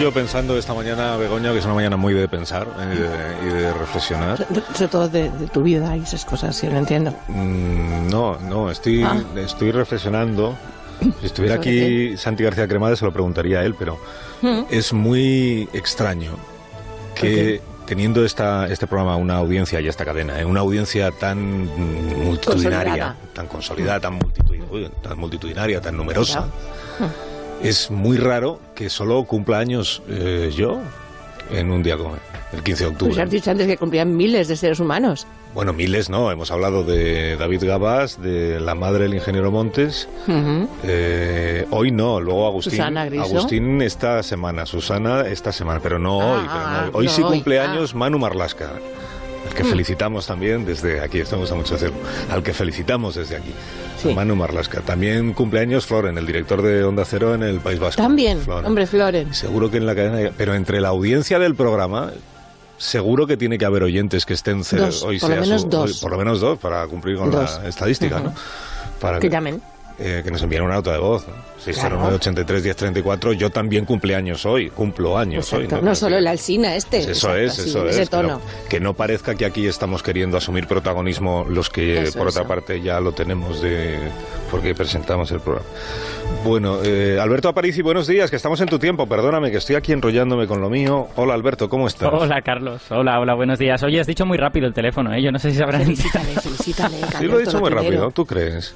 Yo 0.00 0.10
pensando 0.12 0.56
esta 0.56 0.72
mañana, 0.72 1.14
Begoña, 1.18 1.52
que 1.52 1.58
es 1.58 1.64
una 1.66 1.74
mañana 1.74 1.98
muy 1.98 2.14
de 2.14 2.26
pensar 2.26 2.66
y 2.90 2.96
de, 3.50 3.70
reflexionar. 3.74 4.46
Sobre 4.72 4.88
todo 4.88 5.08
de, 5.10 5.28
tu 5.52 5.62
vida 5.62 5.94
y 5.94 6.00
esas 6.00 6.24
cosas, 6.24 6.62
yo 6.62 6.70
no 6.70 6.78
entiendo. 6.78 7.14
Mm, 7.28 8.08
no, 8.08 8.38
no, 8.38 8.70
estoy, 8.70 9.02
ah. 9.02 9.22
estoy 9.36 9.72
reflexionando. 9.72 10.56
Si 11.20 11.26
estuviera 11.26 11.56
aquí 11.56 12.16
Santi 12.16 12.44
García 12.44 12.66
Cremades 12.66 12.98
se 12.98 13.04
lo 13.04 13.12
preguntaría 13.12 13.60
a 13.60 13.64
él, 13.64 13.74
pero 13.78 13.98
mm. 14.40 14.62
es 14.70 14.94
muy 14.94 15.68
extraño 15.74 16.32
que 17.14 17.60
teniendo 17.84 18.24
esta, 18.24 18.68
este 18.68 18.86
programa 18.86 19.16
una 19.16 19.36
audiencia 19.36 19.82
y 19.82 19.88
esta 19.88 20.06
cadena, 20.06 20.40
¿eh? 20.40 20.46
una 20.46 20.60
audiencia 20.60 21.10
tan 21.10 21.66
multitudinaria, 22.24 23.16
tan 23.34 23.46
consolidada, 23.48 24.00
tan, 24.00 24.18
tan 25.02 25.18
multitudinaria, 25.18 25.80
tan 25.82 25.96
numerosa, 25.96 26.46
es 27.62 27.90
muy 27.90 28.16
raro 28.16 28.60
que 28.74 28.90
solo 28.90 29.24
cumpla 29.24 29.58
años 29.58 30.02
eh, 30.08 30.50
yo 30.54 30.80
en 31.50 31.70
un 31.70 31.82
día 31.82 31.96
como 31.96 32.16
el 32.52 32.62
15 32.62 32.84
de 32.84 32.90
octubre. 32.90 33.14
Pues 33.14 33.24
has 33.24 33.30
dicho 33.30 33.50
antes 33.50 33.66
que 33.66 33.76
cumplían 33.76 34.16
miles 34.16 34.48
de 34.48 34.56
seres 34.56 34.80
humanos. 34.80 35.26
Bueno, 35.54 35.72
miles 35.72 36.08
no, 36.08 36.30
hemos 36.30 36.50
hablado 36.52 36.84
de 36.84 37.36
David 37.36 37.64
Gabás, 37.64 38.22
de 38.22 38.60
la 38.60 38.74
madre 38.74 39.04
del 39.04 39.14
ingeniero 39.14 39.50
Montes. 39.50 40.08
Eh, 40.84 41.66
hoy 41.70 41.90
no, 41.90 42.20
luego 42.20 42.46
Agustín. 42.46 42.80
Agustín 42.80 43.82
esta 43.82 44.22
semana, 44.22 44.64
Susana 44.66 45.22
esta 45.22 45.50
semana, 45.50 45.80
pero 45.82 45.98
no 45.98 46.18
hoy. 46.18 46.46
Ah, 46.48 46.90
hoy. 46.92 47.08
sí 47.08 47.22
cumpleaños 47.22 47.92
ah. 47.94 47.98
Manu 47.98 48.18
Marlasca 48.18 48.70
al 49.46 49.54
que 49.54 49.64
mm. 49.64 49.66
felicitamos 49.66 50.26
también 50.26 50.64
desde 50.64 51.00
aquí, 51.00 51.20
esto 51.20 51.36
me 51.36 51.42
gusta 51.42 51.54
mucho 51.54 51.74
hacerlo, 51.74 51.96
al 52.30 52.42
que 52.42 52.52
felicitamos 52.52 53.14
desde 53.14 53.36
aquí, 53.36 53.52
Manu 54.14 54.36
Marlasca. 54.36 54.80
También 54.80 55.32
cumpleaños 55.32 55.86
Floren, 55.86 56.16
el 56.18 56.26
director 56.26 56.62
de 56.62 56.84
Onda 56.84 57.04
Cero 57.04 57.34
en 57.34 57.42
el 57.42 57.60
País 57.60 57.78
Vasco. 57.78 58.02
También, 58.02 58.40
hombre, 58.64 58.86
Floren. 58.86 59.34
Seguro 59.34 59.70
que 59.70 59.78
en 59.78 59.86
la 59.86 59.94
cadena, 59.94 60.30
pero 60.36 60.54
entre 60.54 60.80
la 60.80 60.88
audiencia 60.88 61.38
del 61.38 61.54
programa, 61.54 62.12
seguro 62.78 63.26
que 63.26 63.36
tiene 63.36 63.58
que 63.58 63.64
haber 63.64 63.82
oyentes 63.82 64.24
que 64.24 64.34
estén 64.34 64.62
hoy 65.04 65.20
por 65.20 65.30
lo 65.30 65.40
menos 65.40 65.68
dos. 65.68 66.00
por 66.00 66.10
lo 66.10 66.18
menos 66.18 66.40
dos 66.40 66.58
para 66.58 66.86
cumplir 66.86 67.16
con 67.16 67.30
la 67.30 67.44
estadística, 67.66 68.20
¿no? 68.20 68.34
Para 69.00 69.18
que, 69.18 69.28
llamen. 69.28 69.62
Eh, 70.02 70.22
que 70.24 70.30
nos 70.30 70.42
envíen 70.42 70.62
una 70.62 70.76
nota 70.76 70.92
de 70.92 70.98
voz. 70.98 71.26
¿no? 71.28 71.34
609-83-1034. 71.60 73.34
Yo 73.34 73.50
también 73.50 73.84
cumpleaños 73.84 74.46
hoy, 74.46 74.70
cumplo 74.70 75.18
años 75.18 75.52
hoy. 75.52 75.68
No, 75.82 75.94
solo 75.94 76.16
el 76.16 76.26
Alsina 76.26 76.74
este. 76.74 76.98
eso 77.10 77.36
es, 77.36 77.58
eso 77.58 77.86
es. 77.86 78.08
Que 78.70 78.80
no 78.80 78.94
parezca 78.94 79.34
que 79.34 79.44
aquí 79.44 79.66
estamos 79.66 80.02
queriendo 80.02 80.38
asumir 80.38 80.66
protagonismo 80.66 81.44
los 81.46 81.68
que, 81.68 82.10
por 82.16 82.28
otra 82.28 82.44
parte, 82.44 82.80
ya 82.80 82.98
lo 83.00 83.12
tenemos 83.12 83.60
de 83.60 83.98
porque 84.50 84.74
presentamos 84.74 85.30
el 85.32 85.40
programa. 85.40 85.68
Bueno, 86.44 86.78
eh, 86.82 87.18
Alberto 87.20 87.48
Aparici, 87.48 87.82
buenos 87.82 88.06
días, 88.06 88.30
que 88.30 88.36
estamos 88.36 88.60
en 88.62 88.68
tu 88.68 88.78
tiempo. 88.78 89.06
Perdóname 89.06 89.50
que 89.50 89.58
estoy 89.58 89.76
aquí 89.76 89.92
enrollándome 89.92 90.46
con 90.46 90.60
lo 90.60 90.70
mío. 90.70 91.08
Hola, 91.16 91.34
Alberto, 91.34 91.68
¿cómo 91.68 91.86
estás? 91.86 92.08
Hola, 92.10 92.40
Carlos. 92.40 92.90
Hola, 92.90 93.20
hola, 93.20 93.34
buenos 93.34 93.58
días. 93.58 93.82
Oye, 93.82 94.00
has 94.00 94.06
dicho 94.06 94.24
muy 94.24 94.38
rápido 94.38 94.66
el 94.66 94.72
teléfono, 94.72 95.12
¿eh? 95.12 95.22
Yo 95.22 95.30
no 95.30 95.38
sé 95.38 95.50
si 95.50 95.58
sabrás... 95.58 95.82
Felicítale, 95.82 96.34
felicítale. 96.40 96.96
Sí, 97.18 97.26
lo 97.26 97.38
he 97.38 97.44
dicho 97.44 97.60
muy 97.60 97.70
rápido, 97.70 98.10
¿tú 98.10 98.24
crees? 98.24 98.74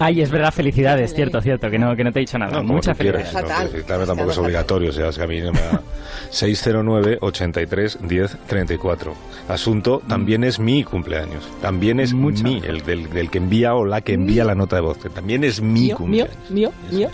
Ay, 0.00 0.22
es 0.22 0.30
verdad, 0.30 0.52
felicidades, 0.64 1.14
cierto, 1.14 1.40
cierto, 1.40 1.70
que 1.70 1.78
no, 1.78 1.94
que 1.94 2.04
no 2.04 2.12
te 2.12 2.20
he 2.20 2.22
dicho 2.22 2.38
nada. 2.38 2.62
Muchas 2.62 2.96
felicidades. 2.96 3.30
Fatal. 3.30 4.06
tampoco 4.06 4.30
es 4.30 4.38
obligatorio, 4.38 4.90
o 4.90 4.92
sea, 4.92 5.08
es 5.08 5.16
que 5.16 5.24
a 5.24 5.26
mí 5.26 5.40
no 5.40 5.52
me 5.52 5.60
da... 5.60 5.82
609 6.30 7.18
83 7.20 7.98
10 8.02 8.36
34. 8.46 9.14
Asunto, 9.48 10.02
también 10.08 10.42
es 10.44 10.58
mi 10.58 10.82
cumpleaños. 10.82 11.48
También 11.60 12.00
es 12.00 12.12
mi, 12.14 12.62
el 12.64 12.82
del, 12.84 13.30
que 13.30 13.38
envía 13.38 13.74
o 13.74 13.84
la 13.84 14.00
que 14.00 14.14
envía 14.14 14.44
la 14.44 14.54
nota 14.54 14.76
de 14.76 14.82
voz. 14.82 14.98
También 15.14 15.44
es 15.44 15.60
mi 15.60 15.90
cumpleaños. 15.90 16.34
Mío, 16.50 16.72
mío, 16.90 16.98
mío. 16.98 17.08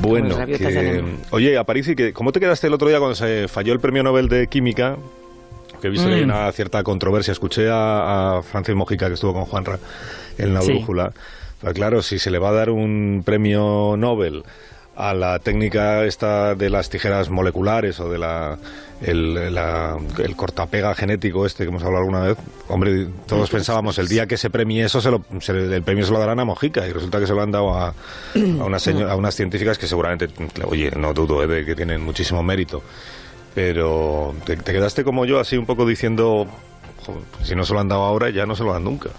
Bueno, 0.00 0.36
que, 0.46 1.02
oye, 1.30 1.56
Aparici, 1.58 2.12
¿cómo 2.12 2.30
te 2.30 2.40
quedaste 2.40 2.66
el 2.66 2.74
otro 2.74 2.88
día 2.88 2.98
cuando 2.98 3.14
se 3.14 3.48
falló 3.48 3.72
el 3.72 3.80
premio 3.80 4.02
Nobel 4.02 4.28
de 4.28 4.46
Química? 4.46 4.96
Que 5.80 5.86
he 5.86 5.90
visto 5.90 6.08
que 6.08 6.14
hay 6.14 6.22
mm. 6.22 6.24
una 6.24 6.52
cierta 6.52 6.82
controversia. 6.82 7.32
Escuché 7.32 7.68
a, 7.70 8.42
Francis 8.44 8.74
Mojica, 8.74 9.08
que 9.08 9.14
estuvo 9.14 9.32
con 9.32 9.44
Juanra 9.44 9.78
en 10.36 10.54
la 10.54 10.60
brújula. 10.60 11.12
Pues 11.60 11.74
claro, 11.74 12.02
si 12.02 12.18
se 12.18 12.30
le 12.30 12.38
va 12.38 12.50
a 12.50 12.52
dar 12.52 12.70
un 12.70 13.22
premio 13.24 13.96
Nobel 13.96 14.44
a 14.98 15.14
la 15.14 15.38
técnica 15.38 16.04
esta 16.04 16.56
de 16.56 16.70
las 16.70 16.90
tijeras 16.90 17.30
moleculares 17.30 18.00
o 18.00 18.10
de 18.10 18.18
la 18.18 18.58
el, 19.00 20.34
cortapega 20.34 20.92
genético 20.94 21.46
este 21.46 21.62
que 21.62 21.68
hemos 21.68 21.84
hablado 21.84 22.02
alguna 22.02 22.20
vez, 22.20 22.36
hombre, 22.68 23.06
todos 23.26 23.48
pensábamos 23.48 23.96
el 23.98 24.08
día 24.08 24.26
que 24.26 24.36
se 24.36 24.50
premie 24.50 24.84
eso, 24.84 25.00
se 25.00 25.12
lo, 25.12 25.22
el 25.30 25.82
premio 25.84 26.04
se 26.04 26.10
lo 26.10 26.18
darán 26.18 26.40
a 26.40 26.44
Mojica 26.44 26.84
y 26.86 26.92
resulta 26.92 27.20
que 27.20 27.28
se 27.28 27.32
lo 27.32 27.42
han 27.42 27.52
dado 27.52 27.74
a, 27.74 27.94
unas, 28.34 28.88
a 28.88 29.14
unas 29.14 29.36
científicas 29.36 29.78
que 29.78 29.86
seguramente, 29.86 30.28
oye, 30.64 30.90
no 30.96 31.14
dudo, 31.14 31.44
eh, 31.44 31.46
de 31.46 31.64
que 31.64 31.76
tienen 31.76 32.02
muchísimo 32.02 32.42
mérito, 32.42 32.82
pero 33.54 34.34
te 34.44 34.56
quedaste 34.56 35.04
como 35.04 35.26
yo 35.26 35.38
así 35.38 35.56
un 35.56 35.66
poco 35.66 35.86
diciendo, 35.86 36.48
si 37.44 37.54
no 37.54 37.64
se 37.64 37.72
lo 37.72 37.78
han 37.78 37.88
dado 37.88 38.02
ahora, 38.02 38.30
ya 38.30 38.46
no 38.46 38.56
se 38.56 38.64
lo 38.64 38.72
dan 38.72 38.82
nunca. 38.82 39.10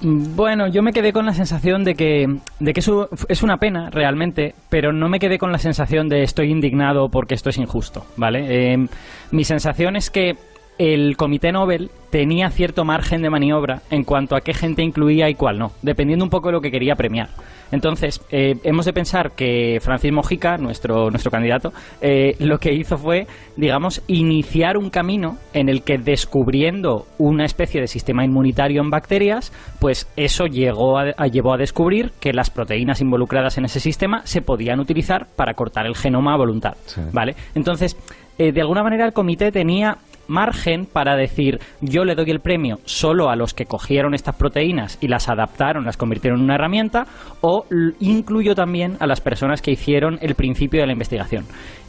Bueno, 0.00 0.66
yo 0.66 0.82
me 0.82 0.92
quedé 0.92 1.12
con 1.12 1.24
la 1.24 1.34
sensación 1.34 1.84
de 1.84 1.94
que, 1.94 2.26
de 2.60 2.72
que 2.72 2.80
eso 2.80 3.08
es 3.28 3.42
una 3.42 3.56
pena 3.56 3.90
realmente, 3.90 4.54
pero 4.68 4.92
no 4.92 5.08
me 5.08 5.18
quedé 5.18 5.38
con 5.38 5.52
la 5.52 5.58
sensación 5.58 6.08
de 6.08 6.22
estoy 6.22 6.50
indignado 6.50 7.08
porque 7.08 7.34
esto 7.34 7.50
es 7.50 7.58
injusto, 7.58 8.04
¿vale? 8.16 8.72
Eh, 8.74 8.86
mi 9.30 9.44
sensación 9.44 9.96
es 9.96 10.10
que 10.10 10.36
el 10.78 11.16
Comité 11.16 11.52
Nobel 11.52 11.90
tenía 12.10 12.50
cierto 12.50 12.84
margen 12.84 13.22
de 13.22 13.30
maniobra 13.30 13.82
en 13.90 14.04
cuanto 14.04 14.36
a 14.36 14.40
qué 14.40 14.54
gente 14.54 14.82
incluía 14.82 15.28
y 15.28 15.34
cuál 15.34 15.58
no, 15.58 15.72
dependiendo 15.82 16.24
un 16.24 16.30
poco 16.30 16.48
de 16.48 16.52
lo 16.52 16.60
que 16.60 16.70
quería 16.70 16.94
premiar. 16.94 17.28
Entonces, 17.72 18.20
eh, 18.30 18.54
hemos 18.62 18.84
de 18.84 18.92
pensar 18.92 19.32
que 19.32 19.78
Francis 19.80 20.12
Mojica, 20.12 20.56
nuestro, 20.58 21.10
nuestro 21.10 21.32
candidato, 21.32 21.72
eh, 22.00 22.36
lo 22.38 22.58
que 22.58 22.72
hizo 22.72 22.96
fue, 22.96 23.26
digamos, 23.56 24.00
iniciar 24.06 24.76
un 24.76 24.90
camino 24.90 25.38
en 25.52 25.68
el 25.68 25.82
que 25.82 25.98
descubriendo 25.98 27.06
una 27.18 27.44
especie 27.44 27.80
de 27.80 27.88
sistema 27.88 28.24
inmunitario 28.24 28.80
en 28.80 28.90
bacterias, 28.90 29.52
pues 29.80 30.08
eso 30.16 30.46
llegó 30.46 30.98
a, 30.98 31.26
llevó 31.26 31.54
a 31.54 31.56
descubrir 31.56 32.12
que 32.20 32.32
las 32.32 32.50
proteínas 32.50 33.00
involucradas 33.00 33.58
en 33.58 33.64
ese 33.64 33.80
sistema 33.80 34.22
se 34.24 34.40
podían 34.40 34.78
utilizar 34.78 35.26
para 35.34 35.54
cortar 35.54 35.86
el 35.86 35.96
genoma 35.96 36.34
a 36.34 36.36
voluntad. 36.36 36.74
¿Vale? 37.12 37.34
Entonces, 37.56 37.96
eh, 38.38 38.52
de 38.52 38.60
alguna 38.60 38.82
manera 38.82 39.04
el 39.06 39.12
comité 39.12 39.50
tenía 39.50 39.98
margen 40.28 40.86
para 40.86 41.16
decir 41.16 41.58
yo 41.80 42.04
le 42.04 42.14
doy 42.14 42.30
el 42.30 42.40
premio 42.40 42.78
solo 42.84 43.30
a 43.30 43.36
los 43.36 43.54
que 43.54 43.66
cogieron 43.66 44.14
estas 44.14 44.36
proteínas 44.36 44.98
y 45.00 45.08
las 45.08 45.28
adaptaron, 45.28 45.84
las 45.84 45.96
convirtieron 45.96 46.40
en 46.40 46.44
una 46.44 46.54
herramienta, 46.54 47.06
o 47.40 47.66
incluyo 48.00 48.54
también 48.54 48.96
a 49.00 49.06
las 49.06 49.20
personas 49.20 49.62
que 49.62 49.72
hicieron 49.72 50.18
el 50.20 50.34
principio 50.34 50.80
de 50.80 50.86
la 50.86 50.92
investigación. 50.92 51.44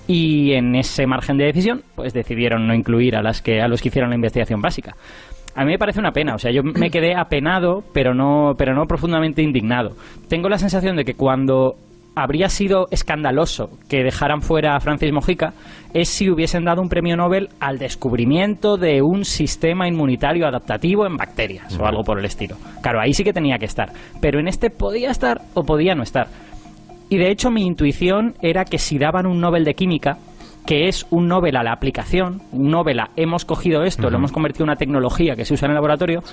Y 0.08 0.54
en 0.54 0.76
ese 0.76 1.08
margen 1.08 1.38
de 1.38 1.46
decisión, 1.46 1.84
pues 1.96 2.14
decidieron 2.14 2.68
no 2.68 2.76
incluir 2.76 3.16
a 3.16 3.24
las 3.24 3.42
que 3.42 3.62
a 3.62 3.68
los 3.68 3.82
que 3.82 3.90
hicieron 3.90 4.12
la 4.12 4.16
investigación 4.16 4.62
básica. 4.62 4.96
A 5.56 5.64
mí 5.64 5.72
me 5.72 5.80
parece 5.80 6.00
una 6.00 6.12
pena, 6.12 6.36
o 6.36 6.38
sea, 6.38 6.52
yo 6.52 6.62
me 6.64 6.90
quedé 6.92 7.16
apenado, 7.16 7.84
pero 7.94 8.14
no, 8.14 8.54
pero 8.58 8.76
no 8.76 8.86
profundamente 8.86 9.42
indignado. 9.42 9.96
Tengo 10.28 10.50
la 10.50 10.58
sensación 10.58 10.96
de 10.96 11.06
que 11.06 11.16
cuando 11.16 11.76
habría 12.16 12.50
sido 12.50 12.88
escandaloso 12.92 13.70
que 13.90 14.04
dejaran 14.04 14.42
fuera 14.42 14.76
a 14.76 14.80
Francis 14.80 15.12
Mojica 15.12 15.54
es 15.96 16.10
si 16.10 16.30
hubiesen 16.30 16.66
dado 16.66 16.82
un 16.82 16.90
premio 16.90 17.16
Nobel 17.16 17.48
al 17.62 17.80
descubrimiento 17.80 18.76
de 18.76 19.02
un 19.02 19.24
sistema 19.24 19.88
inmunitario 19.88 20.46
adaptativo 20.46 21.08
en 21.08 21.16
bacterias 21.16 21.80
o 21.80 21.86
algo 21.86 22.04
por 22.04 22.20
el 22.20 22.26
estilo. 22.26 22.58
Claro, 22.82 23.00
ahí 23.00 23.14
sí 23.14 23.24
que 23.24 23.32
tenía 23.32 23.58
que 23.58 23.66
estar, 23.66 23.94
pero 24.20 24.38
en 24.38 24.50
este 24.50 24.70
podía 24.70 25.10
estar 25.10 25.42
o 25.54 25.64
podía 25.64 25.96
no 25.96 26.04
estar. 26.04 26.28
Y 27.10 27.18
de 27.18 27.32
hecho 27.32 27.50
mi 27.50 27.66
intuición 27.66 28.36
era 28.42 28.66
que 28.66 28.78
si 28.78 28.98
daban 28.98 29.26
un 29.26 29.40
Nobel 29.40 29.64
de 29.64 29.74
química, 29.74 30.18
que 30.66 30.90
es 30.90 31.06
un 31.12 31.30
Nobel 31.30 31.56
a 31.56 31.64
la 31.64 31.72
aplicación, 31.72 32.42
un 32.52 32.72
Nobel 32.72 33.00
a 33.00 33.12
hemos 33.16 33.46
cogido 33.46 33.84
esto, 33.84 34.10
lo 34.10 34.18
hemos 34.18 34.34
convertido 34.34 34.66
en 34.66 34.72
una 34.72 34.78
tecnología 34.78 35.38
que 35.38 35.46
se 35.46 35.54
usa 35.54 35.68
en 35.68 35.72
el 35.72 35.76
laboratorio, 35.76 36.24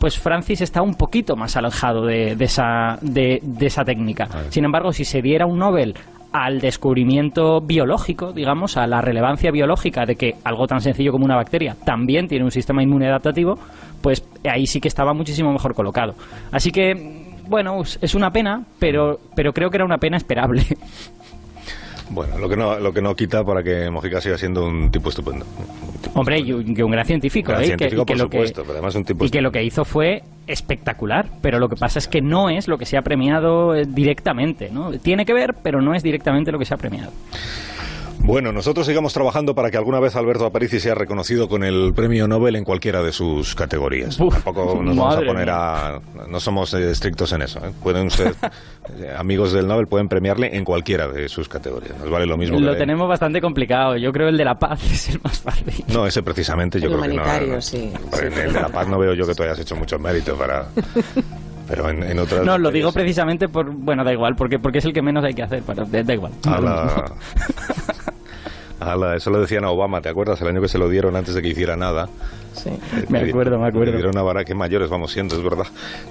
pues 0.00 0.18
Francis 0.18 0.62
está 0.62 0.80
un 0.80 0.94
poquito 0.94 1.36
más 1.36 1.54
alejado 1.58 2.06
de, 2.06 2.34
esa, 2.40 2.98
de, 3.02 3.42
esa 3.60 3.84
técnica. 3.84 4.26
Sin 4.48 4.64
embargo, 4.64 4.90
si 4.90 5.04
se 5.04 5.20
diera 5.20 5.44
un 5.44 5.58
Nobel 5.58 5.96
al 6.32 6.60
descubrimiento 6.60 7.60
biológico, 7.60 8.32
digamos, 8.32 8.76
a 8.76 8.86
la 8.86 9.00
relevancia 9.00 9.50
biológica 9.50 10.06
de 10.06 10.16
que 10.16 10.36
algo 10.44 10.66
tan 10.66 10.80
sencillo 10.80 11.12
como 11.12 11.24
una 11.24 11.36
bacteria 11.36 11.76
también 11.84 12.28
tiene 12.28 12.44
un 12.44 12.50
sistema 12.50 12.82
inmune 12.82 13.08
adaptativo, 13.08 13.58
pues 14.00 14.24
ahí 14.48 14.66
sí 14.66 14.80
que 14.80 14.88
estaba 14.88 15.12
muchísimo 15.12 15.52
mejor 15.52 15.74
colocado. 15.74 16.14
Así 16.50 16.70
que, 16.70 17.38
bueno, 17.48 17.82
es 17.82 18.14
una 18.14 18.30
pena, 18.30 18.64
pero, 18.78 19.20
pero 19.34 19.52
creo 19.52 19.70
que 19.70 19.76
era 19.76 19.84
una 19.84 19.98
pena 19.98 20.16
esperable. 20.16 20.62
Bueno, 22.10 22.38
lo 22.38 22.48
que 22.48 22.56
no, 22.56 22.78
lo 22.78 22.92
que 22.92 23.00
no 23.00 23.14
quita 23.14 23.44
para 23.44 23.62
que 23.62 23.90
Mojica 23.90 24.20
siga 24.20 24.36
siendo 24.36 24.64
un 24.64 24.90
tipo 24.90 25.08
estupendo. 25.08 25.46
Hombre, 26.14 26.40
y 26.40 26.52
un, 26.52 26.90
gran 26.90 27.06
científico, 27.06 27.52
¿eh? 27.52 27.64
científico 27.64 28.04
por 28.04 28.18
supuesto, 28.18 28.62
pero 28.62 28.74
además 28.74 28.94
un 28.94 29.04
tipo 29.04 29.24
Y 29.24 29.30
que 29.30 29.40
lo 29.40 29.50
que 29.50 29.62
hizo 29.64 29.84
fue 29.84 30.22
espectacular, 30.46 31.26
pero 31.40 31.58
lo 31.58 31.68
que 31.68 31.76
pasa 31.76 31.98
es 31.98 32.08
que 32.08 32.20
no 32.20 32.50
es 32.50 32.68
lo 32.68 32.76
que 32.76 32.84
se 32.84 32.96
ha 32.96 33.02
premiado 33.02 33.74
eh, 33.74 33.84
directamente, 33.86 34.70
¿no? 34.70 34.90
Tiene 34.92 35.24
que 35.24 35.32
ver, 35.32 35.54
pero 35.62 35.80
no 35.80 35.94
es 35.94 36.02
directamente 36.02 36.52
lo 36.52 36.58
que 36.58 36.64
se 36.64 36.74
ha 36.74 36.76
premiado. 36.76 37.12
Bueno, 38.20 38.52
nosotros 38.52 38.86
sigamos 38.86 39.12
trabajando 39.12 39.54
para 39.54 39.70
que 39.70 39.76
alguna 39.76 39.98
vez 39.98 40.14
Alberto 40.16 40.46
Aparici 40.46 40.78
sea 40.80 40.94
reconocido 40.94 41.48
con 41.48 41.64
el 41.64 41.92
premio 41.94 42.28
Nobel 42.28 42.56
en 42.56 42.64
cualquiera 42.64 43.02
de 43.02 43.12
sus 43.12 43.54
categorías. 43.54 44.16
Tampoco 44.16 44.80
nos 44.82 44.96
vamos 44.96 45.16
a 45.16 45.20
poner 45.22 45.50
a. 45.50 46.00
No 46.28 46.40
somos 46.40 46.72
estrictos 46.74 47.32
en 47.32 47.42
eso. 47.42 47.58
¿eh? 47.60 47.72
Pueden 47.82 48.06
ustedes, 48.06 48.36
eh, 49.00 49.12
amigos 49.16 49.52
del 49.52 49.66
Nobel, 49.66 49.86
pueden 49.86 50.08
premiarle 50.08 50.56
en 50.56 50.64
cualquiera 50.64 51.08
de 51.08 51.28
sus 51.28 51.48
categorías. 51.48 51.98
Nos 51.98 52.10
vale 52.10 52.26
lo 52.26 52.36
mismo. 52.36 52.60
Lo 52.60 52.76
tenemos 52.76 53.08
bastante 53.08 53.40
complicado. 53.40 53.96
Yo 53.96 54.12
creo 54.12 54.28
el 54.28 54.36
de 54.36 54.44
la 54.44 54.58
paz 54.58 54.82
es 54.92 55.08
el 55.10 55.20
más 55.22 55.40
fácil. 55.40 55.84
No, 55.88 56.06
ese 56.06 56.22
precisamente 56.22 56.80
yo 56.80 56.88
creo 56.88 57.02
que 57.02 57.46
no. 57.46 57.60
Sí. 57.60 57.92
En 58.20 58.32
el 58.32 58.52
de 58.52 58.60
la 58.60 58.68
paz 58.68 58.88
no 58.88 58.98
veo 58.98 59.14
yo 59.14 59.26
que 59.26 59.34
tú 59.34 59.42
hayas 59.42 59.58
hecho 59.58 59.76
mucho 59.76 59.98
mérito 59.98 60.36
para. 60.36 60.66
pero 61.68 61.88
en, 61.88 62.18
otras 62.18 62.44
no 62.44 62.58
lo 62.58 62.70
digo 62.70 62.92
precisamente 62.92 63.48
por 63.48 63.70
bueno 63.70 64.04
da 64.04 64.12
igual 64.12 64.34
porque 64.36 64.58
porque 64.58 64.78
es 64.78 64.84
el 64.84 64.92
que 64.92 65.00
menos 65.00 65.24
hay 65.24 65.32
que 65.32 65.42
hacer 65.42 65.62
pero 65.66 65.86
da, 65.86 66.12
igual 66.12 66.32
a 66.44 66.60
la... 66.60 67.04
eso 69.16 69.30
lo 69.30 69.40
decían 69.40 69.64
a 69.64 69.70
Obama, 69.70 70.00
¿te 70.00 70.08
acuerdas? 70.08 70.40
El 70.40 70.48
año 70.48 70.60
que 70.60 70.68
se 70.68 70.78
lo 70.78 70.88
dieron 70.88 71.16
antes 71.16 71.34
de 71.34 71.42
que 71.42 71.48
hiciera 71.48 71.76
nada. 71.76 72.08
Sí, 72.54 72.70
me 73.08 73.20
acuerdo, 73.20 73.58
me 73.58 73.68
acuerdo. 73.68 73.92
Le 73.92 73.96
dieron 73.96 74.16
a 74.18 74.22
Barack, 74.22 74.46
qué 74.46 74.54
mayores 74.54 74.90
vamos 74.90 75.12
siendo, 75.12 75.36
es 75.36 75.42
verdad. 75.42 75.66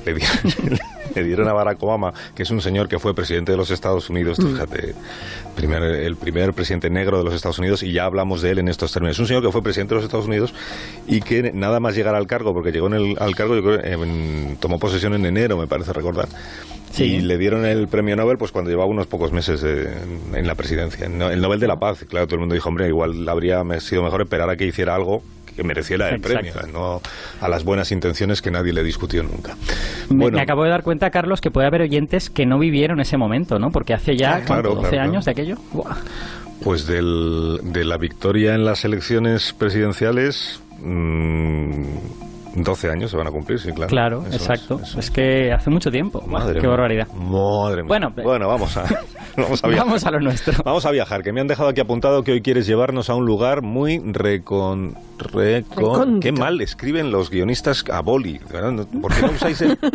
Le 0.05 0.15
dieron, 0.15 0.79
a 1.47 1.53
Barack 1.53 1.81
Obama, 1.83 2.13
que 2.35 2.43
es 2.43 2.51
un 2.51 2.61
señor 2.61 2.87
que 2.87 2.99
fue 2.99 3.13
presidente 3.13 3.51
de 3.51 3.57
los 3.57 3.71
Estados 3.71 4.09
Unidos, 4.09 4.39
mm. 4.39 4.53
fíjate, 4.53 4.95
el 6.05 6.15
primer 6.15 6.53
presidente 6.53 6.89
negro 6.89 7.17
de 7.17 7.23
los 7.23 7.33
Estados 7.33 7.59
Unidos, 7.59 7.83
y 7.83 7.91
ya 7.91 8.05
hablamos 8.05 8.41
de 8.41 8.51
él 8.51 8.59
en 8.59 8.67
estos 8.67 8.91
términos. 8.91 9.15
Es 9.15 9.19
un 9.19 9.27
señor 9.27 9.43
que 9.43 9.51
fue 9.51 9.61
presidente 9.61 9.93
de 9.93 10.01
los 10.01 10.05
Estados 10.05 10.27
Unidos 10.27 10.53
y 11.07 11.21
que 11.21 11.51
nada 11.53 11.79
más 11.79 11.95
llegar 11.95 12.15
al 12.15 12.27
cargo, 12.27 12.53
porque 12.53 12.71
llegó 12.71 12.87
en 12.87 12.93
el, 12.93 13.17
al 13.19 13.35
cargo, 13.35 13.55
yo 13.55 13.63
creo, 13.63 14.07
tomó 14.59 14.79
posesión 14.79 15.13
en 15.13 15.25
enero, 15.25 15.57
me 15.57 15.67
parece 15.67 15.93
recordar 15.93 16.27
y 16.97 17.21
le 17.21 17.37
dieron 17.37 17.65
el 17.65 17.87
premio 17.87 18.15
Nobel 18.15 18.37
pues 18.37 18.51
cuando 18.51 18.69
llevaba 18.69 18.89
unos 18.89 19.07
pocos 19.07 19.31
meses 19.31 19.63
en 19.63 20.47
la 20.47 20.55
presidencia. 20.55 21.05
El 21.05 21.41
Nobel 21.41 21.59
de 21.59 21.67
la 21.67 21.79
Paz, 21.79 22.05
claro, 22.07 22.27
todo 22.27 22.35
el 22.35 22.41
mundo 22.41 22.55
dijo, 22.55 22.69
hombre, 22.69 22.87
igual 22.87 23.27
habría 23.27 23.63
sido 23.79 24.03
mejor 24.03 24.21
esperar 24.21 24.49
a 24.49 24.55
que 24.55 24.65
hiciera 24.65 24.95
algo 24.95 25.23
que 25.55 25.63
mereciera 25.63 26.09
el 26.09 26.21
premio, 26.21 26.53
no 26.71 27.01
a 27.39 27.49
las 27.49 27.63
buenas 27.63 27.91
intenciones 27.91 28.41
que 28.41 28.51
nadie 28.51 28.73
le 28.73 28.83
discutió 28.83 29.23
nunca. 29.23 29.55
Me, 30.09 30.41
acabo 30.41 30.63
de 30.63 30.69
dar 30.69 30.83
cuenta, 30.83 31.09
Carlos, 31.09 31.41
que 31.41 31.51
puede 31.51 31.67
haber 31.67 31.81
oyentes 31.81 32.29
que 32.29 32.45
no 32.45 32.59
vivieron 32.59 32.99
ese 32.99 33.17
momento, 33.17 33.59
¿no? 33.59 33.71
Porque 33.71 33.93
hace 33.93 34.15
ya 34.15 34.41
12 34.41 34.99
años 34.99 35.25
de 35.25 35.31
aquello. 35.31 35.57
Pues 36.63 36.85
del, 36.85 37.59
de 37.63 37.83
la 37.83 37.97
victoria 37.97 38.53
en 38.55 38.65
las 38.65 38.85
elecciones 38.85 39.53
presidenciales... 39.53 40.61
Mmm, 40.83 41.85
12 42.55 42.89
años 42.89 43.11
se 43.11 43.17
van 43.17 43.27
a 43.27 43.31
cumplir, 43.31 43.59
sí, 43.59 43.71
claro. 43.71 43.89
Claro, 43.89 44.23
exacto. 44.31 44.79
Es, 44.97 45.09
que 45.09 45.51
hace 45.51 45.69
mucho 45.69 45.89
tiempo. 45.89 46.21
Madre 46.27 46.59
Qué 46.59 46.67
barbaridad. 46.67 47.07
Madre 47.13 47.83
mía. 47.83 47.87
Bueno, 47.87 48.11
bueno 48.11 48.47
vamos 48.47 48.75
a, 48.77 48.83
vamos 49.37 49.63
a 49.63 49.67
viajar. 49.67 49.85
vamos 49.85 50.05
a 50.05 50.11
lo 50.11 50.19
nuestro. 50.19 50.53
Vamos 50.63 50.85
a 50.85 50.91
viajar, 50.91 51.23
que 51.23 51.31
me 51.31 51.41
han 51.41 51.47
dejado 51.47 51.69
aquí 51.69 51.81
apuntado 51.81 52.23
que 52.23 52.31
hoy 52.31 52.41
quieres 52.41 52.67
llevarnos 52.67 53.09
a 53.09 53.15
un 53.15 53.25
lugar 53.25 53.61
muy 53.61 53.99
recon... 53.99 54.95
recon 55.17 56.19
Qué 56.19 56.31
mal 56.31 56.61
escriben 56.61 57.11
los 57.11 57.29
guionistas 57.29 57.83
a 57.91 58.01
boli. 58.01 58.39
¿Por 58.39 59.13
qué 59.13 59.21
no 59.21 59.31
usáis 59.31 59.61
el...? 59.61 59.77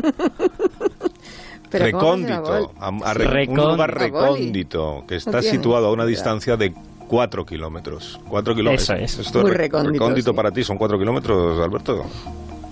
recóndito, 1.71 2.73
a, 2.79 2.91
un 2.91 3.57
lugar 3.57 3.95
recóndito 3.95 5.05
que 5.07 5.17
está 5.17 5.43
situado 5.43 5.87
a 5.87 5.93
una 5.93 6.07
distancia 6.07 6.57
de 6.57 6.73
4 7.09 7.47
kilómetros. 7.47 8.21
4 8.29 8.55
kilómetros. 8.55 8.91
Eso 8.91 8.95
es. 8.95 9.19
Esto 9.27 9.43
Muy 9.43 9.53
recóndito, 9.53 10.35
para 10.35 10.51
ti, 10.51 10.65
son 10.65 10.79
4 10.79 10.99
kilómetros, 10.99 11.61
Alberto. 11.61 12.05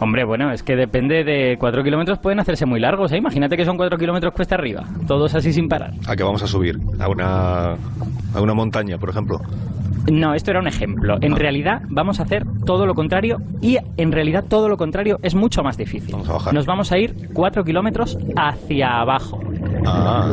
Hombre, 0.00 0.24
bueno, 0.24 0.50
es 0.50 0.62
que 0.62 0.76
depende 0.76 1.24
de 1.24 1.56
4 1.58 1.84
kilómetros 1.84 2.18
pueden 2.18 2.40
hacerse 2.40 2.66
muy 2.66 2.80
largos, 2.80 3.12
¿eh? 3.12 3.16
Imagínate 3.18 3.56
que 3.56 3.64
son 3.64 3.76
4 3.76 3.96
kilómetros 3.96 4.32
cuesta 4.34 4.56
arriba, 4.56 4.84
todos 5.06 5.34
así 5.34 5.52
sin 5.52 5.68
parar. 5.68 5.92
¿A 6.06 6.16
qué 6.16 6.22
vamos 6.22 6.42
a 6.42 6.46
subir? 6.46 6.78
¿A 6.98 7.08
una, 7.08 7.72
a 8.34 8.40
una 8.40 8.54
montaña, 8.54 8.98
por 8.98 9.10
ejemplo? 9.10 9.40
No, 10.10 10.34
esto 10.34 10.50
era 10.50 10.60
un 10.60 10.66
ejemplo. 10.66 11.16
En 11.20 11.32
ah. 11.32 11.36
realidad 11.36 11.82
vamos 11.88 12.20
a 12.20 12.24
hacer 12.24 12.44
todo 12.66 12.86
lo 12.86 12.94
contrario 12.94 13.38
y 13.62 13.78
en 13.96 14.12
realidad 14.12 14.44
todo 14.48 14.68
lo 14.68 14.76
contrario 14.76 15.18
es 15.22 15.34
mucho 15.34 15.62
más 15.62 15.76
difícil. 15.76 16.12
Vamos 16.12 16.28
a 16.28 16.32
bajar. 16.34 16.54
Nos 16.54 16.66
vamos 16.66 16.92
a 16.92 16.98
ir 16.98 17.30
4 17.32 17.64
kilómetros 17.64 18.18
hacia 18.36 19.00
abajo. 19.00 19.40
Ah. 19.86 20.32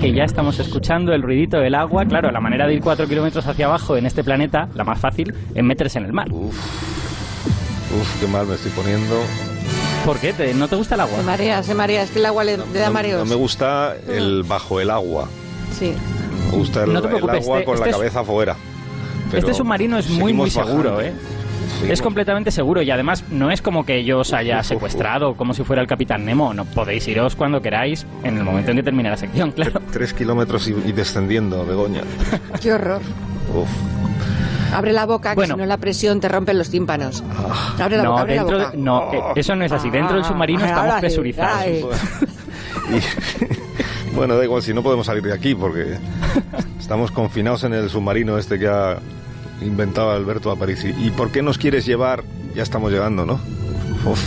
que 0.00 0.12
ya 0.12 0.24
estamos 0.24 0.58
escuchando 0.58 1.12
el 1.12 1.22
ruidito 1.22 1.58
del 1.58 1.74
agua. 1.74 2.04
Claro, 2.06 2.30
la 2.30 2.40
manera 2.40 2.66
de 2.66 2.74
ir 2.74 2.80
4 2.80 3.06
kilómetros 3.06 3.46
hacia 3.46 3.66
abajo 3.66 3.96
en 3.96 4.06
este 4.06 4.24
planeta, 4.24 4.68
la 4.74 4.84
más 4.84 4.98
fácil, 4.98 5.34
es 5.54 5.64
meterse 5.64 5.98
en 5.98 6.06
el 6.06 6.12
mar. 6.12 6.28
Uf, 6.30 6.97
qué 8.20 8.26
mal 8.26 8.46
me 8.46 8.54
estoy 8.54 8.70
poniendo. 8.72 9.22
¿Por 10.04 10.18
qué? 10.18 10.32
¿No 10.54 10.68
te 10.68 10.76
gusta 10.76 10.94
el 10.94 11.02
agua? 11.02 11.18
Se 11.18 11.24
marea, 11.24 11.62
se 11.62 11.74
marea. 11.74 12.02
Es 12.02 12.10
que 12.10 12.18
el 12.18 12.26
agua 12.26 12.44
le, 12.44 12.56
da 12.56 12.90
mareos. 12.90 13.20
No, 13.20 13.26
me 13.26 13.34
gusta 13.34 13.94
el 14.06 14.42
bajo 14.42 14.80
el 14.80 14.90
agua. 14.90 15.28
Sí. 15.78 15.94
Me 16.50 16.58
gusta 16.58 16.84
el, 16.84 16.96
agua 16.96 17.20
con 17.20 17.34
este- 17.34 17.50
la 17.66 17.74
este 17.74 17.90
cabeza 17.90 18.20
afuera. 18.20 18.56
este 19.32 19.54
submarino 19.54 19.98
es 19.98 20.08
muy, 20.08 20.32
muy 20.32 20.50
seguro, 20.50 21.00
¿eh? 21.00 21.12
es 21.86 22.02
completamente 22.02 22.50
seguro 22.50 22.82
y 22.82 22.90
además 22.90 23.24
no 23.30 23.50
es 23.50 23.62
como 23.62 23.84
que 23.84 24.04
yo 24.04 24.20
os 24.20 24.32
haya 24.32 24.62
secuestrado 24.62 25.34
como 25.36 25.54
si 25.54 25.62
fuera 25.64 25.82
el 25.82 25.88
Capitán 25.88 26.24
Nemo. 26.24 26.54
No 26.54 26.64
podéis 26.64 27.06
iros 27.08 27.36
cuando 27.36 27.60
queráis 27.60 28.06
en 28.24 28.38
el 28.38 28.44
momento 28.44 28.70
en 28.70 28.78
que 28.78 28.82
termine 28.82 29.10
la 29.10 29.16
sección, 29.16 29.50
claro. 29.56 29.80
Tres 29.92 30.12
kilómetros 30.12 30.68
y, 30.68 30.72
descendiendo, 30.92 31.64
Begoña. 31.64 32.02
Qué 32.60 32.72
horror. 32.72 33.02
Uf. 33.54 33.68
Abre 34.72 34.92
la 34.92 35.06
boca, 35.06 35.34
que 35.34 35.46
si 35.46 35.54
no 35.54 35.66
la 35.66 35.76
presión 35.78 36.20
te 36.20 36.28
rompen 36.28 36.58
los 36.58 36.70
tímpanos. 36.70 37.22
Ah. 37.30 37.76
Abre 37.80 37.96
la 37.96 38.08
boca, 38.08 38.22
abre 38.22 38.36
la 38.36 38.44
boca. 38.44 38.72
no, 38.76 39.12
eh, 39.12 39.22
eso 39.36 39.56
no 39.56 39.64
es 39.64 39.72
así. 39.72 39.90
Dentro 39.90 40.16
del 40.16 40.24
submarino 40.24 40.64
ah, 40.64 40.68
estamos 40.68 41.00
presurizados. 41.00 41.66
bueno, 44.14 44.36
da 44.36 44.44
igual 44.44 44.62
si 44.62 44.74
no 44.74 44.82
podemos 44.82 45.06
salir 45.06 45.22
de 45.22 45.32
aquí 45.32 45.54
porque 45.54 45.96
estamos 46.78 47.10
confinados 47.10 47.64
en 47.64 47.74
el 47.74 47.90
submarino 47.90 48.38
este 48.38 48.58
que 48.58 48.68
ha 48.68 48.98
inventado 49.62 50.10
Alberto 50.10 50.50
Aparici. 50.50 50.94
¿Y 50.98 51.10
por 51.10 51.30
qué 51.30 51.42
nos 51.42 51.58
quieres 51.58 51.86
llevar? 51.86 52.24
Ya 52.54 52.62
estamos 52.62 52.90
llegando, 52.90 53.24
¿no? 53.24 53.40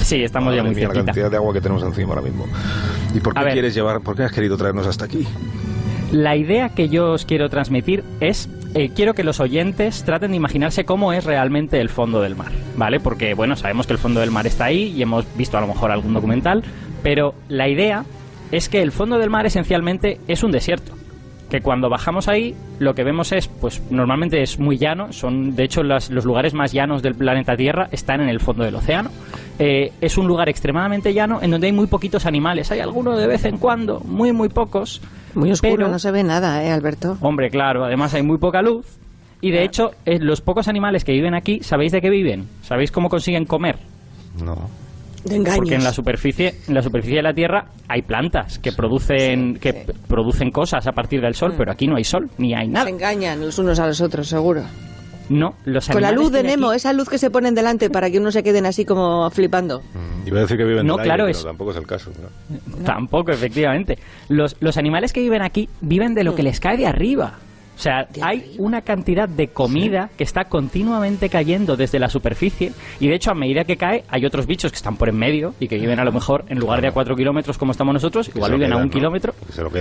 sí, 0.03 0.23
estamos 0.23 0.55
ya 0.55 0.63
muy 0.63 0.75
La 0.75 0.89
cantidad 0.89 1.31
de 1.31 1.37
agua 1.37 1.53
que 1.53 1.61
tenemos 1.61 1.83
encima 1.83 2.09
ahora 2.09 2.21
mismo. 2.21 2.45
¿Y 3.13 3.19
por 3.19 3.33
qué 3.33 3.51
quieres 3.51 3.73
llevar, 3.73 4.01
por 4.01 4.15
qué 4.15 4.23
has 4.23 4.31
querido 4.31 4.57
traernos 4.57 4.87
hasta 4.87 5.05
aquí? 5.05 5.25
La 6.11 6.35
idea 6.35 6.69
que 6.69 6.89
yo 6.89 7.11
os 7.11 7.25
quiero 7.25 7.49
transmitir 7.49 8.03
es 8.19 8.49
eh, 8.73 8.91
quiero 8.95 9.13
que 9.13 9.23
los 9.23 9.39
oyentes 9.39 10.03
traten 10.03 10.31
de 10.31 10.37
imaginarse 10.37 10.85
cómo 10.85 11.11
es 11.13 11.25
realmente 11.25 11.79
el 11.81 11.89
fondo 11.89 12.21
del 12.21 12.35
mar, 12.35 12.51
¿vale? 12.77 12.99
Porque, 12.99 13.33
bueno, 13.33 13.55
sabemos 13.55 13.87
que 13.87 13.93
el 13.93 13.99
fondo 13.99 14.19
del 14.19 14.31
mar 14.31 14.47
está 14.47 14.65
ahí 14.65 14.93
y 14.95 15.01
hemos 15.01 15.25
visto 15.35 15.57
a 15.57 15.61
lo 15.61 15.67
mejor 15.67 15.91
algún 15.91 16.13
documental, 16.13 16.63
pero 17.03 17.33
la 17.49 17.67
idea 17.67 18.05
es 18.51 18.69
que 18.69 18.81
el 18.81 18.91
fondo 18.91 19.17
del 19.17 19.29
mar 19.29 19.45
esencialmente 19.45 20.19
es 20.27 20.43
un 20.43 20.51
desierto 20.51 20.93
que 21.51 21.59
cuando 21.59 21.89
bajamos 21.89 22.29
ahí 22.29 22.55
lo 22.79 22.95
que 22.95 23.03
vemos 23.03 23.33
es, 23.33 23.49
pues 23.49 23.83
normalmente 23.91 24.41
es 24.41 24.57
muy 24.57 24.77
llano, 24.77 25.11
son 25.11 25.53
de 25.53 25.65
hecho 25.65 25.83
los 25.83 26.09
lugares 26.09 26.53
más 26.53 26.71
llanos 26.71 27.03
del 27.03 27.13
planeta 27.13 27.57
Tierra 27.57 27.89
están 27.91 28.21
en 28.21 28.29
el 28.29 28.39
fondo 28.39 28.63
del 28.63 28.73
océano. 28.73 29.11
Eh, 29.59 29.91
es 29.99 30.17
un 30.17 30.27
lugar 30.27 30.47
extremadamente 30.47 31.13
llano 31.13 31.39
en 31.41 31.51
donde 31.51 31.67
hay 31.67 31.73
muy 31.73 31.87
poquitos 31.87 32.25
animales, 32.25 32.71
hay 32.71 32.79
algunos 32.79 33.19
de 33.19 33.27
vez 33.27 33.43
en 33.43 33.57
cuando, 33.57 33.99
muy 33.99 34.31
muy 34.31 34.47
pocos. 34.47 35.01
Muy 35.35 35.51
oscuro, 35.51 35.89
no 35.89 35.99
se 35.99 36.11
ve 36.11 36.23
nada, 36.23 36.63
¿eh, 36.63 36.71
Alberto? 36.71 37.17
Hombre, 37.19 37.49
claro, 37.49 37.83
además 37.83 38.13
hay 38.13 38.23
muy 38.23 38.37
poca 38.37 38.61
luz. 38.61 38.85
Y 39.41 39.51
de 39.51 39.63
hecho, 39.63 39.91
eh, 40.05 40.19
los 40.19 40.39
pocos 40.39 40.69
animales 40.69 41.03
que 41.03 41.11
viven 41.11 41.33
aquí, 41.33 41.59
¿sabéis 41.63 41.91
de 41.91 41.99
qué 41.99 42.09
viven? 42.09 42.47
¿Sabéis 42.61 42.91
cómo 42.91 43.09
consiguen 43.09 43.45
comer? 43.45 43.77
No. 44.41 44.69
Porque 45.23 45.75
en 45.75 45.83
la 45.83 45.93
superficie, 45.93 46.55
en 46.67 46.73
la 46.73 46.81
superficie 46.81 47.17
de 47.17 47.23
la 47.23 47.33
Tierra 47.33 47.65
hay 47.87 48.01
plantas 48.01 48.59
que 48.59 48.71
producen 48.71 49.55
que 49.55 49.85
producen 50.07 50.51
cosas 50.51 50.87
a 50.87 50.91
partir 50.91 51.21
del 51.21 51.35
sol, 51.35 51.53
mm. 51.53 51.57
pero 51.57 51.71
aquí 51.71 51.87
no 51.87 51.95
hay 51.95 52.03
sol 52.03 52.29
ni 52.37 52.53
hay 52.53 52.67
nada. 52.67 52.85
Se 52.85 52.91
engañan 52.91 53.39
los 53.39 53.57
unos 53.59 53.79
a 53.79 53.87
los 53.87 54.01
otros, 54.01 54.27
seguro. 54.27 54.63
No, 55.29 55.53
los 55.63 55.87
Con 55.87 56.01
la 56.01 56.11
luz 56.11 56.31
de 56.31 56.43
Nemo, 56.43 56.73
esa 56.73 56.91
luz 56.91 57.07
que 57.07 57.17
se 57.17 57.29
ponen 57.29 57.55
delante 57.55 57.89
para 57.89 58.09
que 58.09 58.19
uno 58.19 58.31
se 58.31 58.43
queden 58.43 58.65
así 58.65 58.83
como 58.83 59.29
flipando. 59.29 59.79
Mm, 59.79 60.27
iba 60.27 60.39
a 60.39 60.41
decir 60.41 60.57
que 60.57 60.65
viven 60.65 60.85
no, 60.85 60.97
claro, 60.97 61.25
pero 61.25 61.43
tampoco 61.43 61.71
es 61.71 61.77
el 61.77 61.87
caso. 61.87 62.11
Tampoco, 62.83 63.31
efectivamente. 63.31 63.97
Los, 64.27 64.57
los 64.59 64.77
animales 64.77 65.13
que 65.13 65.21
viven 65.21 65.41
aquí 65.41 65.69
viven 65.79 66.15
de 66.15 66.25
lo 66.25 66.35
que 66.35 66.41
mm. 66.41 66.45
les 66.45 66.59
cae 66.59 66.75
de 66.75 66.85
arriba. 66.85 67.35
O 67.81 67.83
sea, 67.83 68.07
hay 68.21 68.53
una 68.59 68.83
cantidad 68.83 69.27
de 69.27 69.47
comida 69.47 70.11
que 70.15 70.23
está 70.23 70.43
continuamente 70.43 71.29
cayendo 71.29 71.75
desde 71.75 71.97
la 71.97 72.09
superficie 72.09 72.73
y 72.99 73.07
de 73.07 73.15
hecho 73.15 73.31
a 73.31 73.33
medida 73.33 73.63
que 73.63 73.75
cae 73.75 74.03
hay 74.07 74.23
otros 74.23 74.45
bichos 74.45 74.71
que 74.71 74.75
están 74.75 74.97
por 74.97 75.09
en 75.09 75.17
medio 75.17 75.55
y 75.59 75.67
que 75.67 75.79
viven 75.79 75.99
a 75.99 76.05
lo 76.05 76.11
mejor 76.11 76.45
en 76.49 76.59
lugar 76.59 76.81
de 76.81 76.89
a 76.89 76.91
cuatro 76.91 77.15
kilómetros 77.15 77.57
como 77.57 77.71
estamos 77.71 77.95
nosotros, 77.95 78.29
igual 78.35 78.51
viven 78.51 78.71
a 78.71 78.77
un 78.77 78.91
kilómetro 78.91 79.33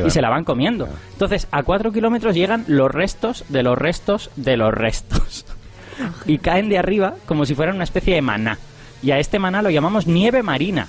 y 0.06 0.08
se 0.08 0.22
la 0.22 0.30
van 0.30 0.44
comiendo. 0.44 0.88
Entonces 1.12 1.46
a 1.50 1.62
cuatro 1.62 1.92
kilómetros 1.92 2.34
llegan 2.34 2.64
los 2.68 2.90
restos 2.90 3.44
de 3.50 3.62
los 3.62 3.76
restos 3.76 4.30
de 4.34 4.56
los 4.56 4.72
restos. 4.72 5.44
Y 6.24 6.38
caen 6.38 6.70
de 6.70 6.78
arriba 6.78 7.16
como 7.26 7.44
si 7.44 7.54
fueran 7.54 7.74
una 7.74 7.84
especie 7.84 8.14
de 8.14 8.22
maná. 8.22 8.56
Y 9.02 9.10
a 9.10 9.18
este 9.18 9.38
maná 9.38 9.60
lo 9.60 9.68
llamamos 9.68 10.06
nieve 10.06 10.42
marina 10.42 10.88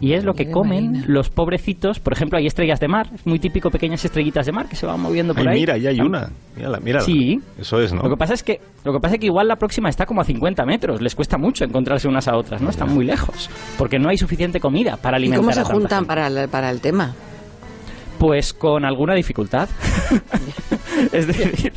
y 0.00 0.12
es 0.12 0.24
lo 0.24 0.34
que 0.34 0.50
comen 0.50 1.04
los 1.06 1.30
pobrecitos. 1.30 2.00
Por 2.00 2.12
ejemplo, 2.12 2.38
hay 2.38 2.46
estrellas 2.46 2.80
de 2.80 2.88
mar, 2.88 3.08
es 3.14 3.26
muy 3.26 3.38
típico 3.38 3.70
pequeñas 3.70 4.04
estrellitas 4.04 4.46
de 4.46 4.52
mar 4.52 4.68
que 4.68 4.76
se 4.76 4.86
van 4.86 5.00
moviendo 5.00 5.34
por 5.34 5.48
ahí. 5.48 5.60
Mira, 5.60 5.76
ya 5.78 5.90
hay 5.90 6.00
una. 6.00 6.30
Mírala, 6.54 6.80
mírala. 6.80 7.04
Sí. 7.04 7.40
Eso 7.58 7.80
es, 7.80 7.92
¿no? 7.92 8.02
Lo 8.02 8.10
que 8.10 8.16
pasa 8.16 8.34
es 8.34 8.42
que 8.42 8.60
lo 8.84 8.92
que 8.92 9.00
pasa 9.00 9.14
es 9.14 9.20
que 9.20 9.26
igual 9.26 9.48
la 9.48 9.56
próxima 9.56 9.88
está 9.88 10.06
como 10.06 10.20
a 10.20 10.24
50 10.24 10.64
metros, 10.64 11.00
les 11.00 11.14
cuesta 11.14 11.38
mucho 11.38 11.64
encontrarse 11.64 12.08
unas 12.08 12.28
a 12.28 12.36
otras, 12.36 12.60
¿no? 12.60 12.70
Están 12.70 12.92
muy 12.92 13.04
lejos, 13.04 13.50
porque 13.78 13.98
no 13.98 14.08
hay 14.08 14.18
suficiente 14.18 14.60
comida 14.60 14.96
para 14.96 15.16
alimentar 15.16 15.42
¿Y 15.42 15.46
cómo 15.46 15.52
se 15.52 15.64
juntan 15.64 16.04
para 16.04 16.26
el, 16.26 16.48
para 16.48 16.70
el 16.70 16.80
tema? 16.80 17.14
Pues 18.18 18.52
con 18.52 18.84
alguna 18.84 19.14
dificultad. 19.14 19.68
es 21.12 21.26
decir, 21.26 21.72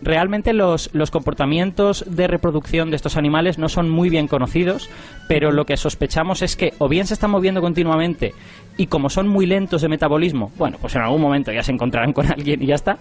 realmente 0.00 0.52
los, 0.52 0.90
los, 0.92 1.10
comportamientos 1.10 2.04
de 2.08 2.26
reproducción 2.26 2.90
de 2.90 2.96
estos 2.96 3.16
animales 3.16 3.58
no 3.58 3.68
son 3.68 3.88
muy 3.90 4.08
bien 4.08 4.28
conocidos, 4.28 4.88
pero 5.28 5.52
lo 5.52 5.64
que 5.64 5.76
sospechamos 5.76 6.42
es 6.42 6.56
que 6.56 6.72
o 6.78 6.88
bien 6.88 7.06
se 7.06 7.14
están 7.14 7.30
moviendo 7.30 7.60
continuamente 7.60 8.32
y 8.76 8.86
como 8.86 9.08
son 9.08 9.28
muy 9.28 9.46
lentos 9.46 9.82
de 9.82 9.88
metabolismo, 9.88 10.50
bueno, 10.56 10.78
pues 10.80 10.94
en 10.94 11.02
algún 11.02 11.20
momento 11.20 11.52
ya 11.52 11.62
se 11.62 11.72
encontrarán 11.72 12.12
con 12.12 12.26
alguien 12.32 12.62
y 12.62 12.66
ya 12.66 12.74
está, 12.74 12.98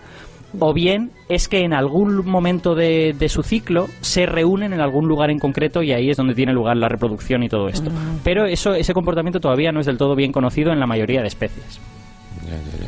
o 0.59 0.73
bien 0.73 1.11
es 1.29 1.47
que 1.47 1.63
en 1.63 1.73
algún 1.73 2.25
momento 2.25 2.75
de, 2.75 3.15
de, 3.17 3.29
su 3.29 3.43
ciclo 3.43 3.87
se 4.01 4.25
reúnen 4.25 4.73
en 4.73 4.81
algún 4.81 5.07
lugar 5.07 5.29
en 5.29 5.39
concreto 5.39 5.81
y 5.81 5.93
ahí 5.93 6.09
es 6.09 6.17
donde 6.17 6.35
tiene 6.35 6.53
lugar 6.53 6.77
la 6.77 6.89
reproducción 6.89 7.43
y 7.43 7.49
todo 7.49 7.67
esto. 7.67 7.89
Mm. 7.89 8.19
Pero 8.23 8.45
eso, 8.45 8.73
ese 8.73 8.93
comportamiento 8.93 9.39
todavía 9.39 9.71
no 9.71 9.79
es 9.79 9.85
del 9.85 9.97
todo 9.97 10.15
bien 10.15 10.31
conocido 10.31 10.71
en 10.71 10.79
la 10.79 10.87
mayoría 10.87 11.21
de 11.21 11.27
especies. 11.27 11.79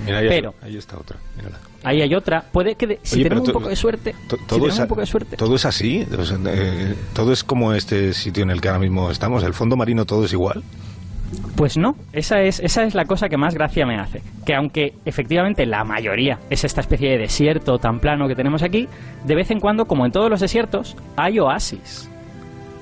Mira, 0.06 0.20
ahí, 0.20 0.28
pero 0.28 0.54
ahí 0.62 0.78
está 0.78 0.98
otra. 0.98 1.18
Ahí 1.84 2.02
hay 2.02 2.14
otra. 2.16 2.44
Puede 2.52 2.76
que 2.76 3.00
si 3.04 3.24
tenemos 3.24 3.48
un 3.48 3.54
poco 3.54 3.70
de 3.70 3.76
suerte, 3.76 4.16
todo 4.48 4.68
es, 4.68 4.80
un 4.80 4.88
poco 4.88 5.02
de 5.02 5.08
suerte. 5.08 5.38
Todo 5.38 5.56
es 5.56 5.66
así. 5.66 6.06
Eh, 6.10 6.96
todo 7.14 7.34
es 7.34 7.44
como 7.44 7.74
este 7.74 8.14
sitio 8.14 8.44
en 8.44 8.52
el 8.52 8.62
que 8.62 8.70
ahora 8.70 8.80
mismo 8.80 9.12
estamos. 9.12 9.44
El 9.44 9.54
fondo 9.54 9.76
marino 9.76 10.06
todo 10.06 10.26
es 10.26 10.34
igual. 10.34 10.64
Pues 11.56 11.78
no, 11.78 11.96
esa 12.14 12.42
es, 12.42 12.60
esa 12.60 12.84
es 12.84 12.96
la 12.96 13.06
cosa 13.06 13.30
que 13.30 13.38
más 13.38 13.54
gracia 13.54 13.86
me 13.86 14.00
hace. 14.00 14.22
Que 14.46 14.56
aunque 14.56 14.94
efectivamente 15.06 15.66
la 15.66 15.84
mayoría 15.84 16.40
es 16.50 16.64
esta 16.64 16.82
especie 16.82 17.12
de 17.12 17.18
desierto 17.18 17.78
tan 17.80 18.00
plano 18.00 18.28
que 18.28 18.36
tenemos 18.36 18.64
aquí, 18.64 18.88
de 19.26 19.36
vez 19.36 19.52
en 19.52 19.60
cuando, 19.60 19.86
como 19.86 20.06
en 20.06 20.12
todos 20.12 20.30
los 20.30 20.40
desiertos, 20.40 20.96
hay 21.16 21.40
oasis. 21.40 22.10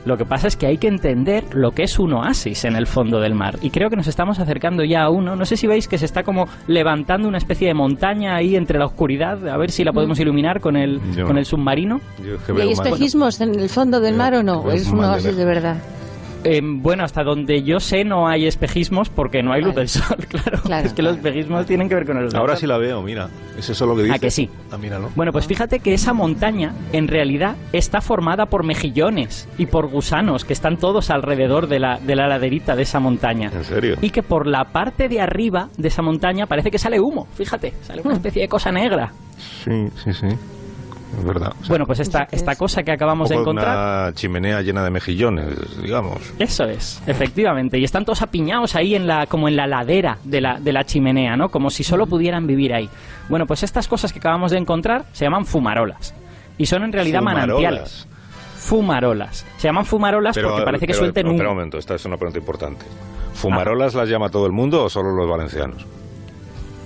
Lo 0.06 0.18
que 0.18 0.26
pasa 0.26 0.48
es 0.48 0.56
que 0.56 0.66
hay 0.66 0.78
que 0.78 0.88
entender 0.88 1.44
lo 1.54 1.72
que 1.72 1.84
es 1.84 2.00
un 2.00 2.14
oasis 2.14 2.66
en 2.66 2.76
el 2.76 2.88
fondo 2.88 3.20
del 3.20 3.36
mar. 3.36 3.58
Y 3.62 3.70
creo 3.70 3.90
que 3.90 3.96
nos 3.96 4.08
estamos 4.08 4.40
acercando 4.40 4.84
ya 4.84 5.04
a 5.04 5.10
uno. 5.10 5.36
No 5.36 5.46
sé 5.46 5.58
si 5.58 5.68
veis 5.68 5.88
que 5.88 5.98
se 5.98 6.06
está 6.06 6.24
como 6.24 6.48
levantando 6.68 7.28
una 7.28 7.38
especie 7.38 7.68
de 7.68 7.74
montaña 7.74 8.36
ahí 8.36 8.56
entre 8.56 8.80
la 8.80 8.86
oscuridad. 8.86 9.48
A 9.48 9.58
ver 9.58 9.72
si 9.72 9.84
la 9.84 9.94
podemos 9.94 10.18
mm. 10.18 10.22
iluminar 10.22 10.60
con 10.60 10.76
el, 10.76 11.00
con 11.26 11.38
el 11.38 11.46
submarino. 11.46 12.00
¿Y 12.58 12.62
hay 12.62 12.72
espejismos 12.72 13.42
en 13.42 13.60
el 13.60 13.70
fondo 13.70 14.00
del 14.00 14.16
mar 14.16 14.34
o 14.34 14.44
no? 14.44 14.72
¿Es 14.72 14.88
un 14.88 15.04
oasis 15.04 15.36
de 15.36 15.46
verdad? 15.46 15.78
Em, 16.44 16.82
bueno, 16.82 17.04
hasta 17.04 17.24
donde 17.24 17.64
yo 17.64 17.80
sé 17.80 18.04
no 18.04 18.28
hay 18.28 18.48
espejismos 18.48 19.10
porque 19.10 19.44
no 19.44 19.54
hay 19.54 19.62
luz 19.62 19.76
del 19.76 19.90
sol, 19.90 20.18
claro. 20.64 20.86
es 20.86 20.94
que 20.94 21.02
los 21.02 21.18
espejismos 21.18 21.66
tienen 21.66 21.88
que 21.88 21.96
ver 21.96 22.06
con 22.06 22.18
el 22.18 22.26
luz 22.26 22.36
Ahora 22.36 22.56
sí 22.56 22.66
la 22.66 22.78
veo, 22.78 23.02
mira. 23.02 23.30
¿Es 23.58 23.70
eso 23.70 23.86
lo 23.86 23.96
que 23.96 24.04
dice? 24.04 24.16
¿A 24.16 24.20
que 24.20 24.32
sí? 24.32 24.50
Ah, 24.72 24.78
míralo. 24.78 25.10
Bueno, 25.16 25.32
pues 25.32 25.46
fíjate 25.46 25.80
que 25.80 25.94
esa 25.94 26.14
montaña 26.14 26.74
en 26.94 27.08
realidad 27.08 27.56
está 27.74 28.02
formada 28.02 28.48
por 28.48 28.64
mejillones 28.64 29.48
y 29.58 29.68
por 29.68 29.88
gusanos 29.88 30.46
que 30.46 30.54
están 30.54 30.78
todos 30.78 31.10
alrededor 31.10 31.68
de 31.68 31.80
la, 31.80 32.00
de 32.00 32.16
la 32.16 32.28
laderita 32.28 32.76
de 32.76 32.84
esa 32.84 33.00
montaña. 33.00 33.52
¿En 33.54 33.64
serio? 33.64 33.98
Y 34.02 34.10
que 34.10 34.24
por 34.24 34.48
la 34.48 34.66
parte 34.66 35.10
de 35.10 35.22
arriba 35.22 35.70
de 35.78 35.90
esa 35.90 36.02
montaña 36.02 36.48
parece 36.48 36.72
que 36.72 36.80
sale 36.80 37.00
humo, 37.00 37.28
fíjate, 37.36 37.74
sale 37.82 38.02
una 38.02 38.14
hmm. 38.14 38.18
especie 38.18 38.42
de 38.44 38.48
cosa 38.48 38.72
negra. 38.72 39.12
Sí, 39.64 39.90
sí, 40.04 40.14
sí 40.14 40.28
verdad. 41.26 41.54
bueno, 41.68 41.86
pues 41.86 42.00
esta, 42.00 42.28
esta 42.32 42.56
cosa 42.56 42.84
que 42.84 42.92
acabamos 42.92 43.30
de 43.30 43.36
encontrar. 43.36 44.08
Una 44.08 44.14
chimenea 44.14 44.62
llena 44.62 44.84
de 44.84 44.90
mejillones, 44.90 45.82
digamos. 45.82 46.20
Eso 46.40 46.64
es, 46.66 47.02
efectivamente. 47.08 47.78
Y 47.78 47.84
están 47.84 48.06
todos 48.06 48.22
apiñados 48.22 48.76
ahí 48.76 48.96
en 48.96 49.08
la, 49.08 49.26
como 49.28 49.48
en 49.48 49.56
la 49.56 49.68
ladera 49.68 50.18
de 50.24 50.42
la, 50.42 50.60
de 50.60 50.72
la 50.72 50.84
chimenea, 50.86 51.36
¿no? 51.36 51.50
Como 51.50 51.70
si 51.70 51.84
solo 51.84 52.08
pudieran 52.08 52.48
vivir 52.48 52.74
ahí. 52.74 52.90
Bueno, 53.30 53.46
pues 53.46 53.64
estas 53.64 53.88
cosas 53.88 54.14
que 54.14 54.20
acabamos 54.20 54.52
de 54.52 54.58
encontrar 54.58 55.06
se 55.14 55.26
llaman 55.26 55.46
fumarolas. 55.46 56.14
Y 56.58 56.66
son 56.66 56.84
en 56.84 56.92
realidad 56.92 57.22
manantiales. 57.22 58.08
Fumarolas. 58.56 59.46
Se 59.58 59.68
llaman 59.68 59.86
fumarolas 59.86 60.38
porque 60.38 60.62
parece 60.64 60.88
que 60.88 60.94
suelten 60.94 61.28
un. 61.28 61.34
Espera 61.34 61.50
un 61.50 61.56
momento, 61.56 61.78
esta 61.78 61.96
es 61.96 62.06
una 62.06 62.18
pregunta 62.18 62.40
importante. 62.40 62.86
¿Fumarolas 63.34 63.96
las 63.96 64.08
llama 64.08 64.30
todo 64.30 64.46
el 64.46 64.52
mundo 64.52 64.84
o 64.84 64.90
solo 64.90 65.12
los 65.12 65.28
valencianos? 65.28 65.86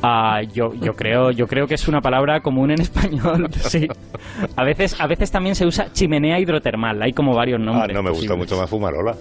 Ah, 0.08 0.44
yo, 0.44 0.72
yo, 0.76 0.96
creo, 0.96 1.32
yo 1.32 1.48
creo 1.48 1.66
que 1.66 1.74
es 1.74 1.88
una 1.88 2.00
palabra 2.00 2.42
común 2.42 2.70
en 2.70 2.82
español, 2.88 3.50
sí. 3.52 3.88
A 4.56 4.64
veces, 4.64 5.00
a 5.00 5.08
veces 5.08 5.32
también 5.32 5.56
se 5.56 5.66
usa 5.66 5.92
chimenea 5.92 6.40
hidrotermal, 6.40 7.02
hay 7.02 7.12
como 7.12 7.34
varios 7.34 7.60
ah, 7.60 7.64
nombres. 7.64 7.90
Ah, 7.90 7.94
no, 7.94 8.04
me 8.04 8.12
gusta 8.12 8.36
mucho 8.36 8.56
más 8.56 8.70
fumarola. 8.70 9.16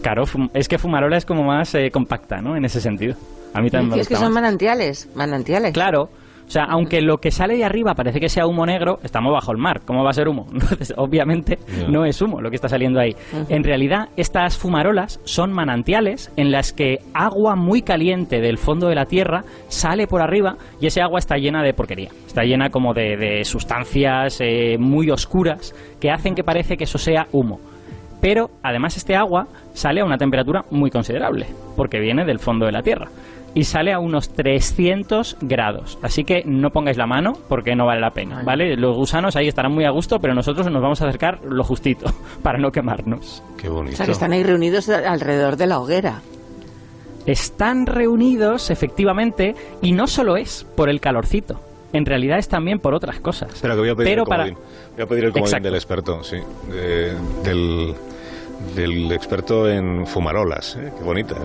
Claro, 0.00 0.24
es 0.54 0.66
que 0.66 0.78
fumarola 0.78 1.18
es 1.18 1.26
como 1.26 1.42
más 1.44 1.74
eh, 1.74 1.90
compacta, 1.90 2.40
¿no? 2.40 2.56
En 2.56 2.64
ese 2.64 2.80
sentido. 2.80 3.16
A 3.52 3.60
mí 3.60 3.70
también 3.70 3.90
me 3.90 3.96
gusta 3.96 4.00
Es 4.00 4.08
que 4.08 4.16
son 4.16 4.32
manantiales, 4.32 5.10
manantiales. 5.14 5.74
Claro, 5.74 6.08
o 6.48 6.50
sea, 6.50 6.64
aunque 6.64 7.02
lo 7.02 7.18
que 7.18 7.30
sale 7.30 7.58
de 7.58 7.64
arriba 7.64 7.94
parece 7.94 8.20
que 8.20 8.30
sea 8.30 8.46
humo 8.46 8.64
negro, 8.64 9.00
estamos 9.02 9.34
bajo 9.34 9.52
el 9.52 9.58
mar. 9.58 9.82
¿Cómo 9.84 10.02
va 10.02 10.10
a 10.10 10.14
ser 10.14 10.28
humo? 10.28 10.46
obviamente 10.96 11.58
no 11.90 12.06
es 12.06 12.22
humo 12.22 12.40
lo 12.40 12.48
que 12.48 12.56
está 12.56 12.70
saliendo 12.70 12.98
ahí. 12.98 13.14
En 13.50 13.62
realidad, 13.62 14.08
estas 14.16 14.56
fumarolas 14.56 15.20
son 15.24 15.52
manantiales 15.52 16.32
en 16.36 16.50
las 16.50 16.72
que 16.72 17.00
agua 17.12 17.54
muy 17.54 17.82
caliente 17.82 18.40
del 18.40 18.56
fondo 18.56 18.88
de 18.88 18.94
la 18.94 19.04
tierra 19.04 19.44
sale 19.68 20.06
por 20.06 20.22
arriba 20.22 20.56
y 20.80 20.86
ese 20.86 21.02
agua 21.02 21.18
está 21.18 21.36
llena 21.36 21.62
de 21.62 21.74
porquería. 21.74 22.08
Está 22.26 22.44
llena 22.44 22.70
como 22.70 22.94
de, 22.94 23.44
sustancias 23.44 24.40
eh, 24.40 24.76
muy 24.78 25.10
oscuras 25.10 25.74
que 26.00 26.10
hacen 26.10 26.34
que 26.34 26.44
parece 26.44 26.78
que 26.78 26.84
eso 26.84 26.96
sea 26.96 27.26
humo. 27.30 27.60
Pero 28.22 28.48
además 28.62 28.96
este 28.96 29.14
agua 29.14 29.48
sale 29.74 30.00
a 30.00 30.04
una 30.06 30.16
temperatura 30.16 30.64
muy 30.70 30.90
considerable, 30.90 31.46
porque 31.76 32.00
viene 32.00 32.24
del 32.24 32.38
fondo 32.38 32.64
de 32.64 32.72
la 32.72 32.82
Tierra 32.82 33.08
y 33.54 33.64
sale 33.64 33.92
a 33.92 33.98
unos 33.98 34.30
300 34.30 35.38
grados. 35.40 35.98
Así 36.02 36.24
que 36.24 36.42
no 36.44 36.70
pongáis 36.70 36.96
la 36.96 37.06
mano 37.06 37.32
porque 37.48 37.74
no 37.74 37.86
vale 37.86 38.00
la 38.00 38.10
pena, 38.10 38.42
¿vale? 38.44 38.76
Los 38.76 38.96
gusanos 38.96 39.36
ahí 39.36 39.48
estarán 39.48 39.72
muy 39.72 39.84
a 39.84 39.90
gusto, 39.90 40.18
pero 40.20 40.34
nosotros 40.34 40.70
nos 40.70 40.82
vamos 40.82 41.00
a 41.02 41.06
acercar 41.08 41.40
lo 41.44 41.64
justito 41.64 42.12
para 42.42 42.58
no 42.58 42.70
quemarnos. 42.70 43.42
Qué 43.56 43.68
bonito. 43.68 43.94
O 43.94 43.96
sea, 43.96 44.06
que 44.06 44.12
están 44.12 44.32
ahí 44.32 44.42
reunidos 44.42 44.88
alrededor 44.88 45.56
de 45.56 45.66
la 45.66 45.80
hoguera. 45.80 46.20
Están 47.26 47.86
reunidos, 47.86 48.70
efectivamente, 48.70 49.54
y 49.82 49.92
no 49.92 50.06
solo 50.06 50.36
es 50.36 50.66
por 50.76 50.88
el 50.88 51.00
calorcito. 51.00 51.60
En 51.92 52.06
realidad 52.06 52.38
es 52.38 52.48
también 52.48 52.78
por 52.78 52.94
otras 52.94 53.20
cosas. 53.20 53.52
Espera, 53.54 53.74
que 53.74 53.80
voy 53.80 53.90
a 53.90 53.94
pedir 53.94 54.18
el 54.18 54.24
comodín. 54.24 54.54
Voy 54.94 55.04
a 55.04 55.06
pedir 55.06 55.24
el 55.24 55.32
comodín 55.32 55.62
del 55.62 55.74
experto, 55.74 56.22
sí. 56.22 56.36
del 57.44 57.94
del 58.74 59.10
experto 59.12 59.68
en 59.68 60.06
fumarolas. 60.06 60.76
¿eh? 60.76 60.92
Qué 60.96 61.04
bonita. 61.04 61.36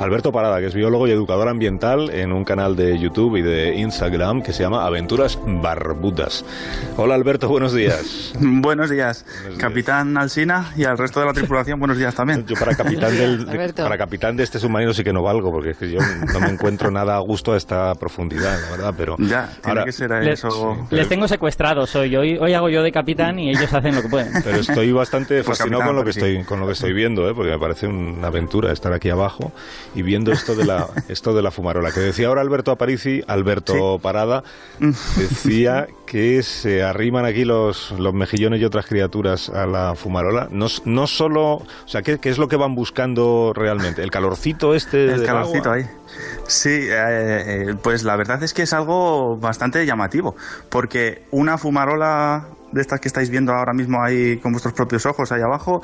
Alberto 0.00 0.32
Parada, 0.32 0.60
que 0.60 0.66
es 0.66 0.74
biólogo 0.74 1.06
y 1.06 1.10
educador 1.10 1.48
ambiental 1.48 2.10
en 2.10 2.32
un 2.32 2.44
canal 2.44 2.76
de 2.76 2.98
YouTube 2.98 3.36
y 3.36 3.42
de 3.42 3.74
Instagram 3.76 4.42
que 4.42 4.52
se 4.52 4.62
llama 4.62 4.86
Aventuras 4.86 5.38
Barbudas. 5.46 6.44
Hola 6.96 7.14
Alberto, 7.14 7.48
buenos 7.48 7.72
días. 7.72 8.32
buenos 8.40 8.90
días. 8.90 9.24
Capitán 9.58 10.16
Alsina 10.16 10.72
y 10.76 10.84
al 10.84 10.98
resto 10.98 11.20
de 11.20 11.26
la 11.26 11.32
tripulación, 11.32 11.78
buenos 11.78 11.98
días 11.98 12.14
también. 12.14 12.46
Yo 12.46 12.56
para 12.56 12.74
capitán, 12.74 13.16
del, 13.16 13.46
de, 13.46 13.72
para 13.72 13.96
capitán 13.98 14.36
de 14.36 14.44
este 14.44 14.58
submarino 14.58 14.92
sí 14.92 15.02
que 15.04 15.12
no 15.12 15.22
valgo, 15.22 15.50
porque 15.50 15.70
es 15.70 15.78
que 15.78 15.90
yo 15.90 16.00
no 16.32 16.40
me 16.40 16.48
encuentro 16.48 16.90
nada 16.90 17.16
a 17.16 17.20
gusto 17.20 17.52
a 17.52 17.56
esta 17.56 17.94
profundidad, 17.94 18.60
la 18.62 18.70
verdad, 18.70 18.94
pero... 18.96 19.16
Ya, 19.18 19.50
tiene 19.62 19.84
que 19.84 19.92
ser 19.92 20.12
eso. 20.12 20.86
Les 20.90 21.08
tengo 21.08 21.28
secuestrados 21.28 21.94
hoy. 21.96 22.14
hoy. 22.16 22.38
Hoy 22.38 22.52
hago 22.52 22.68
yo 22.68 22.82
de 22.82 22.92
capitán 22.92 23.38
y 23.38 23.50
ellos 23.50 23.72
hacen 23.72 23.94
lo 23.94 24.02
que 24.02 24.08
pueden. 24.08 24.32
Pero 24.42 24.58
estoy 24.58 24.92
bastante 24.92 25.42
pues 25.42 25.58
fascinado 25.58 25.84
con 25.84 25.96
lo 25.96 26.04
que 26.04 26.10
estoy 26.10 26.33
con 26.42 26.60
lo 26.60 26.66
que 26.66 26.72
estoy 26.72 26.92
viendo, 26.92 27.28
¿eh? 27.28 27.34
porque 27.34 27.52
me 27.52 27.58
parece 27.58 27.86
una 27.86 28.28
aventura 28.28 28.72
estar 28.72 28.92
aquí 28.92 29.10
abajo 29.10 29.52
y 29.94 30.02
viendo 30.02 30.32
esto 30.32 30.54
de 30.56 30.64
la, 30.64 30.88
esto 31.08 31.34
de 31.34 31.42
la 31.42 31.50
fumarola. 31.50 31.92
Que 31.92 32.00
decía 32.00 32.28
ahora 32.28 32.40
Alberto 32.40 32.72
Aparici, 32.72 33.22
Alberto 33.28 33.98
Parada, 34.00 34.42
decía 35.16 35.86
que 36.06 36.42
se 36.42 36.82
arriman 36.82 37.24
aquí 37.24 37.44
los, 37.44 37.92
los 37.92 38.12
mejillones 38.14 38.60
y 38.60 38.64
otras 38.64 38.86
criaturas 38.86 39.48
a 39.50 39.66
la 39.66 39.94
fumarola. 39.94 40.48
No, 40.50 40.66
no 40.84 41.06
solo, 41.06 41.54
o 41.54 41.66
sea, 41.86 42.02
¿qué, 42.02 42.18
¿qué, 42.18 42.30
es 42.30 42.38
lo 42.38 42.48
que 42.48 42.56
van 42.56 42.74
buscando 42.74 43.52
realmente? 43.54 44.02
¿El 44.02 44.10
calorcito 44.10 44.74
este? 44.74 45.12
El 45.12 45.24
calorcito 45.24 45.70
ahí. 45.70 45.86
Sí, 46.46 46.70
eh, 46.70 46.88
eh, 46.90 47.74
pues 47.82 48.02
la 48.02 48.16
verdad 48.16 48.42
es 48.42 48.52
que 48.52 48.62
es 48.62 48.72
algo 48.72 49.36
bastante 49.36 49.84
llamativo, 49.86 50.36
porque 50.68 51.22
una 51.30 51.58
fumarola 51.58 52.48
de 52.74 52.80
estas 52.80 53.00
que 53.00 53.08
estáis 53.08 53.30
viendo 53.30 53.52
ahora 53.52 53.72
mismo 53.72 54.02
ahí 54.02 54.38
con 54.38 54.52
vuestros 54.52 54.74
propios 54.74 55.06
ojos 55.06 55.30
ahí 55.32 55.40
abajo, 55.40 55.82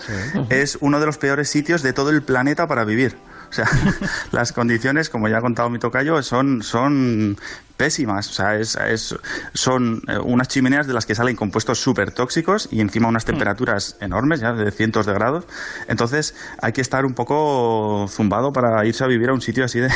es 0.48 0.76
uno 0.80 0.98
de 0.98 1.06
los 1.06 1.18
peores 1.18 1.48
sitios 1.48 1.82
de 1.82 1.92
todo 1.92 2.10
el 2.10 2.22
planeta 2.22 2.66
para 2.66 2.84
vivir. 2.84 3.16
O 3.48 3.52
sea, 3.52 3.66
las 4.32 4.52
condiciones, 4.52 5.08
como 5.08 5.28
ya 5.28 5.38
ha 5.38 5.40
contado 5.40 5.70
mi 5.70 5.78
tocayo, 5.78 6.22
son, 6.22 6.62
son 6.62 7.36
pésimas. 7.76 8.28
O 8.28 8.32
sea, 8.32 8.56
es, 8.56 8.76
es, 8.76 9.16
son 9.54 10.02
eh, 10.08 10.18
unas 10.18 10.48
chimeneas 10.48 10.86
de 10.86 10.94
las 10.94 11.06
que 11.06 11.14
salen 11.14 11.36
compuestos 11.36 11.80
súper 11.80 12.12
tóxicos 12.12 12.68
y 12.70 12.80
encima 12.80 13.08
unas 13.08 13.24
mm. 13.24 13.26
temperaturas 13.26 13.96
enormes, 14.00 14.40
ya 14.40 14.52
de 14.52 14.70
cientos 14.70 15.06
de 15.06 15.14
grados. 15.14 15.44
Entonces, 15.88 16.34
hay 16.60 16.72
que 16.72 16.80
estar 16.80 17.04
un 17.04 17.14
poco 17.14 18.06
zumbado 18.08 18.52
para 18.52 18.84
irse 18.84 19.04
a 19.04 19.06
vivir 19.06 19.30
a 19.30 19.32
un 19.32 19.40
sitio 19.40 19.64
así 19.64 19.80
de, 19.80 19.90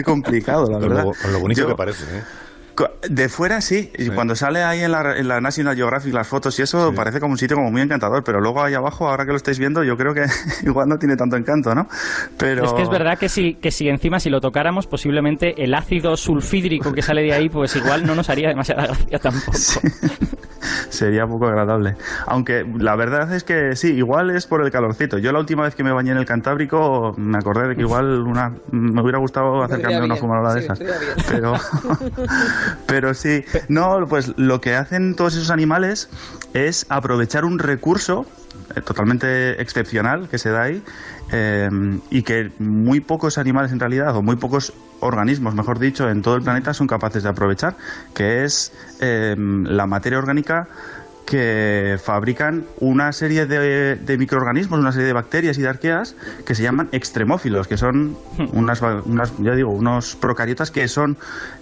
complicado, 0.04 0.66
la 0.70 0.78
verdad. 0.78 1.04
Con 1.04 1.32
lo, 1.32 1.40
bonito 1.40 1.66
que 1.66 1.74
parece, 1.74 2.04
¿eh? 2.04 2.22
De 3.08 3.28
fuera 3.28 3.60
sí, 3.60 3.90
y 3.98 4.08
cuando 4.08 4.34
sale 4.34 4.62
ahí 4.62 4.80
en 4.80 4.92
la, 4.92 5.16
en 5.16 5.28
la, 5.28 5.40
National 5.40 5.76
Geographic 5.76 6.12
las 6.14 6.26
fotos 6.28 6.58
y 6.58 6.62
eso 6.62 6.92
parece 6.94 7.20
como 7.20 7.32
un 7.32 7.38
sitio 7.38 7.56
como 7.56 7.70
muy 7.70 7.82
encantador, 7.82 8.24
pero 8.24 8.40
luego 8.40 8.62
ahí 8.62 8.74
abajo, 8.74 9.08
ahora 9.08 9.24
que 9.24 9.32
lo 9.32 9.36
estáis 9.36 9.58
viendo, 9.58 9.82
yo 9.84 9.96
creo 9.96 10.14
que 10.14 10.26
igual 10.64 10.88
no 10.88 10.98
tiene 10.98 11.16
tanto 11.16 11.36
encanto, 11.36 11.74
¿no? 11.74 11.88
Pero... 12.38 12.64
Es 12.64 12.72
que 12.72 12.82
es 12.82 12.88
verdad 12.88 13.18
que 13.18 13.28
si, 13.28 13.54
que 13.54 13.70
si 13.70 13.88
encima 13.88 14.20
si 14.20 14.30
lo 14.30 14.40
tocáramos, 14.40 14.86
posiblemente 14.86 15.62
el 15.62 15.74
ácido 15.74 16.16
sulfídrico 16.16 16.92
que 16.92 17.02
sale 17.02 17.22
de 17.22 17.32
ahí, 17.32 17.48
pues 17.48 17.74
igual 17.76 18.06
no 18.06 18.14
nos 18.14 18.30
haría 18.30 18.48
demasiada 18.48 18.86
gracia 18.86 19.18
tampoco. 19.18 19.52
sería 20.88 21.26
poco 21.26 21.46
agradable. 21.46 21.96
Aunque 22.26 22.66
la 22.78 22.96
verdad 22.96 23.32
es 23.34 23.44
que 23.44 23.76
sí, 23.76 23.92
igual 23.94 24.30
es 24.30 24.46
por 24.46 24.62
el 24.62 24.70
calorcito. 24.70 25.18
Yo 25.18 25.32
la 25.32 25.38
última 25.38 25.62
vez 25.64 25.74
que 25.74 25.84
me 25.84 25.92
bañé 25.92 26.12
en 26.12 26.18
el 26.18 26.26
Cantábrico 26.26 27.14
me 27.16 27.38
acordé 27.38 27.68
de 27.68 27.76
que 27.76 27.82
igual 27.82 28.22
una, 28.22 28.52
me 28.70 29.02
hubiera 29.02 29.18
gustado 29.18 29.62
acercarme 29.62 29.98
a 29.98 30.04
una 30.04 30.16
fumarola 30.16 30.54
de 30.54 30.60
esas. 30.60 30.80
Pero, 31.28 31.54
pero 32.86 33.14
sí, 33.14 33.44
no, 33.68 34.06
pues 34.08 34.32
lo 34.36 34.60
que 34.60 34.74
hacen 34.74 35.14
todos 35.14 35.34
esos 35.34 35.50
animales 35.50 36.08
es 36.54 36.86
aprovechar 36.88 37.44
un 37.44 37.58
recurso 37.58 38.26
eh, 38.74 38.80
totalmente 38.80 39.60
excepcional 39.60 40.28
que 40.28 40.38
se 40.38 40.50
da 40.50 40.62
ahí 40.62 40.82
eh, 41.32 41.68
y 42.10 42.22
que 42.22 42.50
muy 42.58 43.00
pocos 43.00 43.38
animales 43.38 43.72
en 43.72 43.80
realidad, 43.80 44.16
o 44.16 44.22
muy 44.22 44.36
pocos 44.36 44.72
organismos, 45.00 45.54
mejor 45.54 45.78
dicho, 45.78 46.08
en 46.08 46.22
todo 46.22 46.36
el 46.36 46.42
planeta 46.42 46.74
son 46.74 46.86
capaces 46.86 47.22
de 47.22 47.28
aprovechar, 47.28 47.76
que 48.14 48.44
es 48.44 48.72
eh, 49.00 49.36
la 49.38 49.86
materia 49.86 50.18
orgánica 50.18 50.68
que 51.24 51.96
fabrican 52.02 52.64
una 52.80 53.12
serie 53.12 53.46
de, 53.46 54.16
microorganismos, 54.18 54.80
una 54.80 54.90
serie 54.90 55.06
de 55.06 55.12
bacterias 55.12 55.56
y 55.58 55.62
de 55.62 55.68
arqueas 55.68 56.16
que 56.44 56.56
se 56.56 56.64
llaman 56.64 56.88
extremófilos, 56.90 57.68
que 57.68 57.76
son 57.76 58.16
unas, 58.52 58.80
ya 59.38 59.54
digo, 59.54 59.70
unos 59.70 60.16
procariotas 60.16 60.72
que 60.72 60.88
son 60.88 61.16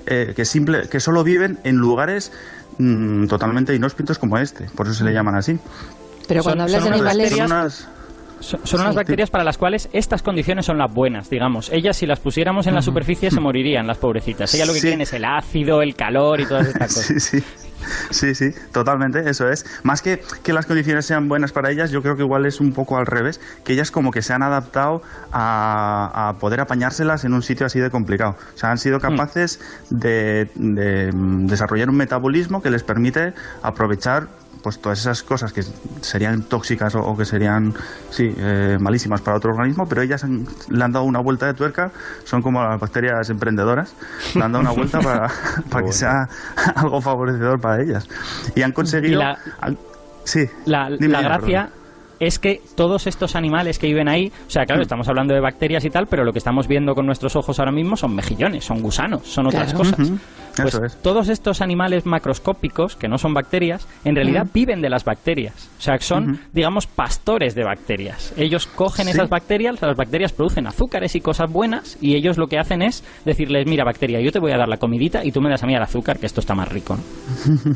que 0.06 0.44
simple, 0.46 0.88
que 0.88 1.00
solo 1.00 1.22
viven 1.22 1.58
en 1.64 1.76
lugares 1.76 2.32
mm, 2.78 3.26
totalmente 3.26 3.74
inhóspitos 3.74 4.18
como 4.18 4.38
este, 4.38 4.70
por 4.74 4.86
eso 4.86 4.94
se 4.94 5.04
le 5.04 5.12
llaman 5.12 5.34
así. 5.34 5.58
Pero 6.26 6.42
cuando 6.42 6.64
hablas 6.64 6.84
de 6.84 6.90
animales... 6.90 7.88
Son 8.40 8.80
unas 8.80 8.94
bacterias 8.94 9.30
para 9.30 9.44
las 9.44 9.58
cuales 9.58 9.88
estas 9.92 10.22
condiciones 10.22 10.66
son 10.66 10.78
las 10.78 10.92
buenas, 10.92 11.30
digamos. 11.30 11.70
Ellas, 11.72 11.96
si 11.96 12.06
las 12.06 12.20
pusiéramos 12.20 12.66
en 12.66 12.74
la 12.74 12.82
superficie, 12.82 13.30
se 13.30 13.40
morirían, 13.40 13.86
las 13.86 13.98
pobrecitas. 13.98 14.52
Ellas 14.54 14.68
lo 14.68 14.74
que 14.74 14.80
quieren 14.80 15.00
es 15.00 15.12
el 15.12 15.24
ácido, 15.24 15.82
el 15.82 15.94
calor 15.94 16.40
y 16.40 16.46
todas 16.46 16.68
estas 16.68 16.94
cosas. 16.94 17.04
Sí, 17.06 17.20
sí. 17.20 17.44
Sí, 18.10 18.34
sí, 18.34 18.50
totalmente, 18.72 19.28
eso 19.28 19.48
es. 19.48 19.64
Más 19.82 20.02
que 20.02 20.20
que 20.42 20.52
las 20.52 20.66
condiciones 20.66 21.06
sean 21.06 21.28
buenas 21.28 21.52
para 21.52 21.70
ellas, 21.70 21.90
yo 21.90 22.02
creo 22.02 22.16
que 22.16 22.22
igual 22.22 22.46
es 22.46 22.60
un 22.60 22.72
poco 22.72 22.98
al 22.98 23.06
revés, 23.06 23.40
que 23.64 23.72
ellas 23.72 23.90
como 23.90 24.10
que 24.10 24.22
se 24.22 24.32
han 24.32 24.42
adaptado 24.42 25.02
a, 25.32 26.34
poder 26.40 26.60
apañárselas 26.60 27.24
en 27.24 27.34
un 27.34 27.42
sitio 27.42 27.66
así 27.66 27.80
de 27.80 27.90
complicado. 27.90 28.36
O 28.54 28.58
sea, 28.58 28.70
han 28.70 28.78
sido 28.78 28.98
mm. 28.98 29.00
capaces 29.00 29.60
de 29.90 30.48
desarrollar 30.54 31.88
un 31.88 31.96
metabolismo 31.96 32.62
que 32.62 32.70
les 32.70 32.82
permite 32.82 33.32
aprovechar 33.62 34.28
pues 34.62 34.80
todas 34.80 34.98
esas 35.00 35.22
cosas 35.22 35.52
que 35.52 35.62
serían 36.00 36.42
tóxicas 36.42 36.94
o, 36.94 37.16
que 37.16 37.24
serían 37.24 37.74
sí, 38.10 38.32
eh, 38.36 38.76
malísimas 38.80 39.20
para 39.20 39.36
otro 39.36 39.52
organismo, 39.52 39.86
pero 39.88 40.02
ellas 40.02 40.24
le 40.24 40.84
han 40.84 40.92
dado 40.92 41.04
una 41.04 41.20
vuelta 41.20 41.46
de 41.46 41.54
tuerca, 41.54 41.90
son 42.24 42.42
como 42.42 42.62
las 42.62 42.78
bacterias 42.80 43.30
emprendedoras, 43.30 43.94
le 44.34 44.44
han 44.44 44.52
dado 44.52 44.62
una 44.62 44.72
vuelta 44.72 45.00
para, 45.00 45.30
para 45.70 45.86
que 45.86 45.92
sea 45.92 46.28
algo 46.74 47.00
favorecedor 47.00 47.60
para 47.60 47.82
ellas. 47.82 48.08
Y 48.54 48.62
han 48.62 48.72
conseguido... 48.72 49.20
La, 49.20 49.38
sí, 50.24 50.46
la, 50.66 50.88
gracia 50.88 51.70
es 52.20 52.38
que 52.38 52.60
todos 52.74 53.06
estos 53.06 53.36
animales 53.36 53.78
que 53.78 53.86
viven 53.86 54.08
ahí, 54.08 54.32
o 54.46 54.50
sea, 54.50 54.64
claro, 54.66 54.80
mm. 54.80 54.82
estamos 54.82 55.08
hablando 55.08 55.34
de 55.34 55.40
bacterias 55.40 55.84
y 55.84 55.90
tal, 55.90 56.06
pero 56.06 56.24
lo 56.24 56.32
que 56.32 56.38
estamos 56.38 56.66
viendo 56.66 56.94
con 56.94 57.06
nuestros 57.06 57.36
ojos 57.36 57.58
ahora 57.58 57.72
mismo 57.72 57.96
son 57.96 58.14
mejillones, 58.14 58.64
son 58.64 58.82
gusanos, 58.82 59.26
son 59.26 59.46
otras 59.46 59.72
cosas. 59.72 60.10
Pues 60.62 60.96
todos 61.02 61.28
estos 61.28 61.60
animales 61.60 62.06
macroscópicos, 62.06 62.96
que 62.96 63.08
no 63.08 63.18
son 63.18 63.34
bacterias, 63.34 63.86
en 64.04 64.14
realidad 64.14 64.46
viven 64.52 64.80
de 64.80 64.90
las 64.90 65.04
bacterias. 65.04 65.68
O 65.78 65.82
sea, 65.82 65.98
son, 66.00 66.40
digamos, 66.52 66.86
pastores 66.86 67.54
de 67.54 67.64
bacterias. 67.64 68.32
Ellos 68.36 68.66
cogen 68.66 69.08
esas 69.08 69.28
bacterias, 69.28 69.80
las 69.80 69.96
bacterias 69.96 70.32
producen 70.32 70.66
azúcares 70.66 71.14
y 71.14 71.20
cosas 71.20 71.50
buenas, 71.50 71.98
y 72.00 72.14
ellos 72.14 72.38
lo 72.38 72.48
que 72.48 72.58
hacen 72.58 72.82
es 72.82 73.04
decirles, 73.24 73.66
mira, 73.66 73.84
bacteria, 73.84 74.20
yo 74.20 74.32
te 74.32 74.38
voy 74.38 74.52
a 74.52 74.56
dar 74.56 74.68
la 74.68 74.78
comidita 74.78 75.24
y 75.24 75.32
tú 75.32 75.40
me 75.40 75.50
das 75.50 75.62
a 75.62 75.66
mí 75.66 75.74
el 75.74 75.82
azúcar, 75.82 76.18
que 76.18 76.26
esto 76.26 76.40
está 76.40 76.54
más 76.54 76.68
rico. 76.68 76.98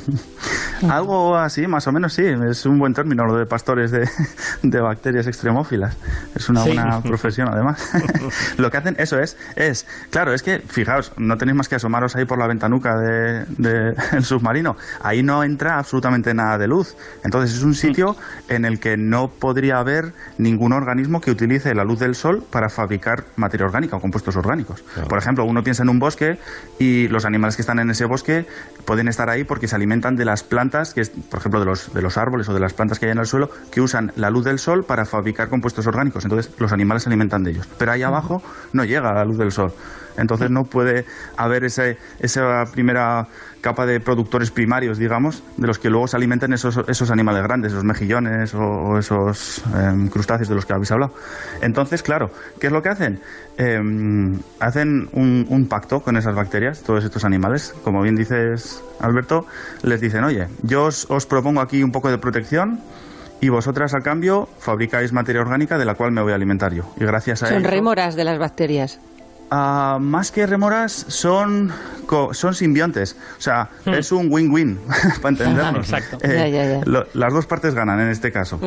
Algo 0.89 1.37
así, 1.37 1.67
más 1.67 1.87
o 1.87 1.93
menos 1.93 2.13
sí. 2.13 2.25
Es 2.49 2.67
un 2.67 2.79
buen 2.79 2.95
término 2.95 3.25
lo 3.25 3.37
de 3.37 3.47
pastores 3.47 3.91
de, 3.91 4.81
bacterias 4.81 5.27
extremófilas. 5.27 5.97
Es 6.35 6.49
una 6.49 6.65
buena 6.65 7.01
profesión, 7.03 7.49
además. 7.49 7.89
lo 8.57 8.71
que 8.71 8.77
hacen, 8.77 8.97
eso 8.99 9.19
es, 9.19 9.37
es, 9.57 9.87
claro, 10.11 10.35
es 10.35 10.43
que, 10.43 10.59
fijaos, 10.59 11.13
no 11.17 11.37
tenéis 11.37 11.57
más 11.57 11.69
que 11.69 11.77
asomaros 11.77 12.17
ahí 12.17 12.25
por 12.25 12.39
la 12.39 12.47
ventana 12.47 12.72
nuca 12.73 12.97
del 12.99 13.47
de, 13.59 14.23
submarino. 14.23 14.77
Ahí 15.03 15.23
no 15.23 15.45
entra 15.45 15.79
absolutamente 15.79 16.35
nada 16.35 16.59
de 16.59 16.67
luz. 16.67 16.97
Entonces 17.23 17.57
es 17.57 17.63
un 17.63 17.75
sitio 17.75 18.17
en 18.49 18.65
el 18.65 18.81
que 18.81 18.97
no 18.97 19.29
podría 19.29 19.79
haber 19.79 20.13
ningún 20.39 20.73
organismo 20.73 21.21
que 21.21 21.31
utilice 21.31 21.75
la 21.75 21.85
luz 21.85 22.01
del 22.01 22.15
sol 22.15 22.43
para 22.51 22.69
fabricar 22.69 23.25
materia 23.37 23.67
orgánica 23.67 23.97
o 23.97 24.01
compuestos 24.01 24.37
orgánicos. 24.37 24.83
Por 25.09 25.19
ejemplo, 25.19 25.45
uno 25.45 25.63
piensa 25.63 25.83
en 25.83 25.91
un 25.91 25.99
bosque 25.99 26.39
y 26.79 27.09
los 27.09 27.25
animales 27.25 27.57
que 27.57 27.63
están 27.63 27.79
en 27.79 27.91
ese 27.91 28.07
bosque 28.07 28.47
pueden 28.87 29.09
estar 29.09 29.29
ahí 29.29 29.45
porque 29.45 29.69
se 29.69 29.77
alimentan 29.77 30.17
de 30.17 30.25
las 30.25 30.43
plantas, 30.43 30.95
que 30.95 31.03
es, 31.03 31.11
por 31.11 31.41
ejemplo, 31.41 31.61
de 31.61 31.67
los, 31.67 31.93
de 31.93 32.03
los 32.03 32.17
árboles 32.17 32.49
o 32.49 32.55
de 32.55 32.61
las 32.61 32.73
plantas 32.73 32.99
que 32.99 33.07
hay 33.07 33.13
en 33.13 33.19
el 33.19 33.27
suelo, 33.27 33.51
que 33.71 33.81
usan 33.81 34.13
la 34.17 34.31
luz 34.31 34.45
del 34.45 34.59
sol 34.59 34.85
para 34.85 35.05
fabricar 35.05 35.49
compuestos 35.49 35.87
orgánicos. 35.87 36.25
Entonces 36.25 36.53
los 36.59 36.73
animales 36.73 37.03
se 37.03 37.11
alimentan 37.11 37.43
de 37.45 37.51
ellos. 37.51 37.69
Pero 37.79 37.93
ahí 37.93 38.03
abajo 38.03 38.43
no 38.73 38.85
llega 38.85 39.13
la 39.13 39.25
luz 39.25 39.39
del 39.39 39.53
sol. 39.53 39.73
Entonces 40.17 40.51
no 40.51 40.65
puede 40.65 41.05
haber 41.37 41.65
ese, 41.65 41.99
esa 42.21 42.62
primera 42.67 43.27
capa 43.61 43.87
de 43.87 44.01
productores 44.01 44.51
primarios, 44.51 44.99
digamos, 44.99 45.43
de 45.57 45.67
los 45.67 45.79
que 45.79 45.89
luego 45.89 46.09
se 46.09 46.17
alimenten 46.17 46.53
esos, 46.53 46.81
esos 46.89 47.11
animales 47.11 47.43
grandes, 47.45 47.73
esos 47.73 47.85
mejillones 47.85 48.55
o, 48.55 48.99
esos 48.99 49.63
em, 49.75 50.09
crustáceos 50.09 50.49
de 50.49 50.55
los 50.55 50.67
que 50.67 50.73
habéis 50.73 50.91
hablado. 50.91 51.15
Entonces, 51.63 52.03
claro, 52.03 52.31
¿qué 52.61 52.67
es 52.67 52.73
lo 52.73 52.83
que 52.83 52.89
hacen? 52.89 53.21
Em, 53.57 54.39
hacen 54.59 55.09
un, 55.13 55.47
un, 55.49 55.69
pacto 55.69 56.01
con 56.01 56.17
esas 56.17 56.35
bacterias, 56.35 56.83
todos 56.83 57.05
estos 57.05 57.25
animales. 57.25 57.75
Como 57.85 58.03
bien 58.03 58.17
dices, 58.17 58.83
Alberto, 59.01 59.47
les 59.83 60.01
dicen, 60.01 60.25
oye, 60.25 60.49
yo 60.63 60.85
os, 60.85 61.09
os 61.09 61.27
propongo 61.27 61.61
aquí 61.61 61.83
un 61.83 61.93
poco 61.93 62.11
de 62.11 62.19
protección 62.19 62.81
y 63.43 63.49
vosotras 63.49 63.93
a 63.93 64.01
cambio 64.01 64.49
fabricáis 64.59 65.13
materia 65.13 65.41
orgánica 65.41 65.77
de 65.77 65.85
la 65.85 65.95
cual 65.95 66.13
me 66.13 66.23
voy 66.23 66.33
a 66.33 66.37
alimentar 66.37 66.73
yo. 66.73 66.85
Y 66.97 67.05
gracias 67.05 67.43
a 67.43 67.49
Son 67.49 67.65
rémoras 67.65 68.15
de 68.15 68.25
las 68.25 68.39
bacterias. 68.39 69.01
Ah, 69.55 69.99
más 70.01 70.33
que 70.33 70.47
remoras, 70.47 71.05
son, 71.09 71.71
son 72.33 72.55
simbiontes. 72.55 73.19
O 73.37 73.41
sea, 73.41 73.69
hmm. 73.85 73.91
es 73.91 74.11
un 74.11 74.33
win-win, 74.33 74.79
para 75.21 75.29
entendernos. 75.29 75.93
Exacto. 75.93 76.17
Eh, 76.27 76.81
las 77.13 77.35
dos 77.35 77.45
partes 77.45 77.75
ganan 77.75 78.01
en 78.01 78.09
este 78.09 78.33
caso. 78.33 78.59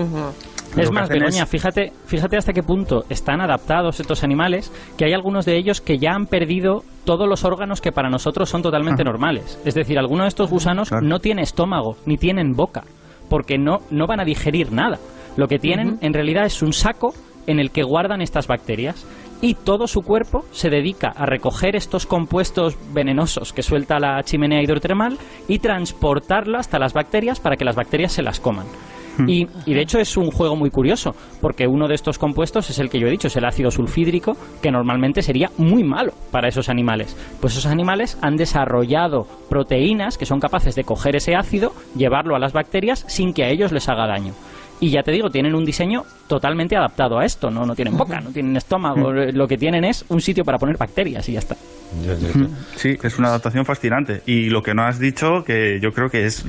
Es 0.77 0.91
más, 0.91 1.09
Begoña, 1.09 1.47
fíjate, 1.47 1.91
fíjate 2.05 2.37
hasta 2.37 2.53
qué 2.53 2.61
punto 2.61 3.03
están 3.09 3.41
adaptados 3.41 3.99
estos 3.99 4.23
animales, 4.23 4.71
que 4.95 5.05
hay 5.05 5.13
algunos 5.13 5.45
de 5.45 5.57
ellos 5.57 5.81
que 5.81 5.97
ya 5.97 6.11
han 6.11 6.27
perdido 6.27 6.83
todos 7.03 7.27
los 7.27 7.45
órganos 7.45 7.81
que 7.81 7.91
para 7.91 8.11
nosotros 8.11 8.47
son 8.47 8.61
totalmente 8.61 9.03
normales. 9.03 9.59
Es 9.65 9.73
decir, 9.73 9.97
algunos 9.97 10.25
de 10.25 10.29
estos 10.29 10.51
gusanos 10.51 10.91
no 11.01 11.17
tienen 11.17 11.41
estómago, 11.41 11.97
ni 12.05 12.17
tienen 12.17 12.51
boca, 12.51 12.83
porque 13.27 13.57
no, 13.57 13.79
no 13.89 14.05
van 14.05 14.19
a 14.19 14.23
digerir 14.23 14.71
nada. 14.71 14.99
Lo 15.35 15.47
que 15.47 15.57
tienen 15.57 15.97
en 16.01 16.13
realidad 16.13 16.45
es 16.45 16.61
un 16.61 16.73
saco 16.73 17.15
en 17.47 17.59
el 17.59 17.71
que 17.71 17.83
guardan 17.83 18.21
estas 18.21 18.47
bacterias 18.47 19.05
y 19.41 19.55
todo 19.55 19.87
su 19.87 20.01
cuerpo 20.01 20.45
se 20.51 20.69
dedica 20.69 21.09
a 21.09 21.25
recoger 21.25 21.75
estos 21.75 22.05
compuestos 22.05 22.77
venenosos 22.93 23.53
que 23.53 23.63
suelta 23.63 23.99
la 23.99 24.21
chimenea 24.23 24.61
hidrotermal 24.61 25.17
y 25.47 25.59
transportarlo 25.59 26.57
hasta 26.57 26.79
las 26.79 26.93
bacterias 26.93 27.39
para 27.39 27.57
que 27.57 27.65
las 27.65 27.75
bacterias 27.75 28.13
se 28.13 28.21
las 28.21 28.39
coman. 28.39 28.65
Hmm. 29.17 29.29
Y, 29.29 29.47
y, 29.65 29.73
de 29.73 29.81
hecho 29.81 29.99
es 29.99 30.17
un 30.17 30.29
juego 30.29 30.55
muy 30.55 30.69
curioso, 30.69 31.15
porque 31.41 31.67
uno 31.67 31.87
de 31.87 31.95
estos 31.95 32.19
compuestos 32.19 32.69
es 32.69 32.79
el 32.79 32.89
que 32.89 32.99
yo 32.99 33.07
he 33.07 33.11
dicho, 33.11 33.27
es 33.27 33.35
el 33.37 33.45
ácido 33.45 33.71
sulfídrico, 33.71 34.35
que 34.61 34.71
normalmente 34.71 35.21
sería 35.21 35.51
muy 35.57 35.83
malo 35.83 36.13
para 36.31 36.49
esos 36.49 36.67
animales. 36.67 37.15
Pues 37.39 37.53
esos 37.53 37.71
animales 37.71 38.17
han 38.21 38.35
desarrollado 38.35 39.25
proteínas 39.49 40.17
que 40.17 40.25
son 40.25 40.39
capaces 40.39 40.75
de 40.75 40.83
coger 40.83 41.15
ese 41.15 41.35
ácido, 41.35 41.73
llevarlo 41.95 42.35
a 42.35 42.39
las 42.39 42.51
bacterias 42.51 43.05
sin 43.07 43.33
que 43.33 43.45
a 43.45 43.49
ellos 43.49 43.71
les 43.71 43.87
haga 43.87 44.07
daño. 44.07 44.33
Y 44.79 44.89
ya 44.89 45.03
te 45.03 45.11
digo, 45.11 45.29
tienen 45.29 45.55
un 45.55 45.63
diseño 45.63 46.03
totalmente 46.27 46.75
adaptado 46.75 47.17
a 47.17 47.25
esto. 47.25 47.49
No, 47.49 47.65
no 47.65 47.75
tienen 47.75 47.97
boca, 47.97 48.19
no 48.19 48.31
tienen 48.31 48.57
estómago. 48.57 49.11
Lo 49.11 49.47
que 49.47 49.57
tienen 49.57 49.85
es 49.85 50.05
un 50.09 50.21
sitio 50.21 50.43
para 50.43 50.57
poner 50.57 50.77
bacterias 50.77 51.27
y 51.29 51.33
ya 51.33 51.39
está. 51.39 51.55
Sí, 52.75 52.97
es 53.01 53.19
una 53.19 53.29
adaptación 53.29 53.65
fascinante. 53.65 54.21
Y 54.25 54.49
lo 54.49 54.61
que 54.63 54.73
no 54.73 54.83
has 54.83 54.99
dicho, 54.99 55.43
que 55.45 55.79
yo 55.81 55.93
creo 55.93 56.09
que 56.09 56.25
es 56.25 56.43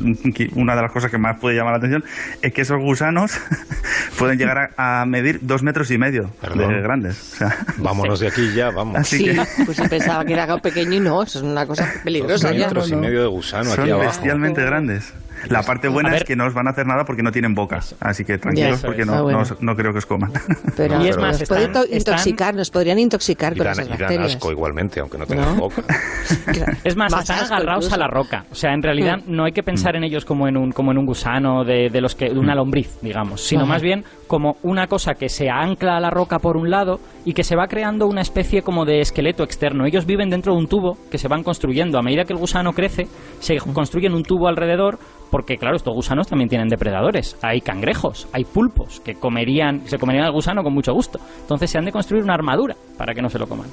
una 0.54 0.74
de 0.74 0.82
las 0.82 0.92
cosas 0.92 1.10
que 1.10 1.18
más 1.18 1.38
puede 1.38 1.56
llamar 1.56 1.72
la 1.72 1.78
atención, 1.78 2.04
es 2.42 2.52
que 2.52 2.62
esos 2.62 2.80
gusanos 2.80 3.38
pueden 4.18 4.38
llegar 4.38 4.70
a, 4.76 5.04
medir 5.06 5.40
dos 5.42 5.62
metros 5.62 5.90
y 5.90 5.98
medio 5.98 6.30
de 6.42 6.82
grandes. 6.82 7.36
Vámonos 7.78 8.20
de 8.20 8.28
aquí 8.28 8.52
ya, 8.54 8.70
vamos. 8.70 9.06
sí, 9.06 9.30
pues 9.64 9.80
pensaba 9.88 10.24
que 10.24 10.32
era 10.32 10.44
algo 10.44 10.58
pequeño 10.58 10.94
y 10.94 11.00
no, 11.00 11.22
eso 11.22 11.38
es 11.38 11.44
una 11.44 11.66
cosa 11.66 11.92
peligrosa. 12.02 12.48
Dos 12.48 12.58
metros 12.58 12.90
y 12.90 12.96
medio 12.96 13.22
de 13.22 13.28
gusano 13.28 13.72
aquí 13.72 13.90
abajo. 13.90 14.08
bestialmente 14.08 14.62
grandes. 14.62 15.12
La 15.48 15.62
parte 15.62 15.88
buena 15.88 16.16
es 16.16 16.24
que 16.24 16.36
no 16.36 16.46
os 16.46 16.54
van 16.54 16.66
a 16.68 16.70
hacer 16.70 16.86
nada 16.86 17.04
porque 17.04 17.22
no 17.22 17.30
tienen 17.30 17.54
boca. 17.54 17.80
Así 18.00 18.24
que 18.24 18.38
tranquilos 18.38 18.82
porque 18.82 19.04
no, 19.04 19.22
no, 19.60 19.74
creo 19.74 19.92
que 19.92 19.98
os 19.98 20.06
coman. 20.06 20.32
Pero, 20.76 21.02
y 21.02 21.08
es 21.08 21.16
más, 21.16 21.40
nos, 21.50 21.90
intoxicar, 21.90 22.54
nos 22.54 22.70
podrían 22.70 22.98
intoxicar 22.98 23.56
con 23.56 23.66
esas 23.66 23.88
bacterias. 23.88 24.12
Y 24.12 24.16
dan 24.16 24.24
asco 24.24 24.50
igualmente, 24.52 25.00
aunque 25.00 25.18
no 25.18 25.26
tengan 25.26 25.56
boca. 25.56 25.82
Es 26.84 26.96
más, 26.96 27.12
están 27.12 27.44
agarrados 27.44 27.92
a 27.92 27.96
la 27.96 28.08
roca. 28.08 28.44
O 28.50 28.54
sea, 28.54 28.72
en 28.72 28.82
realidad 28.82 29.18
mm. 29.18 29.34
no 29.34 29.44
hay 29.44 29.52
que 29.52 29.62
pensar 29.62 29.94
mm. 29.94 29.96
en 29.96 30.04
ellos 30.04 30.24
como 30.24 30.48
en 30.48 30.56
un, 30.56 30.72
como 30.72 30.92
en 30.92 30.98
un 30.98 31.06
gusano 31.06 31.64
de, 31.64 31.88
de 31.90 32.00
los 32.00 32.14
que, 32.14 32.26
de 32.26 32.38
una 32.38 32.54
mm. 32.54 32.56
lombriz, 32.56 32.98
digamos, 33.02 33.40
sino 33.40 33.66
más 33.66 33.82
bien 33.82 34.04
como 34.26 34.56
una 34.62 34.86
cosa 34.86 35.14
que 35.14 35.28
se 35.28 35.48
ancla 35.48 35.96
a 35.96 36.00
la 36.00 36.10
roca 36.10 36.38
por 36.38 36.56
un 36.56 36.70
lado 36.70 36.98
y 37.24 37.32
que 37.32 37.44
se 37.44 37.56
va 37.56 37.66
creando 37.68 38.06
una 38.06 38.20
especie 38.20 38.62
como 38.62 38.84
de 38.84 39.00
esqueleto 39.00 39.44
externo. 39.44 39.86
Ellos 39.86 40.06
viven 40.06 40.30
dentro 40.30 40.52
de 40.52 40.58
un 40.58 40.66
tubo 40.66 40.96
que 41.10 41.18
se 41.18 41.28
van 41.28 41.42
construyendo. 41.42 41.98
A 41.98 42.02
medida 42.02 42.24
que 42.24 42.32
el 42.32 42.38
gusano 42.38 42.72
crece, 42.72 43.06
se 43.40 43.56
construyen 43.58 44.14
un 44.14 44.22
tubo 44.22 44.48
alrededor 44.48 44.98
porque 45.30 45.58
claro, 45.58 45.76
estos 45.76 45.94
gusanos 45.94 46.28
también 46.28 46.48
tienen 46.48 46.68
depredadores. 46.68 47.36
Hay 47.42 47.60
cangrejos, 47.60 48.28
hay 48.32 48.44
pulpos 48.44 49.00
que 49.00 49.14
comerían, 49.14 49.82
se 49.86 49.98
comerían 49.98 50.24
al 50.24 50.32
gusano 50.32 50.62
con 50.62 50.72
mucho 50.72 50.92
gusto. 50.92 51.20
Entonces 51.40 51.70
se 51.70 51.78
han 51.78 51.84
de 51.84 51.92
construir 51.92 52.22
una 52.22 52.34
armadura 52.34 52.76
para 52.96 53.14
que 53.14 53.22
no 53.22 53.30
se 53.30 53.38
lo 53.38 53.48
coman. 53.48 53.68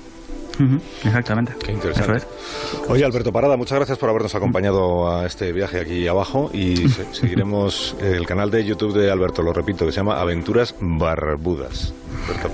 Exactamente. 1.04 1.54
Qué 1.64 1.72
interesante. 1.72 2.26
Oye, 2.88 3.04
Alberto 3.04 3.32
Parada, 3.32 3.58
muchas 3.58 3.78
gracias 3.78 3.98
por 3.98 4.10
habernos 4.10 4.34
acompañado 4.36 5.16
a 5.16 5.26
este 5.26 5.52
viaje 5.52 5.80
aquí 5.80 6.08
abajo 6.08 6.50
y 6.54 6.90
seguiremos 7.12 7.96
el 8.02 8.26
canal 8.26 8.52
de 8.52 8.64
YouTube 8.64 8.94
de 8.94 9.12
Alberto, 9.12 9.42
lo 9.42 9.54
repito, 9.54 9.86
que 9.86 9.92
se 9.92 9.98
llama 9.98 10.20
Aventuras 10.20 10.76
Barbudas. 10.80 11.94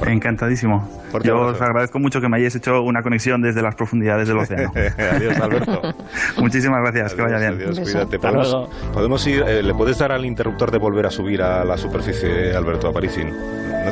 Encantadísimo. 0.06 0.88
Yo 1.24 1.40
os 1.40 1.62
agradezco 1.62 2.00
mucho 2.00 2.22
que 2.22 2.30
me 2.30 2.38
hayáis 2.38 2.56
hecho 2.56 2.82
una 2.82 3.02
conexión 3.02 3.42
desde 3.42 3.62
las 3.62 3.76
profundidades 3.76 4.28
del 4.28 4.38
océano. 4.38 4.72
adiós, 4.98 5.38
Alberto. 5.38 5.82
Muchísimas 6.38 6.82
gracias, 6.82 7.14
que 7.14 7.22
vaya 7.22 7.38
bien. 7.38 7.54
Adiós, 7.54 7.80
cuídate. 7.80 8.20
¿Podemos, 8.20 9.28
ir, 9.28 9.44
eh, 9.48 9.64
¿Le 9.64 9.74
puedes 9.74 9.98
dar 9.98 10.12
al 10.12 10.26
interruptor 10.26 10.72
de 10.72 10.78
volver 10.78 11.06
a 11.06 11.12
subir 11.12 11.42
a 11.42 11.64
la 11.64 11.78
superficie, 11.78 12.56
Alberto 12.56 12.88
Aparicín? 12.88 13.34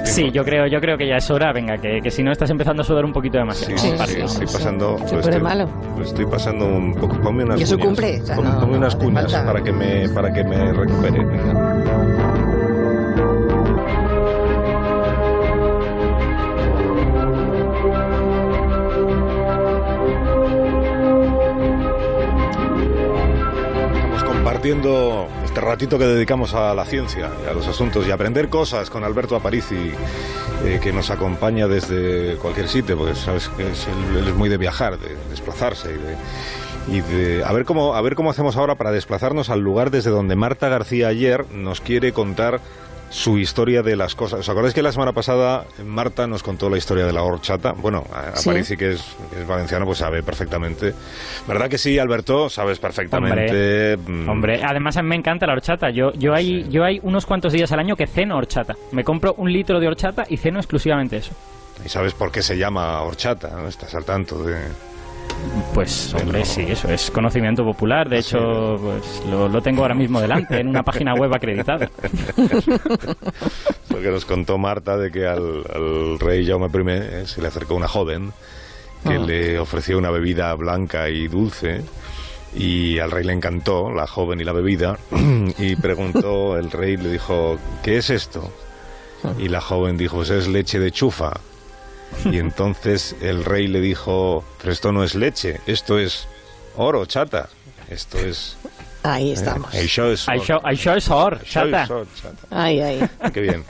sí, 0.06 0.32
yo 0.32 0.43
creo, 0.43 0.67
yo 0.67 0.80
creo 0.80 0.98
que 0.98 1.08
ya 1.08 1.17
es 1.17 1.30
hora, 1.32 1.52
venga, 1.52 1.78
que, 1.78 2.12
si 2.12 2.24
no 2.24 2.32
estás 2.32 2.50
empezando 2.50 2.82
a 2.82 2.86
sudar 2.86 3.06
un 3.06 3.13
poquito 3.13 3.38
demasiado. 3.38 3.78
Sí, 3.78 3.89
sí, 3.89 3.96
estoy 4.03 4.45
pasando... 4.45 4.97
Pues 5.10 5.41
malo. 5.41 5.67
Pues 5.95 6.10
estoy 6.10 6.25
pasando 6.25 6.65
un 6.65 6.93
poco... 6.95 7.19
Ponme 7.21 7.43
unas 7.43 7.60
cuñas. 7.60 7.86
cumple. 7.86 8.21
ponme 8.36 8.77
unas 8.77 8.95
cuñas 8.95 9.33
para 9.33 9.63
que, 9.63 9.71
me, 9.71 10.10
para 10.10 10.33
que 10.33 10.43
me 10.43 10.73
recupere. 10.73 11.23
Venga. 11.23 12.17
compartiendo 24.25 25.27
ratito 25.62 25.98
que 25.98 26.06
dedicamos 26.06 26.54
a 26.54 26.74
la 26.74 26.86
ciencia 26.86 27.30
a 27.50 27.54
los 27.54 27.67
asuntos 27.67 28.08
y 28.08 28.12
aprender 28.12 28.50
cosas 28.50 28.89
con 28.89 29.04
Alberto 29.04 29.36
Aparici, 29.36 29.91
eh, 30.63 30.80
que 30.82 30.91
nos 30.91 31.10
acompaña 31.10 31.67
desde 31.67 32.36
cualquier 32.38 32.67
sitio, 32.67 32.98
porque 32.98 33.15
sabes 33.15 33.50
que 33.50 33.72
es, 33.72 33.88
él, 33.88 34.28
es 34.28 34.36
muy 34.36 34.50
de 34.50 34.58
viajar, 34.58 34.98
de 35.00 35.15
desplazarse 35.30 35.89
y 35.91 35.98
de, 35.98 36.98
y 36.98 37.02
de 37.02 37.43
a 37.43 37.52
ver 37.54 37.65
cómo 37.65 37.96
a 37.96 38.02
ver 38.02 38.15
cómo 38.15 38.30
hacemos 38.30 38.56
ahora 38.58 38.76
para 38.76 38.91
desplazarnos 38.91 39.50
al 39.50 39.60
lugar 39.60 39.91
desde 39.91 40.10
donde 40.10 40.36
Marta 40.36 40.70
García 40.70 41.08
ayer 41.10 41.46
nos 41.52 41.82
quiere 41.82 42.13
contar 42.13 42.62
su 43.10 43.38
historia 43.38 43.82
de 43.82 43.96
las 43.96 44.15
cosas. 44.15 44.41
¿Os 44.41 44.50
acordáis 44.50 44.74
que 44.74 44.82
la 44.82 44.91
semana 44.91 45.13
pasada 45.13 45.65
Marta 45.86 46.28
nos 46.28 46.43
contó 46.43 46.70
la 46.70 46.78
historia 46.78 47.06
de 47.06 47.13
la 47.13 47.24
horchata? 47.24 47.74
Bueno, 47.74 48.04
a 48.13 48.36
sí. 48.36 48.78
que 48.78 48.91
es, 48.91 49.15
valenciano, 49.48 49.86
pues 49.86 50.00
sabe 50.00 50.24
perfectamente. 50.24 50.93
¿Verdad 51.48 51.70
que 51.70 51.78
sí, 51.78 51.98
Alberto? 52.00 52.50
Sabes 52.50 52.80
perfectamente. 52.80 53.98
Mm. 53.98 54.30
Hombre, 54.30 54.62
además 54.63 54.98
a 54.98 55.02
mí 55.02 55.10
me 55.10 55.15
encanta 55.15 55.46
la 55.48 55.54
horchata. 55.54 55.89
Yo, 55.89 56.12
yo, 56.13 56.34
hay, 56.34 56.67
yo 56.70 56.84
hay 56.84 57.00
unos 57.04 57.26
cuantos 57.26 57.54
días 57.54 57.72
al 57.72 57.80
año 57.80 57.96
que 57.96 58.08
ceno 58.08 58.38
horchata. 58.38 58.76
Me 58.91 59.04
compro 59.04 59.34
un 59.38 59.52
litro 59.52 59.80
de 59.80 59.88
horchata 59.88 60.24
y 60.28 60.38
ceno 60.38 60.60
exclusivamente 60.60 61.17
eso. 61.17 61.34
¿Y 61.86 61.89
sabes 61.89 62.13
por 62.13 62.32
qué 62.32 62.41
se 62.41 62.58
llama 62.58 63.02
horchata? 63.02 63.67
Estás 63.67 63.93
al 63.96 64.04
tanto 64.04 64.43
de... 64.43 64.56
Pues 65.73 66.13
hombre, 66.13 66.43
sí, 66.45 66.65
eso 66.67 66.89
es 66.89 67.12
conocimiento 67.12 67.63
popular. 67.63 68.10
De 68.10 68.19
hecho, 68.19 68.80
pues, 68.82 69.23
lo, 69.30 69.62
tengo 69.62 69.84
ahora 69.84 69.93
mismo 69.93 70.19
delante, 70.19 70.60
en 70.60 70.67
una 70.67 70.84
página 70.84 71.13
web 71.13 71.34
acreditada. 71.34 71.89
Porque 73.88 74.10
nos 74.10 74.26
contó 74.26 74.58
Marta 74.58 74.97
de 74.97 75.12
que 75.12 75.28
al, 75.28 76.19
rey 76.19 76.45
Jaume 76.45 76.67
I 76.67 76.69
eh, 76.88 77.23
se 77.28 77.41
le 77.41 77.47
acercó 77.47 77.76
una 77.76 77.88
joven 77.88 78.34
que 79.04 79.13
ah. 79.13 79.19
le 79.19 79.60
ofreció 79.60 79.97
una 79.97 80.10
bebida 80.10 80.54
blanca 80.56 81.10
y 81.10 81.28
dulce 81.28 81.84
y 82.56 82.97
al 83.00 83.12
rey 83.12 83.23
le 83.23 83.34
encantó 83.34 83.91
la 83.91 84.08
joven 84.08 84.39
y 84.41 84.43
la 84.43 84.54
bebida 84.54 84.97
y 85.58 85.76
preguntó, 85.76 86.58
el 86.58 86.71
rey 86.71 86.97
le 86.97 87.12
dijo, 87.12 87.58
¿qué 87.84 87.97
es 87.97 88.10
esto? 88.10 88.52
Ah. 89.23 89.34
Y 89.38 89.50
la 89.50 89.62
joven 89.62 89.97
dijo, 89.97 90.17
pues 90.17 90.30
es 90.30 90.47
leche 90.47 90.80
de 90.80 90.91
chufa. 90.91 91.34
Y 92.26 92.39
entonces 92.39 93.15
el 93.22 93.43
rey 93.43 93.67
le 93.67 93.80
dijo, 93.80 94.43
pero 94.60 94.72
esto 94.72 94.91
no 94.91 95.04
es 95.04 95.15
leche, 95.15 95.60
esto 95.67 96.00
es 96.00 96.28
oro, 96.76 97.06
chata. 97.06 97.50
Esto 97.89 98.17
es... 98.20 98.58
Ahí 99.04 99.32
estamos. 99.32 99.74
Eh, 99.74 99.86
es 99.86 101.10
oro, 101.10 101.39
chata. 101.43 101.88
Ay, 102.50 102.82
ay. 102.82 103.10
Qué 103.34 103.39
bien. 103.39 103.63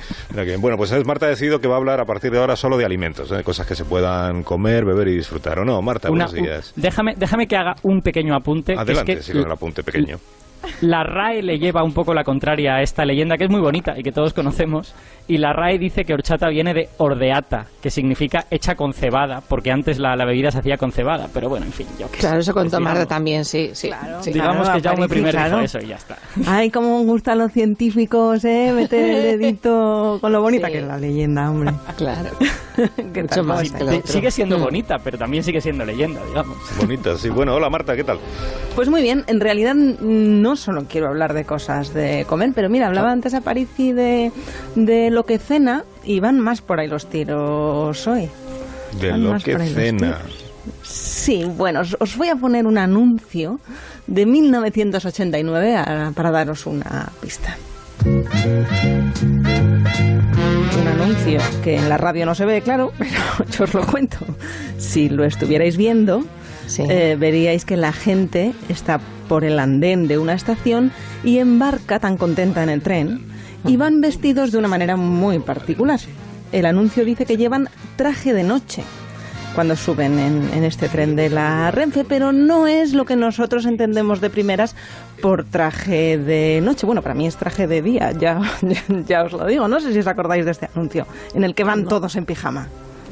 Bueno, 0.60 0.78
pues 0.78 0.92
Marta 1.06 1.28
ha 1.28 1.30
decidido 1.30 1.60
que 1.60 1.68
va 1.68 1.76
a 1.76 1.78
hablar 1.78 2.00
a 2.00 2.06
partir 2.06 2.32
de 2.32 2.40
ahora 2.40 2.56
solo 2.56 2.78
de 2.78 2.86
alimentos, 2.86 3.30
de 3.30 3.44
cosas 3.44 3.68
que 3.68 3.76
se 3.76 3.86
puedan 3.86 4.42
comer, 4.42 4.86
beber 4.86 5.10
y 5.10 5.16
disfrutar. 5.16 5.60
¿O 5.60 5.66
no, 5.66 5.80
Marta? 5.82 6.10
buenos 6.10 6.34
días. 6.34 6.74
déjame, 6.76 7.14
déjame 7.16 7.46
que 7.46 7.56
haga 7.56 7.76
un 7.84 8.02
pequeño 8.02 8.36
apunte. 8.36 8.74
Adelante, 8.76 9.22
sí, 9.22 9.34
con 9.34 9.42
el 9.46 9.52
apunte 9.52 9.84
pequeño. 9.84 10.18
La 10.82 11.04
RAE 11.04 11.42
le 11.42 11.60
lleva 11.60 11.84
un 11.84 11.94
poco 11.94 12.14
la 12.14 12.24
contraria 12.24 12.76
a 12.76 12.82
esta 12.82 13.06
leyenda 13.06 13.38
que 13.38 13.46
es 13.46 13.50
muy 13.50 13.62
bonita 13.62 13.98
y 13.98 14.04
que 14.04 14.12
todos 14.12 14.34
conocemos. 14.34 14.94
Y 15.28 15.38
la 15.40 15.52
RAE 15.52 15.78
dice 15.78 16.06
que 16.06 16.14
horchata 16.14 16.48
viene 16.48 16.74
de 16.74 16.90
ordeata, 16.98 17.66
que 17.82 17.90
significa 17.90 18.46
hecha 18.50 18.76
con 18.76 18.94
cebada, 18.94 19.42
porque 19.42 19.72
antes 19.72 20.00
la, 20.00 20.16
bebida 20.16 20.52
se 20.52 20.60
hacía 20.60 20.78
con 20.78 20.92
cebada. 20.92 21.28
Pero 21.34 21.50
bueno, 21.50 21.66
en 21.66 21.74
fin, 21.74 21.88
yo 22.00 22.10
qué 22.10 22.20
Claro, 22.20 22.40
eso 22.40 22.54
con 22.54 22.70
Marta 22.82 23.06
también, 23.06 23.44
sí. 23.44 23.72
sí, 23.74 23.88
claro, 23.88 24.22
digamos 24.22 24.70
que 24.70 24.82
Jaume 24.82 25.08
primero 25.08 25.44
dijo 25.44 25.60
eso 25.60 25.80
y 25.80 25.88
ya 25.88 25.96
está. 25.96 26.18
Ay, 26.46 26.70
cómo 26.70 27.04
gustan 27.04 27.40
los 27.40 27.52
científicos, 27.52 28.46
¿eh? 28.46 28.72
Meter 28.74 29.10
el 29.10 29.40
dedito 29.40 30.18
con 30.22 30.32
lo 30.32 30.42
bonita 30.42 30.70
que 30.70 30.80
es 30.80 30.86
la 30.86 30.98
leyenda, 30.98 31.50
hombre. 31.50 31.74
Claro. 31.98 32.30
Mucho 33.16 33.44
más 33.44 33.68
sigue 34.06 34.32
siendo 34.32 34.58
mm. 34.60 34.62
bonita, 34.62 34.98
pero 35.04 35.18
también 35.18 35.44
sigue 35.44 35.62
siendo 35.62 35.84
leyenda, 35.86 36.24
digamos. 36.26 36.58
Bonita, 36.80 37.18
sí. 37.18 37.30
Bueno, 37.30 37.56
hola 37.56 37.70
Marta, 37.70 37.96
¿qué 37.96 38.04
tal? 38.04 38.20
Pues 38.76 38.90
muy 38.90 39.02
bien, 39.02 39.24
en 39.28 39.40
realidad 39.40 39.74
no 39.76 40.56
solo 40.58 40.86
quiero 40.90 41.08
hablar 41.08 41.34
de 41.34 41.46
cosas 41.46 41.94
de 41.94 42.26
comer, 42.28 42.52
pero 42.54 42.70
mira, 42.70 42.88
hablaba 42.88 43.10
ah. 43.10 43.14
antes 43.14 43.34
a 43.34 43.42
Parisi 43.42 43.94
de, 43.94 44.32
de 44.76 45.10
lo 45.10 45.26
que 45.26 45.40
cena 45.40 45.86
y 46.04 46.20
van 46.20 46.40
más 46.40 46.62
por 46.62 46.80
ahí 46.80 46.88
los 46.88 47.10
tiros 47.10 48.08
hoy. 48.08 48.30
De 49.00 49.18
lo 49.18 49.38
que 49.40 49.58
cena. 49.58 50.20
Sí, 50.84 51.46
bueno, 51.46 51.82
os, 52.00 52.18
voy 52.18 52.30
a 52.30 52.36
poner 52.36 52.66
un 52.66 52.78
anuncio 52.78 53.60
de 54.08 54.26
1989 54.26 56.12
para 56.16 56.32
daros 56.32 56.66
una 56.66 57.10
pista. 57.22 57.58
Un 58.06 58.26
anuncio 60.88 61.40
que 61.64 61.78
en 61.78 61.90
la 61.90 61.98
radio 61.98 62.26
no 62.26 62.36
se 62.36 62.46
ve, 62.46 62.62
claro, 62.62 62.94
pero 62.98 63.22
yo 63.52 63.64
os 63.64 63.74
lo 63.74 63.86
cuento. 63.86 64.18
Si 64.78 65.10
lo 65.10 65.26
estuvierais 65.26 65.78
viendo, 65.78 66.24
eh, 66.78 67.16
veríais 67.20 67.66
que 67.66 67.78
la 67.78 67.92
gente 67.92 68.54
está 68.70 69.00
por 69.28 69.44
el 69.44 69.60
andén 69.60 70.08
de 70.08 70.18
una 70.18 70.34
estación 70.34 70.92
y 71.24 71.40
embarca 71.40 72.00
tan 72.00 72.18
contenta 72.18 72.64
en 72.64 72.70
el 72.70 72.82
tren 72.82 73.26
y 73.66 73.78
van 73.78 74.02
vestidos 74.02 74.52
de 74.52 74.58
una 74.58 74.68
manera 74.68 74.96
muy 74.96 75.40
particular. 75.40 76.00
El 76.52 76.66
anuncio 76.66 77.04
dice 77.04 77.26
que 77.26 77.38
llevan 77.38 77.70
traje 77.98 78.34
de 78.34 78.44
noche 78.44 78.84
cuando 79.58 79.76
suben 79.76 80.20
en, 80.20 80.64
este 80.64 80.88
tren 80.88 81.16
de 81.16 81.32
la 81.32 81.72
Renfe, 81.72 82.06
pero 82.06 82.32
no 82.32 82.68
es 82.68 82.94
lo 82.94 83.06
que 83.06 83.16
nosotros 83.16 83.66
entendemos 83.66 84.22
de 84.22 84.30
primeras 84.30 84.76
por 85.20 85.46
traje 85.46 86.20
de 86.20 86.62
noche. 86.62 86.86
Bueno, 86.86 87.02
para 87.02 87.16
mí 87.16 87.26
es 87.26 87.38
traje 87.38 87.66
de 87.66 87.82
día, 87.82 88.12
ya, 88.12 88.40
ya, 89.08 89.24
os 89.24 89.34
lo 89.34 89.48
digo. 89.48 89.68
No 89.68 89.80
sé 89.80 89.94
si 89.94 90.00
os 90.00 90.06
acordáis 90.06 90.46
de 90.46 90.52
este 90.52 90.70
anuncio, 90.76 91.08
en 91.34 91.44
el 91.44 91.56
que 91.56 91.64
van 91.64 91.86
todos 91.86 92.16
en 92.16 92.26
pijama. 92.26 92.68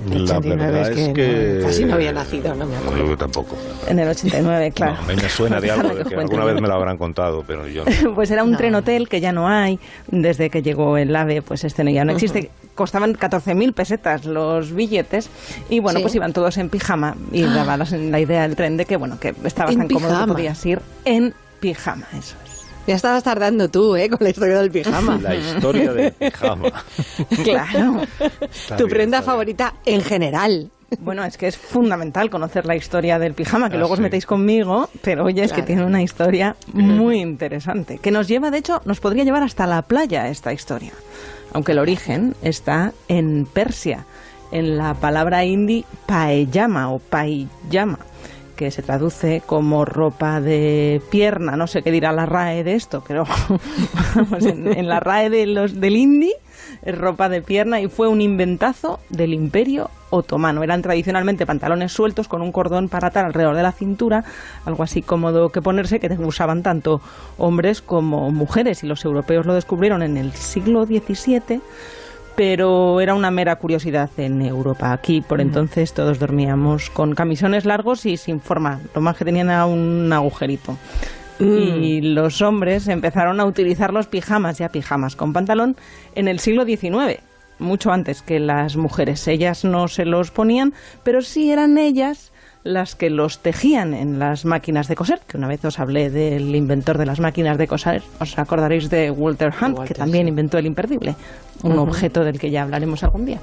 La 0.09 0.39
verdad 0.39 0.91
es 0.91 1.13
que, 1.13 1.59
casi 1.63 1.85
no 1.85 1.95
había 1.95 2.11
nacido, 2.11 2.53
no 2.53 2.65
me 2.65 2.75
acuerdo. 2.75 3.07
Yo 3.07 3.17
tampoco. 3.17 3.55
En 3.87 3.99
el 3.99 4.09
89, 4.09 4.71
claro. 4.71 4.97
a 4.99 5.01
mí 5.03 5.15
me 5.15 5.29
suena 5.29 5.61
de 5.61 5.71
algo, 5.71 6.03
que, 6.03 6.15
alguna 6.15 6.45
vez 6.45 6.61
me 6.61 6.67
lo 6.67 6.73
habrán 6.73 6.97
contado, 6.97 7.43
pero 7.45 7.67
yo 7.67 7.83
pues 8.15 8.29
era 8.31 8.43
un 8.43 8.55
tren 8.57 8.75
hotel 8.75 9.07
que 9.07 9.21
ya 9.21 9.31
no 9.31 9.47
hay, 9.47 9.79
desde 10.07 10.49
que 10.49 10.61
llegó 10.61 10.97
el 10.97 11.15
AVE, 11.15 11.41
pues 11.41 11.63
este 11.63 11.91
ya 11.91 12.05
no 12.05 12.13
existe. 12.13 12.51
Costaban 12.75 13.15
14.000 13.15 13.73
pesetas 13.73 14.25
los 14.25 14.73
billetes 14.73 15.29
y 15.69 15.79
bueno, 15.79 16.01
pues 16.01 16.13
iban 16.15 16.33
todos 16.33 16.57
en 16.57 16.69
pijama 16.69 17.15
y 17.31 17.43
daba 17.43 17.77
la, 17.77 18.19
idea 18.19 18.41
del 18.41 18.55
tren 18.57 18.75
de 18.75 18.85
que 18.85 18.97
bueno, 18.97 19.17
que 19.17 19.33
estabas 19.45 19.77
tan 19.77 19.87
cómodo 19.87 20.25
que 20.25 20.33
podías 20.33 20.65
ir 20.65 20.81
en 21.05 21.33
pijama, 21.61 22.05
eso 22.13 22.35
es. 22.43 22.44
Ya 22.87 22.95
estabas 22.95 23.23
tardando 23.23 23.69
tú, 23.69 23.95
¿eh? 23.95 24.09
Con 24.09 24.19
la 24.21 24.29
historia 24.29 24.59
del 24.59 24.71
pijama. 24.71 25.17
La 25.21 25.35
historia 25.35 25.91
del 25.91 26.11
pijama. 26.11 26.71
claro. 27.43 28.01
tu 28.77 28.87
prenda 28.87 29.21
favorita 29.21 29.73
en 29.85 30.01
general. 30.01 30.69
Bueno, 30.99 31.23
es 31.23 31.37
que 31.37 31.47
es 31.47 31.57
fundamental 31.57 32.29
conocer 32.29 32.65
la 32.65 32.75
historia 32.75 33.17
del 33.17 33.33
pijama, 33.33 33.69
que 33.69 33.75
ah, 33.75 33.79
luego 33.79 33.95
os 33.95 33.99
metéis 33.99 34.25
conmigo, 34.25 34.89
pero 35.01 35.25
oye, 35.25 35.43
es 35.43 35.51
que 35.51 35.63
tiene 35.63 35.83
una 35.83 36.01
historia 36.03 36.55
muy 36.73 37.21
interesante, 37.21 37.97
que 37.97 38.11
nos 38.11 38.27
lleva, 38.27 38.51
de 38.51 38.59
hecho, 38.59 38.81
nos 38.85 38.99
podría 38.99 39.23
llevar 39.23 39.43
hasta 39.43 39.65
la 39.65 39.81
playa 39.81 40.29
esta 40.29 40.53
historia, 40.53 40.93
aunque 41.53 41.71
el 41.71 41.79
origen 41.79 42.35
está 42.43 42.93
en 43.07 43.47
Persia, 43.51 44.05
en 44.51 44.77
la 44.77 44.93
palabra 44.93 45.43
hindi 45.43 45.85
paeyama 46.05 46.91
o 46.91 46.99
paiyama, 46.99 47.99
que 48.55 48.71
se 48.71 48.81
traduce 48.81 49.41
como 49.45 49.85
ropa 49.85 50.41
de 50.41 51.01
pierna, 51.09 51.55
no 51.55 51.67
sé 51.67 51.81
qué 51.81 51.91
dirá 51.91 52.11
la 52.11 52.25
RAE 52.25 52.63
de 52.63 52.75
esto, 52.75 53.03
pero 53.07 53.25
en, 54.41 54.87
la 54.87 54.99
RAE 54.99 55.29
de 55.29 55.45
los, 55.45 55.79
del 55.79 55.95
Indi 55.95 56.33
es 56.83 56.97
ropa 56.97 57.29
de 57.29 57.41
pierna 57.41 57.81
y 57.81 57.87
fue 57.87 58.07
un 58.07 58.21
inventazo 58.21 58.99
del 59.09 59.33
imperio 59.33 59.89
otomano. 60.09 60.63
Eran 60.63 60.81
tradicionalmente 60.81 61.45
pantalones 61.45 61.91
sueltos 61.91 62.27
con 62.27 62.41
un 62.41 62.51
cordón 62.51 62.89
para 62.89 63.07
atar 63.07 63.25
alrededor 63.25 63.55
de 63.55 63.63
la 63.63 63.71
cintura, 63.71 64.23
algo 64.65 64.83
así 64.83 65.01
cómodo 65.01 65.49
que 65.49 65.61
ponerse, 65.61 65.99
que 65.99 66.07
usaban 66.13 66.63
tanto 66.63 67.01
hombres 67.37 67.81
como 67.81 68.31
mujeres 68.31 68.83
y 68.83 68.87
los 68.87 69.03
europeos 69.05 69.45
lo 69.45 69.53
descubrieron 69.53 70.03
en 70.03 70.17
el 70.17 70.33
siglo 70.33 70.85
XVII 70.85 71.61
pero 72.35 72.99
era 73.01 73.15
una 73.15 73.31
mera 73.31 73.55
curiosidad 73.55 74.09
en 74.17 74.41
Europa. 74.41 74.91
Aquí 74.91 75.21
por 75.21 75.41
entonces 75.41 75.93
todos 75.93 76.19
dormíamos 76.19 76.89
con 76.89 77.15
camisones 77.15 77.65
largos 77.65 78.05
y 78.05 78.17
sin 78.17 78.41
forma, 78.41 78.81
lo 78.93 79.01
más 79.01 79.15
que 79.15 79.25
tenían 79.25 79.49
era 79.49 79.65
un 79.65 80.11
agujerito. 80.11 80.77
Mm. 81.39 81.83
Y 81.83 82.01
los 82.01 82.41
hombres 82.41 82.87
empezaron 82.87 83.39
a 83.39 83.45
utilizar 83.45 83.93
los 83.93 84.07
pijamas, 84.07 84.57
ya 84.57 84.69
pijamas 84.69 85.15
con 85.15 85.33
pantalón, 85.33 85.75
en 86.15 86.27
el 86.27 86.39
siglo 86.39 86.65
XIX, 86.65 87.19
mucho 87.59 87.91
antes 87.91 88.21
que 88.21 88.39
las 88.39 88.75
mujeres. 88.75 89.27
Ellas 89.27 89.65
no 89.65 89.87
se 89.87 90.05
los 90.05 90.31
ponían, 90.31 90.73
pero 91.03 91.21
sí 91.21 91.51
eran 91.51 91.77
ellas 91.77 92.31
las 92.65 92.95
que 92.95 93.11
los 93.11 93.39
tejían 93.39 93.93
en 93.93 94.17
las 94.17 94.43
máquinas 94.43 94.87
de 94.87 94.95
coser, 94.95 95.21
que 95.27 95.37
una 95.37 95.47
vez 95.47 95.63
os 95.63 95.79
hablé 95.79 96.09
del 96.09 96.55
inventor 96.55 96.97
de 96.97 97.05
las 97.05 97.19
máquinas 97.19 97.59
de 97.59 97.67
coser, 97.67 98.01
os 98.19 98.37
acordaréis 98.39 98.89
de 98.89 99.11
Walter 99.11 99.53
Hunt, 99.61 99.83
que 99.83 99.93
también 99.93 100.27
inventó 100.27 100.57
el 100.57 100.65
imperdible, 100.65 101.15
un 101.61 101.77
objeto 101.77 102.23
del 102.23 102.39
que 102.39 102.49
ya 102.49 102.63
hablaremos 102.63 103.03
algún 103.03 103.25
día. 103.25 103.39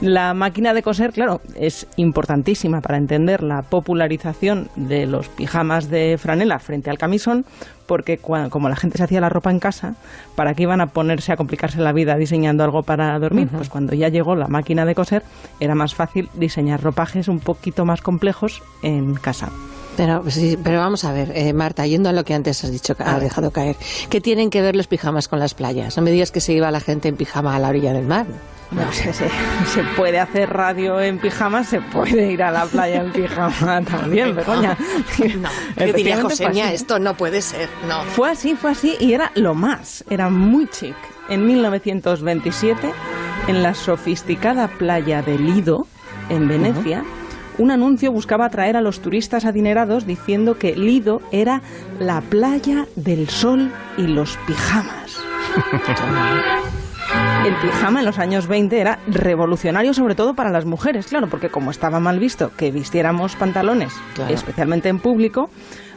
La 0.00 0.34
máquina 0.34 0.72
de 0.72 0.84
coser, 0.84 1.12
claro, 1.12 1.40
es 1.56 1.88
importantísima 1.96 2.80
para 2.80 2.96
entender 2.96 3.42
la 3.42 3.62
popularización 3.62 4.68
de 4.76 5.04
los 5.06 5.28
pijamas 5.28 5.90
de 5.90 6.16
franela 6.16 6.60
frente 6.60 6.90
al 6.90 6.98
camisón, 6.98 7.44
porque 7.90 8.18
como 8.18 8.68
la 8.68 8.76
gente 8.76 8.98
se 8.98 9.02
hacía 9.02 9.20
la 9.20 9.28
ropa 9.28 9.50
en 9.50 9.58
casa, 9.58 9.96
¿para 10.36 10.54
qué 10.54 10.62
iban 10.62 10.80
a 10.80 10.86
ponerse 10.90 11.32
a 11.32 11.36
complicarse 11.36 11.80
la 11.80 11.92
vida 11.92 12.14
diseñando 12.14 12.62
algo 12.62 12.84
para 12.84 13.18
dormir? 13.18 13.48
Pues 13.48 13.68
cuando 13.68 13.94
ya 13.94 14.08
llegó 14.08 14.36
la 14.36 14.46
máquina 14.46 14.84
de 14.84 14.94
coser, 14.94 15.24
era 15.58 15.74
más 15.74 15.96
fácil 15.96 16.30
diseñar 16.34 16.80
ropajes 16.80 17.26
un 17.26 17.40
poquito 17.40 17.84
más 17.84 18.00
complejos 18.00 18.62
en 18.84 19.14
casa. 19.14 19.50
Pero, 19.96 20.22
pero 20.62 20.78
vamos 20.78 21.02
a 21.02 21.12
ver, 21.12 21.32
eh, 21.34 21.52
Marta, 21.52 21.84
yendo 21.84 22.08
a 22.08 22.12
lo 22.12 22.24
que 22.24 22.32
antes 22.32 22.62
has 22.62 22.70
dicho, 22.70 22.94
has 22.96 23.20
dejado 23.20 23.50
caer, 23.50 23.74
¿qué 24.08 24.20
tienen 24.20 24.50
que 24.50 24.62
ver 24.62 24.76
los 24.76 24.86
pijamas 24.86 25.26
con 25.26 25.40
las 25.40 25.54
playas? 25.54 25.96
No 25.96 26.04
me 26.04 26.12
digas 26.12 26.30
que 26.30 26.40
se 26.40 26.52
iba 26.52 26.70
la 26.70 26.78
gente 26.78 27.08
en 27.08 27.16
pijama 27.16 27.56
a 27.56 27.58
la 27.58 27.70
orilla 27.70 27.92
del 27.92 28.06
mar. 28.06 28.26
No, 28.70 28.92
sé, 28.92 29.12
se, 29.12 29.28
se, 29.66 29.82
puede 29.96 30.20
hacer 30.20 30.48
radio 30.50 31.00
en 31.00 31.18
pijama, 31.18 31.64
se 31.64 31.80
puede 31.80 32.30
ir 32.32 32.42
a 32.42 32.50
la 32.50 32.66
playa 32.66 33.02
en 33.02 33.12
pijama 33.12 33.82
también, 33.90 34.34
Begoña. 34.34 34.76
No, 35.38 35.48
¿qué 35.76 35.92
diría 35.92 36.22
Joseña? 36.22 36.72
Esto 36.72 36.98
no 36.98 37.14
puede 37.14 37.42
ser, 37.42 37.68
no. 37.88 38.04
Fue 38.04 38.30
así, 38.30 38.54
fue 38.54 38.70
así 38.70 38.96
y 39.00 39.12
era 39.12 39.32
lo 39.34 39.54
más, 39.54 40.04
era 40.08 40.30
muy 40.30 40.68
chic. 40.68 40.96
En 41.28 41.46
1927, 41.46 42.92
en 43.48 43.62
la 43.62 43.74
sofisticada 43.74 44.68
playa 44.68 45.22
de 45.22 45.38
Lido, 45.38 45.86
en 46.28 46.48
Venecia, 46.48 47.04
un 47.58 47.70
anuncio 47.70 48.10
buscaba 48.10 48.46
atraer 48.46 48.76
a 48.76 48.80
los 48.80 49.00
turistas 49.00 49.44
adinerados 49.44 50.06
diciendo 50.06 50.58
que 50.58 50.74
Lido 50.76 51.20
era 51.30 51.60
la 51.98 52.20
playa 52.20 52.86
del 52.96 53.28
sol 53.28 53.70
y 53.96 54.06
los 54.06 54.36
pijamas. 54.46 55.20
El 57.44 57.54
pijama 57.56 58.00
en 58.00 58.06
los 58.06 58.18
años 58.18 58.46
20 58.48 58.78
era 58.78 58.98
revolucionario 59.06 59.94
sobre 59.94 60.14
todo 60.14 60.34
para 60.34 60.50
las 60.50 60.66
mujeres, 60.66 61.06
claro, 61.06 61.26
porque 61.28 61.48
como 61.48 61.70
estaba 61.70 61.98
mal 61.98 62.18
visto 62.18 62.52
que 62.54 62.70
vistiéramos 62.70 63.34
pantalones, 63.34 63.94
especialmente 64.28 64.90
en 64.90 64.98
público, 64.98 65.48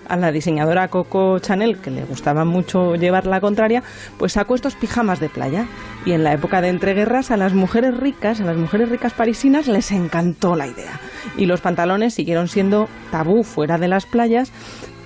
a 0.08 0.16
la 0.16 0.32
diseñadora 0.32 0.88
Coco 0.88 1.40
Chanel, 1.40 1.80
que 1.80 1.92
le 1.92 2.06
gustaba 2.06 2.46
mucho 2.46 2.96
llevar 2.96 3.26
la 3.26 3.42
contraria, 3.42 3.84
pues 4.18 4.34
sacó 4.34 4.56
estos 4.56 4.76
pijamas 4.76 5.20
de 5.20 5.28
playa. 5.28 5.68
Y 6.06 6.14
en 6.14 6.24
la 6.24 6.34
época 6.34 6.62
de 6.62 6.70
entreguerras, 6.70 7.30
a 7.30 7.38
las 7.38 7.54
mujeres 7.54 7.98
ricas, 7.98 8.40
a 8.40 8.46
las 8.46 8.58
mujeres 8.58 8.90
ricas 8.90 9.14
parisinas, 9.14 9.68
les 9.68 9.92
encantó 9.92 10.56
la 10.56 10.68
idea. 10.68 11.00
Y 11.38 11.46
los 11.46 11.62
pantalones 11.62 12.14
siguieron 12.14 12.48
siendo 12.48 12.88
tabú 13.12 13.44
fuera 13.44 13.78
de 13.78 13.90
las 13.90 14.06
playas, 14.06 14.52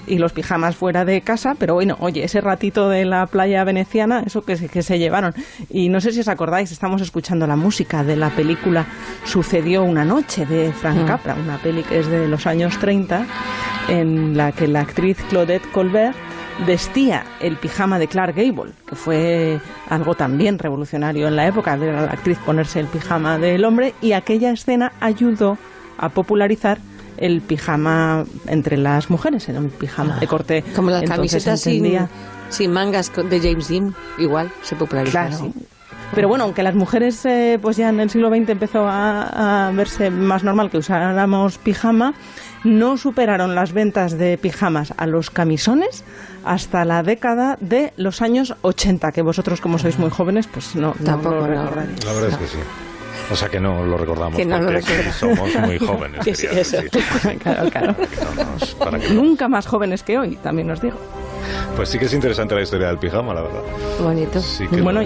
y 0.08 0.18
los 0.18 0.34
pijamas 0.34 0.76
fuera 0.76 1.06
de 1.06 1.22
casa, 1.22 1.56
pero 1.58 1.74
bueno, 1.74 1.98
oye, 2.00 2.24
ese 2.24 2.42
ratito 2.42 2.90
de 2.90 3.06
la 3.06 3.26
playa 3.28 3.64
veneciana, 3.64 4.24
eso 4.26 4.42
que, 4.42 4.56
que 4.56 4.82
se 4.82 5.00
llevaron. 5.00 5.34
Y 5.70 5.90
no 5.90 6.00
sé 6.00 6.12
si 6.12 6.22
os 6.22 6.28
acordáis, 6.28 6.72
estamos 6.72 7.02
escuchando 7.02 7.46
la 7.48 7.56
música 7.56 8.04
de 8.04 8.16
la 8.16 8.30
película 8.30 8.86
Sucedió 9.26 9.84
una 9.84 10.06
noche 10.06 10.46
de 10.46 10.72
Frank 10.72 11.04
mm. 11.04 11.06
Capra, 11.06 11.36
una 11.36 11.58
peli 11.58 11.84
que 11.84 12.00
es 12.00 12.08
de 12.08 12.28
los 12.28 12.48
años 12.48 12.78
30, 12.80 13.26
en 13.90 14.38
la 14.38 14.52
que 14.52 14.68
la 14.68 14.82
actriz 14.82 15.18
Claudette 15.30 15.70
Colbert 15.72 16.16
vestía 16.66 17.24
el 17.40 17.58
pijama 17.58 18.00
de 18.00 18.08
Clark 18.08 18.36
Gable, 18.36 18.74
que 18.88 18.96
fue 18.96 19.60
algo 19.90 20.16
también 20.16 20.58
revolucionario 20.58 21.28
en 21.28 21.36
la 21.36 21.48
época 21.48 21.78
de 21.78 21.92
la 21.92 22.06
actriz 22.06 22.38
ponerse 22.40 22.80
el 22.80 22.88
pijama 22.88 23.38
del 23.38 23.64
hombre, 23.66 23.94
y 24.02 24.14
aquella 24.14 24.52
escena 24.52 24.94
ayudó 25.00 25.58
a 25.98 26.10
popularizar 26.10 26.80
el 27.18 27.42
pijama 27.42 28.26
entre 28.48 28.78
las 28.78 29.10
mujeres, 29.10 29.48
era 29.50 29.60
un 29.60 29.70
pijama 29.70 30.20
de 30.20 30.28
corte. 30.28 30.64
Como 30.76 30.90
las 30.90 31.04
camisetas 31.04 31.60
sin, 31.62 32.72
mangas 32.72 33.12
de 33.14 33.40
James 33.40 33.68
Dean, 33.68 33.96
igual 34.18 34.52
se 34.62 34.76
popularizó. 34.76 35.52
Pero 36.16 36.30
bueno, 36.30 36.46
aunque 36.46 36.64
las 36.64 36.76
mujeres, 36.76 37.26
eh, 37.26 37.60
pues 37.62 37.78
ya 37.78 37.90
en 37.90 38.00
el 38.00 38.10
siglo 38.10 38.30
XX 38.30 38.50
empezó 38.50 38.88
a, 38.88 39.72
verse 39.74 40.10
más 40.10 40.44
normal 40.44 40.70
que 40.70 40.78
usáramos 40.78 41.58
pijama, 41.58 42.14
no 42.64 42.98
superaron 42.98 43.56
las 43.56 43.74
ventas 43.74 44.18
de 44.18 44.38
pijamas 44.38 44.94
a 44.98 45.06
los 45.06 45.30
camisones 45.30 46.04
hasta 46.46 46.86
la 46.86 47.04
década 47.04 47.58
de 47.60 47.94
los 47.98 48.22
años 48.22 48.56
80, 48.62 49.12
que 49.12 49.22
vosotros 49.22 49.60
como 49.60 49.78
sois 49.78 50.00
muy 50.00 50.10
jóvenes, 50.10 50.48
pues 50.48 50.76
no, 50.76 50.94
Tampoco 51.04 51.36
lo 51.36 51.48
recordaréis. 51.48 52.04
La 52.06 52.14
verdad 52.14 52.30
es 52.30 52.38
que 52.38 52.48
sí. 52.48 52.58
O 53.32 53.36
sea 53.36 53.50
que 53.50 53.60
no 53.60 53.84
lo 53.84 53.98
recordamos 53.98 54.38
que 54.38 54.46
no 54.46 54.58
porque 54.60 55.04
lo 55.04 55.12
somos 55.12 55.56
muy 55.56 55.78
jóvenes. 55.86 56.24
Que 56.24 56.36
sí, 56.36 56.48
eso. 56.50 56.78
claro, 57.44 57.70
claro. 57.70 57.96
Nunca 59.14 59.48
más 59.48 59.68
jóvenes 59.68 60.04
que 60.04 60.18
hoy, 60.18 60.36
también 60.38 60.70
os 60.72 60.82
digo. 60.82 60.98
Pues 61.76 61.90
sí 61.90 62.00
que 62.00 62.06
es 62.06 62.14
interesante 62.14 62.56
la 62.56 62.62
historia 62.62 62.88
del 62.88 62.98
pijama, 62.98 63.34
la 63.34 63.42
verdad. 63.42 63.62
Bonito. 64.02 64.42
bueno, 64.82 65.02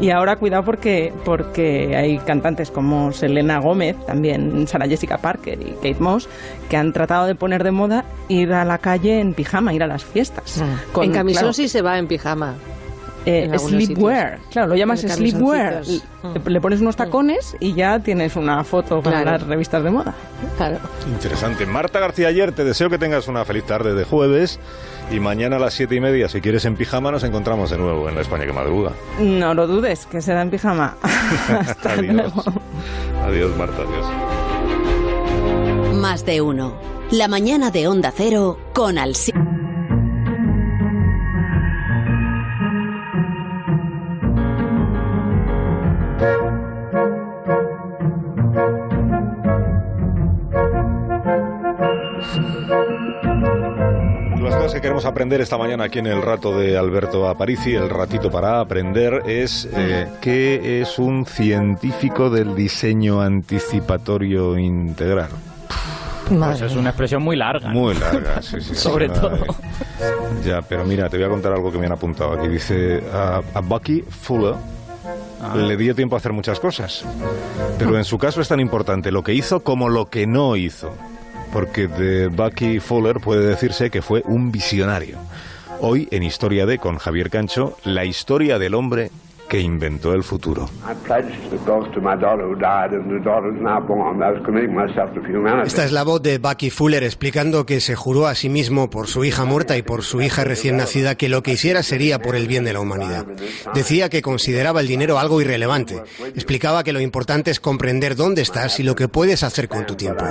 y 0.00 0.10
ahora 0.10 0.36
cuidado 0.36 0.64
porque, 0.64 1.12
porque 1.24 1.96
hay 1.96 2.18
cantantes 2.18 2.70
como 2.70 3.12
Selena 3.12 3.58
Gómez, 3.58 3.96
también 4.06 4.66
Sara 4.68 4.86
Jessica 4.86 5.18
Parker 5.18 5.60
y 5.60 5.72
Kate 5.74 5.96
Moss, 5.98 6.28
que 6.70 6.76
han 6.76 6.92
tratado 6.92 7.26
de 7.26 7.34
poner 7.34 7.64
de 7.64 7.72
moda 7.72 8.04
ir 8.28 8.52
a 8.52 8.64
la 8.64 8.78
calle 8.78 9.20
en 9.20 9.34
pijama, 9.34 9.74
ir 9.74 9.82
a 9.82 9.86
las 9.86 10.04
fiestas. 10.04 10.62
Ah. 10.62 11.02
en 11.02 11.12
camisón 11.12 11.52
sí 11.54 11.68
se 11.68 11.82
va 11.82 11.98
en 11.98 12.06
pijama 12.06 12.54
eh, 13.26 13.50
sleepwear. 13.58 14.38
Claro, 14.50 14.68
lo 14.68 14.76
llamas 14.76 15.00
sleepwear. 15.00 15.82
Le, 16.46 16.60
pones 16.60 16.80
unos 16.80 16.96
tacones 16.96 17.56
y 17.60 17.74
ya 17.74 17.98
tienes 18.00 18.36
una 18.36 18.62
foto 18.64 19.02
para 19.02 19.24
las 19.24 19.42
revistas 19.46 19.82
de 19.84 19.90
moda. 19.90 20.14
Claro. 20.56 20.78
Interesante. 21.06 21.66
Marta 21.66 22.00
García 22.00 22.28
Ayer, 22.28 22.52
te 22.52 22.64
deseo 22.64 22.90
que 22.90 22.98
tengas 22.98 23.28
una 23.28 23.44
feliz 23.44 23.64
tarde 23.64 23.94
de 23.94 24.04
jueves. 24.04 24.58
Y 25.10 25.20
mañana 25.20 25.56
a 25.56 25.58
las 25.58 25.74
siete 25.74 25.96
y 25.96 26.00
media, 26.00 26.28
si 26.28 26.40
quieres 26.40 26.64
en 26.64 26.76
pijama, 26.76 27.10
nos 27.10 27.24
encontramos 27.24 27.70
de 27.70 27.76
nuevo 27.78 28.08
en 28.08 28.14
la 28.14 28.22
España 28.22 28.46
que 28.46 28.52
madruga. 28.52 28.92
No 29.20 29.52
lo 29.52 29.66
dudes, 29.66 30.06
que 30.06 30.22
será 30.22 30.42
en 30.42 30.50
pijama. 30.50 30.96
Hasta 31.48 31.92
adiós. 31.92 32.32
Adiós, 33.24 33.56
Marta, 33.56 33.82
adiós. 33.82 34.06
Más 35.96 36.24
de 36.24 36.40
uno. 36.40 36.74
La 37.10 37.28
mañana 37.28 37.70
de 37.70 37.88
Onda 37.88 38.10
Cero 38.16 38.58
con 38.72 38.96
Aprender 55.04 55.40
esta 55.40 55.58
mañana 55.58 55.84
aquí 55.84 55.98
en 55.98 56.06
el 56.06 56.22
rato 56.22 56.56
de 56.56 56.78
Alberto 56.78 57.28
Aparici, 57.28 57.74
el 57.74 57.90
ratito 57.90 58.30
para 58.30 58.60
aprender, 58.60 59.22
es 59.26 59.68
eh, 59.74 60.06
qué 60.20 60.80
es 60.80 60.98
un 60.98 61.26
científico 61.26 62.30
del 62.30 62.54
diseño 62.54 63.20
anticipatorio 63.20 64.56
integral. 64.56 65.30
Pues 66.28 66.60
es 66.60 66.76
una 66.76 66.90
expresión 66.90 67.22
muy 67.22 67.36
larga. 67.36 67.68
Muy 67.70 67.94
larga, 67.94 68.40
sí, 68.42 68.60
sí. 68.60 68.74
Sobre 68.76 69.08
todo. 69.08 69.44
Ya, 70.44 70.62
pero 70.62 70.84
mira, 70.84 71.08
te 71.08 71.16
voy 71.16 71.26
a 71.26 71.28
contar 71.28 71.52
algo 71.52 71.72
que 71.72 71.78
me 71.78 71.86
han 71.86 71.92
apuntado 71.92 72.32
aquí. 72.34 72.46
Dice, 72.46 73.02
a, 73.12 73.40
Bucky 73.60 74.02
Fuller 74.02 74.54
ah. 75.42 75.56
le 75.56 75.76
dio 75.76 75.96
tiempo 75.96 76.14
a 76.14 76.18
hacer 76.18 76.32
muchas 76.32 76.60
cosas. 76.60 77.04
Pero 77.76 77.98
en 77.98 78.04
su 78.04 78.18
caso 78.18 78.40
es 78.40 78.48
tan 78.48 78.60
importante 78.60 79.10
lo 79.10 79.22
que 79.22 79.34
hizo 79.34 79.64
como 79.64 79.88
lo 79.88 80.06
que 80.06 80.28
no 80.28 80.54
hizo 80.54 80.94
porque 81.52 81.86
de 81.86 82.28
Bucky 82.28 82.80
Fuller 82.80 83.20
puede 83.20 83.46
decirse 83.46 83.90
que 83.90 84.02
fue 84.02 84.22
un 84.24 84.50
visionario. 84.50 85.18
Hoy 85.80 86.08
en 86.10 86.22
Historia 86.22 86.64
de 86.64 86.78
con 86.78 86.96
Javier 86.96 87.28
Cancho, 87.28 87.76
la 87.84 88.04
historia 88.04 88.58
del 88.58 88.74
hombre 88.74 89.10
que 89.52 89.60
inventó 89.60 90.14
el 90.14 90.22
futuro. 90.22 90.70
Esta 95.66 95.84
es 95.84 95.92
la 95.92 96.04
voz 96.04 96.22
de 96.22 96.38
Bucky 96.38 96.70
Fuller 96.70 97.02
explicando 97.02 97.66
que 97.66 97.80
se 97.80 97.94
juró 97.94 98.26
a 98.28 98.34
sí 98.34 98.48
mismo 98.48 98.88
por 98.88 99.08
su 99.08 99.26
hija 99.26 99.44
muerta 99.44 99.76
y 99.76 99.82
por 99.82 100.04
su 100.04 100.22
hija 100.22 100.44
recién 100.44 100.78
nacida 100.78 101.16
que 101.16 101.28
lo 101.28 101.42
que 101.42 101.52
hiciera 101.52 101.82
sería 101.82 102.18
por 102.18 102.34
el 102.34 102.46
bien 102.46 102.64
de 102.64 102.72
la 102.72 102.80
humanidad. 102.80 103.26
Decía 103.74 104.08
que 104.08 104.22
consideraba 104.22 104.80
el 104.80 104.86
dinero 104.86 105.18
algo 105.18 105.42
irrelevante. 105.42 106.02
Explicaba 106.34 106.82
que 106.82 106.94
lo 106.94 107.00
importante 107.00 107.50
es 107.50 107.60
comprender 107.60 108.16
dónde 108.16 108.40
estás 108.40 108.80
y 108.80 108.84
lo 108.84 108.94
que 108.94 109.08
puedes 109.08 109.42
hacer 109.42 109.68
con 109.68 109.84
tu 109.84 109.96
tiempo. 109.96 110.24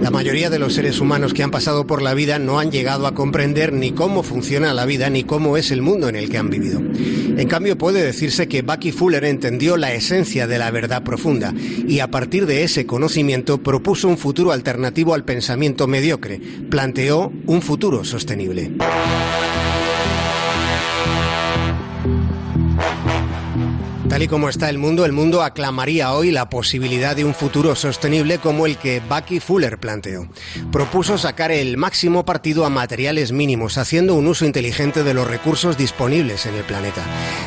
La 0.00 0.10
mayoría 0.10 0.50
de 0.50 0.58
los 0.58 0.74
seres 0.74 1.00
humanos 1.00 1.32
que 1.32 1.44
han 1.44 1.52
pasado 1.52 1.86
por 1.86 2.02
la 2.02 2.12
vida 2.14 2.40
no 2.40 2.58
han 2.58 2.72
llegado 2.72 3.06
a 3.06 3.14
comprender 3.14 3.72
ni 3.72 3.92
cómo 3.92 4.22
funciona 4.24 4.74
la 4.74 4.84
vida 4.84 5.10
ni 5.10 5.22
cómo 5.22 5.56
es 5.56 5.70
el 5.70 5.80
mundo 5.80 6.08
en 6.08 6.16
el 6.16 6.28
que 6.28 6.38
han 6.38 6.50
vivido. 6.50 6.80
En 6.80 7.46
cambio, 7.48 7.78
puede 7.78 8.02
decirse 8.02 8.48
que 8.48 8.62
Bucky 8.62 8.90
Fuller 8.90 9.24
entendió 9.24 9.76
la 9.76 9.94
esencia 9.94 10.46
de 10.46 10.58
la 10.58 10.70
verdad 10.70 11.04
profunda 11.04 11.54
y 11.86 12.00
a 12.00 12.10
partir 12.10 12.46
de 12.46 12.64
ese 12.64 12.84
conocimiento 12.84 13.62
propuso 13.62 14.08
un 14.08 14.18
futuro 14.18 14.50
alternativo 14.50 15.14
al 15.14 15.24
pensamiento 15.24 15.86
mediocre, 15.86 16.40
planteó 16.68 17.32
un 17.46 17.62
futuro 17.62 18.02
sostenible. 18.04 18.72
Tal 24.12 24.24
y 24.24 24.28
como 24.28 24.50
está 24.50 24.68
el 24.68 24.76
mundo, 24.76 25.06
el 25.06 25.12
mundo 25.12 25.42
aclamaría 25.42 26.12
hoy 26.12 26.32
la 26.32 26.50
posibilidad 26.50 27.16
de 27.16 27.24
un 27.24 27.32
futuro 27.32 27.74
sostenible 27.74 28.36
como 28.36 28.66
el 28.66 28.76
que 28.76 29.00
Bucky 29.00 29.40
Fuller 29.40 29.78
planteó. 29.78 30.28
Propuso 30.70 31.16
sacar 31.16 31.50
el 31.50 31.78
máximo 31.78 32.26
partido 32.26 32.66
a 32.66 32.68
materiales 32.68 33.32
mínimos, 33.32 33.78
haciendo 33.78 34.14
un 34.14 34.26
uso 34.26 34.44
inteligente 34.44 35.02
de 35.02 35.14
los 35.14 35.26
recursos 35.26 35.78
disponibles 35.78 36.44
en 36.44 36.56
el 36.56 36.62
planeta. 36.64 37.00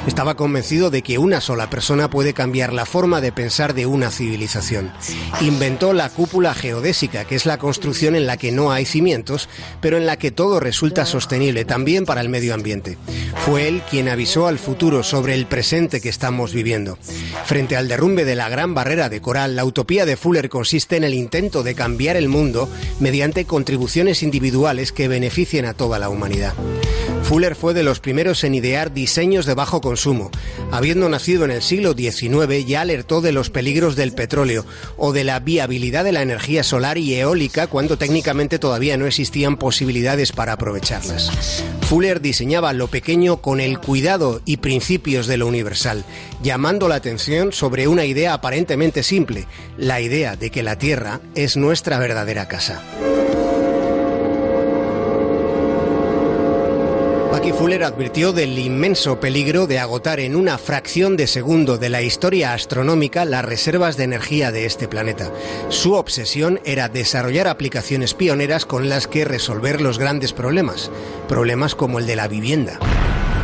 Estaba 0.08 0.34
convencido 0.36 0.90
de 0.90 1.04
que 1.04 1.20
una 1.20 1.40
sola 1.40 1.70
persona 1.70 2.10
puede 2.10 2.34
cambiar 2.34 2.74
la 2.74 2.88
forma 2.88 3.22
de 3.22 3.32
pensar 3.32 3.76
de 3.76 3.86
una 3.86 4.10
civilización. 4.10 4.92
Inventó 5.42 5.94
la 5.94 6.10
cúpula 6.10 6.56
geodésica, 6.56 7.26
que 7.26 7.36
es 7.36 7.46
la 7.46 7.60
construcción 7.60 8.16
en 8.16 8.26
la 8.26 8.38
que 8.38 8.52
no 8.52 8.72
hay 8.72 8.86
cimientos, 8.86 9.50
pero 9.82 9.98
en 9.98 10.08
la 10.08 10.18
que 10.18 10.32
todo 10.32 10.60
resulta 10.60 11.06
sostenible, 11.06 11.64
también 11.64 12.06
para 12.06 12.22
el 12.22 12.30
medio 12.30 12.56
ambiente. 12.56 12.98
Fue 13.46 13.68
él 13.68 13.84
quien 13.88 14.10
avisó 14.10 14.48
al 14.48 14.58
futuro 14.58 15.04
sobre 15.04 15.36
el 15.36 15.46
presente 15.46 16.02
que 16.02 16.10
estamos 16.10 16.55
viviendo. 16.56 16.98
Frente 17.46 17.76
al 17.76 17.88
derrumbe 17.88 18.26
de 18.26 18.36
la 18.36 18.50
gran 18.50 18.74
barrera 18.74 19.10
de 19.10 19.22
coral, 19.22 19.56
la 19.56 19.66
utopía 19.66 20.06
de 20.08 20.18
Fuller 20.18 20.50
consiste 20.50 20.98
en 20.98 21.04
el 21.04 21.14
intento 21.14 21.62
de 21.62 21.76
cambiar 21.76 22.16
el 22.16 22.30
mundo 22.30 22.68
mediante 23.00 23.46
contribuciones 23.46 24.24
individuales 24.24 24.92
que 24.92 25.08
beneficien 25.08 25.66
a 25.66 25.76
toda 25.76 26.00
la 26.00 26.10
humanidad. 26.10 26.54
Fuller 27.26 27.56
fue 27.56 27.74
de 27.74 27.82
los 27.82 28.00
primeros 28.00 28.44
en 28.44 28.54
idear 28.54 28.94
diseños 28.94 29.48
de 29.48 29.56
bajo 29.56 29.82
consumo. 29.82 30.30
Habiendo 30.72 31.10
nacido 31.10 31.44
en 31.44 31.50
el 31.50 31.64
siglo 31.64 31.94
XIX, 31.94 32.64
ya 32.68 32.82
alertó 32.82 33.20
de 33.20 33.32
los 33.32 33.50
peligros 33.50 33.96
del 33.96 34.14
petróleo 34.14 34.64
o 34.96 35.12
de 35.12 35.24
la 35.24 35.40
viabilidad 35.40 36.04
de 36.04 36.12
la 36.12 36.22
energía 36.22 36.64
solar 36.64 37.00
y 37.00 37.16
eólica 37.16 37.66
cuando 37.66 37.98
técnicamente 37.98 38.60
todavía 38.60 38.96
no 38.98 39.08
existían 39.08 39.58
posibilidades 39.58 40.34
para 40.34 40.54
aprovecharlas. 40.54 41.64
Fuller 41.82 42.22
diseñaba 42.22 42.74
lo 42.74 42.90
pequeño 42.90 43.38
con 43.38 43.60
el 43.60 43.80
cuidado 43.80 44.42
y 44.46 44.58
principios 44.58 45.26
de 45.26 45.38
lo 45.38 45.48
universal, 45.48 46.06
llamando 46.44 46.88
la 46.88 46.96
atención 46.96 47.54
sobre 47.54 47.88
una 47.88 48.06
idea 48.06 48.36
aparentemente 48.36 49.02
simple, 49.02 49.48
la 49.80 50.00
idea 50.00 50.36
de 50.36 50.52
que 50.52 50.62
la 50.62 50.78
Tierra 50.78 51.22
es 51.34 51.58
nuestra 51.58 51.98
verdadera 51.98 52.48
casa. 52.48 52.84
Fuller 57.66 57.84
advirtió 57.84 58.32
del 58.32 58.60
inmenso 58.60 59.20
peligro 59.20 59.66
de 59.66 59.80
agotar 59.80 60.20
en 60.20 60.36
una 60.36 60.60
fracción 60.60 61.18
de 61.18 61.26
segundo 61.26 61.80
de 61.80 61.90
la 61.90 62.04
historia 62.04 62.54
astronómica 62.54 63.26
las 63.26 63.44
reservas 63.44 63.98
de 63.98 64.04
energía 64.04 64.52
de 64.52 64.68
este 64.68 64.88
planeta. 64.88 65.32
Su 65.70 65.94
obsesión 65.94 66.60
era 66.64 66.90
desarrollar 66.90 67.48
aplicaciones 67.48 68.14
pioneras 68.14 68.68
con 68.68 68.88
las 68.88 69.08
que 69.08 69.26
resolver 69.26 69.82
los 69.82 69.98
grandes 69.98 70.32
problemas, 70.32 70.92
problemas 71.28 71.74
como 71.74 71.98
el 71.98 72.06
de 72.06 72.16
la 72.16 72.28
vivienda. 72.28 72.78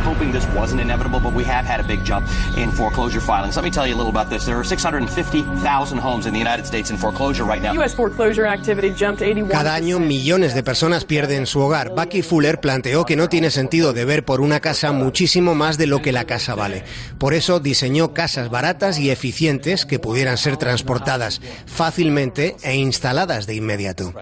Hoping 0.02 0.32
this 0.32 0.46
wasn't 0.54 0.80
inevitable, 0.80 1.20
but 1.20 1.32
we 1.32 1.44
have 1.44 1.64
had 1.64 1.80
a 1.80 1.82
big 1.82 2.04
jump 2.04 2.26
in 2.56 2.70
foreclosure 2.70 3.20
filings. 3.20 3.56
Let 3.56 3.64
me 3.64 3.70
tell 3.70 3.86
you 3.86 3.94
a 3.94 3.98
little 3.98 4.10
about 4.10 4.28
this. 4.28 4.44
There 4.44 4.58
are 4.58 4.64
650,000 4.64 5.98
homes 5.98 6.26
in 6.26 6.32
the 6.32 6.38
United 6.38 6.66
States 6.66 6.90
in 6.90 6.98
foreclosure 6.98 7.44
right 7.44 7.62
now. 7.62 7.72
US 7.80 7.94
foreclosure 7.94 8.46
activity 8.46 8.92
jumped 8.96 9.22
81 9.22 9.50
Cada 9.50 9.74
año 9.74 9.98
millones 9.98 10.54
de 10.54 10.62
personas 10.62 11.04
pierden 11.04 11.46
su 11.46 11.60
hogar. 11.60 11.94
Bucky 11.94 12.22
Fuller 12.22 12.60
planteó 12.60 13.04
que 13.04 13.16
no 13.16 13.28
tiene 13.28 13.50
sentido 13.50 13.92
deber 13.92 14.24
por 14.24 14.40
una 14.40 14.60
casa 14.60 14.92
muchísimo 14.92 15.54
más 15.54 15.78
de 15.78 15.86
lo 15.86 16.02
que 16.02 16.12
la 16.12 16.24
casa 16.24 16.54
vale. 16.54 16.84
Por 17.18 17.34
eso 17.34 17.60
diseñó 17.60 18.12
casas 18.12 18.50
baratas 18.50 18.98
y 18.98 19.10
eficientes 19.10 19.86
que 19.86 19.98
pudieran 19.98 20.36
ser 20.36 20.56
transportadas 20.56 21.40
fácilmente 21.66 22.56
e 22.62 22.76
instaladas 22.76 23.46
de 23.46 23.54
inmediato 23.54 24.12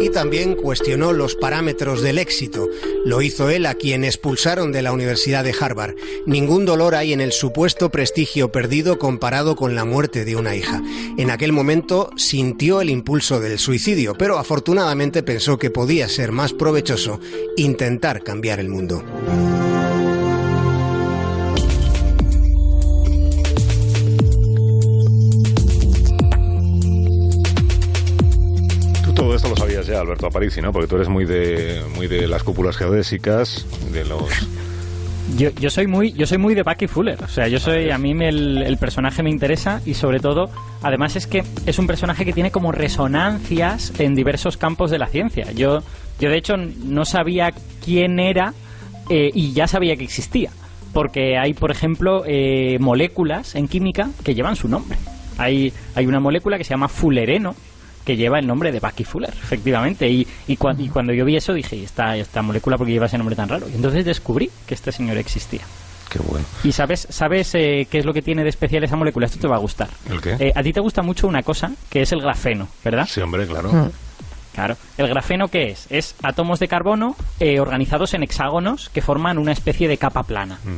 y 0.00 0.10
también 0.10 0.54
cuestionó 0.54 1.12
los 1.12 1.34
parámetros 1.34 2.02
del 2.02 2.18
éxito. 2.18 2.68
Lo 3.04 3.22
hizo 3.22 3.50
él 3.50 3.66
a 3.66 3.74
quien 3.74 4.04
expulsaron 4.04 4.72
de 4.72 4.82
la 4.82 4.92
Universidad 4.92 5.44
de 5.44 5.54
Harvard. 5.58 5.94
Ningún 6.26 6.64
dolor 6.64 6.94
hay 6.94 7.12
en 7.12 7.20
el 7.20 7.32
supuesto 7.32 7.90
prestigio 7.90 8.52
perdido 8.52 8.98
comparado 8.98 9.56
con 9.56 9.74
la 9.74 9.84
muerte 9.84 10.24
de 10.24 10.36
una 10.36 10.56
hija. 10.56 10.82
En 11.16 11.30
aquel 11.30 11.52
momento 11.52 12.10
sintió 12.16 12.80
el 12.80 12.90
impulso 12.90 13.40
del 13.40 13.58
suicidio, 13.58 14.14
pero 14.16 14.38
afortunadamente 14.38 15.22
pensó 15.22 15.58
que 15.58 15.70
podía 15.70 16.08
ser 16.08 16.32
más 16.32 16.52
provechoso 16.52 17.20
intentar 17.56 18.22
cambiar 18.22 18.60
el 18.60 18.68
mundo. 18.68 19.04
Alberto 29.96 30.26
Aparici, 30.26 30.60
¿no? 30.60 30.72
Porque 30.72 30.88
tú 30.88 30.96
eres 30.96 31.08
muy 31.08 31.24
de, 31.24 31.82
muy 31.94 32.06
de 32.06 32.26
las 32.26 32.42
cúpulas 32.42 32.76
geodésicas, 32.76 33.66
de 33.92 34.04
los... 34.04 34.30
Yo, 35.36 35.50
yo, 35.50 35.70
soy 35.70 35.86
muy 35.86 36.12
yo 36.12 36.26
soy 36.26 36.38
muy 36.38 36.54
de 36.54 36.62
Bucky 36.62 36.88
Fuller. 36.88 37.22
O 37.22 37.28
sea 37.28 37.48
yo 37.48 37.58
soy 37.58 37.90
a 37.90 37.96
mí 37.96 38.10
el, 38.10 38.76
personaje 38.78 39.22
me 39.22 39.30
interesa 39.30 39.80
y 39.86 39.94
sobre 39.94 40.20
todo 40.20 40.50
además 40.82 41.16
es 41.16 41.26
que 41.26 41.44
es 41.64 41.78
un 41.78 41.86
personaje 41.86 42.24
que 42.24 42.32
tiene 42.32 42.50
como 42.50 42.72
resonancias 42.72 43.92
en 43.98 44.14
diversos 44.14 44.56
campos 44.56 44.90
de 44.90 44.98
la 44.98 45.06
ciencia. 45.06 45.50
Yo 45.52 45.82
yo 46.18 46.28
de 46.28 46.36
hecho 46.36 46.56
no 46.56 47.04
sabía 47.04 47.52
quién 47.84 48.18
era 48.18 48.52
eh, 49.08 49.30
y 49.32 49.52
ya 49.52 49.66
sabía 49.68 49.96
que 49.96 50.04
existía. 50.04 50.50
Porque 50.92 51.38
hay 51.38 51.54
por 51.54 51.70
ejemplo 51.70 52.24
eh, 52.26 52.76
moléculas 52.80 53.54
en 53.54 53.68
química 53.68 54.10
que 54.24 54.34
llevan 54.34 54.56
su 54.56 54.68
nombre. 54.68 54.98
Hay 55.38 55.72
hay 55.94 56.06
una 56.06 56.20
molécula 56.20 56.58
que 56.58 56.64
se 56.64 56.70
llama 56.70 56.88
fullereno 56.88 57.54
que 58.04 58.16
lleva 58.16 58.38
el 58.38 58.46
nombre 58.46 58.72
de 58.72 58.80
Bucky 58.80 59.04
Fuller, 59.04 59.30
efectivamente. 59.30 60.08
Y, 60.08 60.26
y, 60.46 60.56
cuando 60.56 61.12
yo 61.12 61.24
vi 61.24 61.36
eso 61.36 61.52
dije, 61.52 61.82
esta, 61.82 62.16
esta 62.16 62.42
molécula, 62.42 62.76
porque 62.76 62.92
lleva 62.92 63.06
ese 63.06 63.18
nombre 63.18 63.36
tan 63.36 63.48
raro? 63.48 63.68
Y 63.68 63.74
entonces 63.74 64.04
descubrí 64.04 64.50
que 64.66 64.74
este 64.74 64.92
señor 64.92 65.18
existía. 65.18 65.62
Qué 66.08 66.18
bueno. 66.18 66.44
¿Y 66.62 66.72
sabes, 66.72 67.06
sabes 67.08 67.54
eh, 67.54 67.86
qué 67.90 67.98
es 67.98 68.04
lo 68.04 68.12
que 68.12 68.20
tiene 68.20 68.42
de 68.42 68.50
especial 68.50 68.84
esa 68.84 68.96
molécula? 68.96 69.26
Esto 69.26 69.38
te 69.38 69.48
va 69.48 69.56
a 69.56 69.60
gustar. 69.60 69.88
¿El 70.10 70.20
qué? 70.20 70.36
Eh, 70.38 70.52
a 70.54 70.62
ti 70.62 70.72
te 70.72 70.80
gusta 70.80 71.00
mucho 71.02 71.26
una 71.26 71.42
cosa, 71.42 71.72
que 71.88 72.02
es 72.02 72.12
el 72.12 72.20
grafeno, 72.20 72.68
¿verdad? 72.84 73.08
Sí, 73.08 73.20
hombre, 73.20 73.46
claro. 73.46 73.72
Mm. 73.72 73.90
Claro. 74.54 74.76
¿El 74.98 75.08
grafeno 75.08 75.48
qué 75.48 75.70
es? 75.70 75.86
Es 75.88 76.14
átomos 76.22 76.58
de 76.58 76.68
carbono 76.68 77.16
eh, 77.40 77.58
organizados 77.60 78.12
en 78.12 78.22
hexágonos 78.22 78.90
que 78.90 79.00
forman 79.00 79.38
una 79.38 79.52
especie 79.52 79.88
de 79.88 79.96
capa 79.96 80.24
plana, 80.24 80.58
mm. 80.62 80.76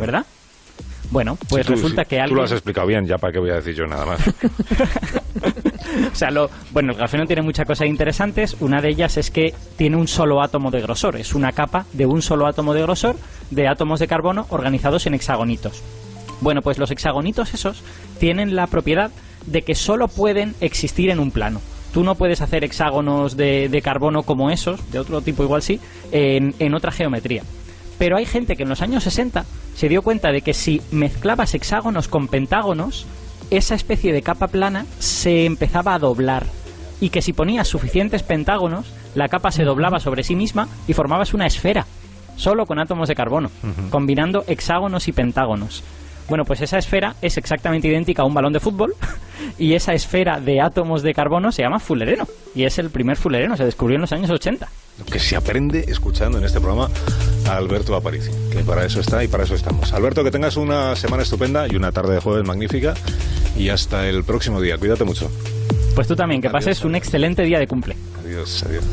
Bueno, 1.11 1.37
pues 1.49 1.67
resulta 1.67 2.05
que 2.05 2.23
Tú 2.27 2.35
lo 2.35 2.43
has 2.43 2.53
explicado 2.53 2.87
bien, 2.87 3.07
ya 3.07 3.17
para 3.17 3.33
qué 3.33 3.39
voy 3.39 3.51
a 3.51 3.57
decir 3.57 3.75
yo 3.75 3.87
nada 3.87 4.05
más. 4.07 4.21
o 6.13 6.15
sea, 6.15 6.31
lo, 6.31 6.51
bueno, 6.73 6.93
el 6.93 6.99
grafeno 6.99 7.27
tiene 7.27 7.43
muchas 7.43 7.67
cosas 7.67 7.87
interesantes. 7.87 8.57
Una 8.61 8.81
de 8.81 8.89
ellas 8.89 9.17
es 9.17 9.31
que 9.31 9.55
tiene 9.77 9.97
un 9.97 10.09
solo 10.09 10.43
átomo 10.43 10.71
de 10.71 10.81
grosor. 10.81 11.17
Es 11.17 11.35
una 11.35 11.53
capa 11.53 11.87
de 11.93 12.07
un 12.07 12.23
solo 12.23 12.47
átomo 12.47 12.75
de 12.75 12.83
grosor 12.83 13.17
de 13.51 13.69
átomos 13.69 14.01
de 14.01 14.09
carbono 14.09 14.47
organizados 14.51 15.07
en 15.07 15.15
hexagonitos. 15.15 15.83
Bueno, 16.41 16.63
pues 16.63 16.79
los 16.79 16.91
hexagonitos 16.91 17.55
esos 17.55 17.83
tienen 18.19 18.57
la 18.57 18.67
propiedad 18.67 19.11
de 19.47 19.63
que 19.63 19.75
solo 19.75 20.09
pueden 20.09 20.55
existir 20.61 21.11
en 21.11 21.21
un 21.21 21.31
plano. 21.31 21.61
Tú 21.93 22.03
no 22.03 22.17
puedes 22.17 22.41
hacer 22.41 22.65
hexágonos 22.65 23.37
de, 23.37 23.81
carbono 23.83 24.25
como 24.25 24.51
esos, 24.51 24.91
de 24.91 24.99
otro 24.99 25.21
tipo 25.21 25.45
igual 25.45 25.63
sí, 25.63 25.79
en, 26.11 26.55
en 26.59 26.75
otra 26.75 26.91
geometría. 26.91 27.45
Pero 27.99 28.17
hay 28.17 28.27
gente 28.27 28.57
que 28.57 28.65
en 28.65 28.69
los 28.69 28.83
años 28.83 29.05
60 29.05 29.45
se 29.75 29.89
dio 29.89 30.03
cuenta 30.03 30.33
de 30.33 30.43
que 30.43 30.55
si 30.55 30.81
mezclabas 30.91 31.55
hexágonos 31.55 32.09
con 32.09 32.29
pentágonos, 32.29 33.07
esa 33.51 33.75
especie 33.75 34.13
de 34.13 34.23
capa 34.23 34.49
plana 34.49 34.87
se 34.99 35.45
empezaba 35.45 35.95
a 35.95 35.99
doblar 35.99 36.47
y 37.01 37.11
que 37.11 37.23
si 37.23 37.33
ponías 37.33 37.69
suficientes 37.69 38.23
pentágonos, 38.23 38.87
la 39.15 39.29
capa 39.29 39.51
se 39.51 39.65
doblaba 39.65 40.01
sobre 40.01 40.25
sí 40.25 40.35
misma 40.35 40.69
y 40.89 40.93
formabas 40.95 41.35
una 41.35 41.47
esfera, 41.47 41.87
solo 42.37 42.67
con 42.67 42.79
átomos 42.79 43.09
de 43.09 43.15
carbono, 43.15 43.51
combinando 43.91 44.45
hexágonos 44.47 45.09
y 45.09 45.13
pentágonos. 45.13 45.83
Bueno, 46.29 46.45
pues 46.45 46.61
esa 46.61 46.79
esfera 46.79 47.15
es 47.21 47.37
exactamente 47.37 47.89
idéntica 47.89 48.23
a 48.23 48.25
un 48.25 48.35
balón 48.35 48.53
de 48.53 48.61
fútbol 48.61 48.95
y 49.59 49.75
esa 49.75 49.93
esfera 49.93 50.41
de 50.41 50.61
átomos 50.61 51.03
de 51.03 51.13
carbono 51.13 51.53
se 51.53 51.63
llama 51.63 51.79
fullereno 51.79 52.27
y 52.55 52.65
es 52.65 52.79
el 52.79 52.91
primer 52.91 53.17
fullereno, 53.17 53.57
se 53.57 53.65
descubrió 53.65 53.97
en 53.97 54.03
los 54.03 54.13
años 54.13 54.31
80. 54.31 54.69
lo 54.99 55.05
que 55.05 55.19
se 55.19 55.37
aprende 55.37 55.85
escuchando 55.89 56.39
en 56.39 56.45
este 56.45 56.61
programa 56.61 56.89
a 57.49 57.57
Alberto 57.57 57.95
Aparici, 57.95 58.31
que 58.51 58.61
para 58.61 58.85
eso 58.85 59.01
está 59.01 59.23
y 59.23 59.29
para 59.29 59.45
eso 59.45 59.55
estamos. 59.55 59.93
Alberto, 59.93 60.25
que 60.25 60.31
tengas 60.31 60.57
una 60.57 60.97
semana 60.97 61.23
estupenda 61.23 61.67
y 61.69 61.77
una 61.77 61.93
tarde 61.93 62.15
de 62.15 62.21
jueves 62.21 62.47
magnífica 62.47 62.95
y 63.57 63.69
hasta 63.69 64.09
el 64.09 64.25
próximo 64.25 64.61
día. 64.61 64.79
Cuídate 64.79 65.05
mucho. 65.05 65.31
Pues 65.95 66.09
tú 66.09 66.17
también, 66.17 66.41
que 66.41 66.51
pases 66.51 66.85
un 66.85 66.97
excelente 66.97 67.43
día 67.43 67.59
de 67.59 67.69
cumple. 67.69 67.97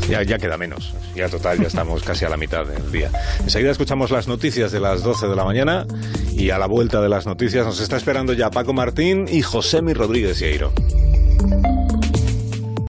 Ya, 0.09 0.37
queda 0.37 0.57
menos. 0.57 0.93
Ya 1.15 1.29
total, 1.29 1.59
ya 1.59 1.67
estamos 1.67 2.03
casi 2.03 2.25
a 2.25 2.29
la 2.29 2.37
mitad 2.37 2.65
del 2.65 2.91
día. 2.91 3.11
Enseguida 3.39 3.71
escuchamos 3.71 4.11
las 4.11 4.27
noticias 4.27 4.71
de 4.71 4.79
las 4.79 5.03
12 5.03 5.27
de 5.27 5.35
la 5.35 5.45
mañana 5.45 5.85
y 6.33 6.49
a 6.49 6.57
la 6.57 6.67
vuelta 6.67 7.01
de 7.01 7.09
las 7.09 7.25
noticias 7.25 7.65
nos 7.65 7.79
está 7.79 7.97
esperando 7.97 8.33
ya 8.33 8.49
Paco 8.49 8.73
Martín 8.73 9.25
y 9.29 9.41
José 9.41 9.81
Mi 9.81 9.93
Rodríguez 9.93 10.39
Hieiro. 10.39 10.71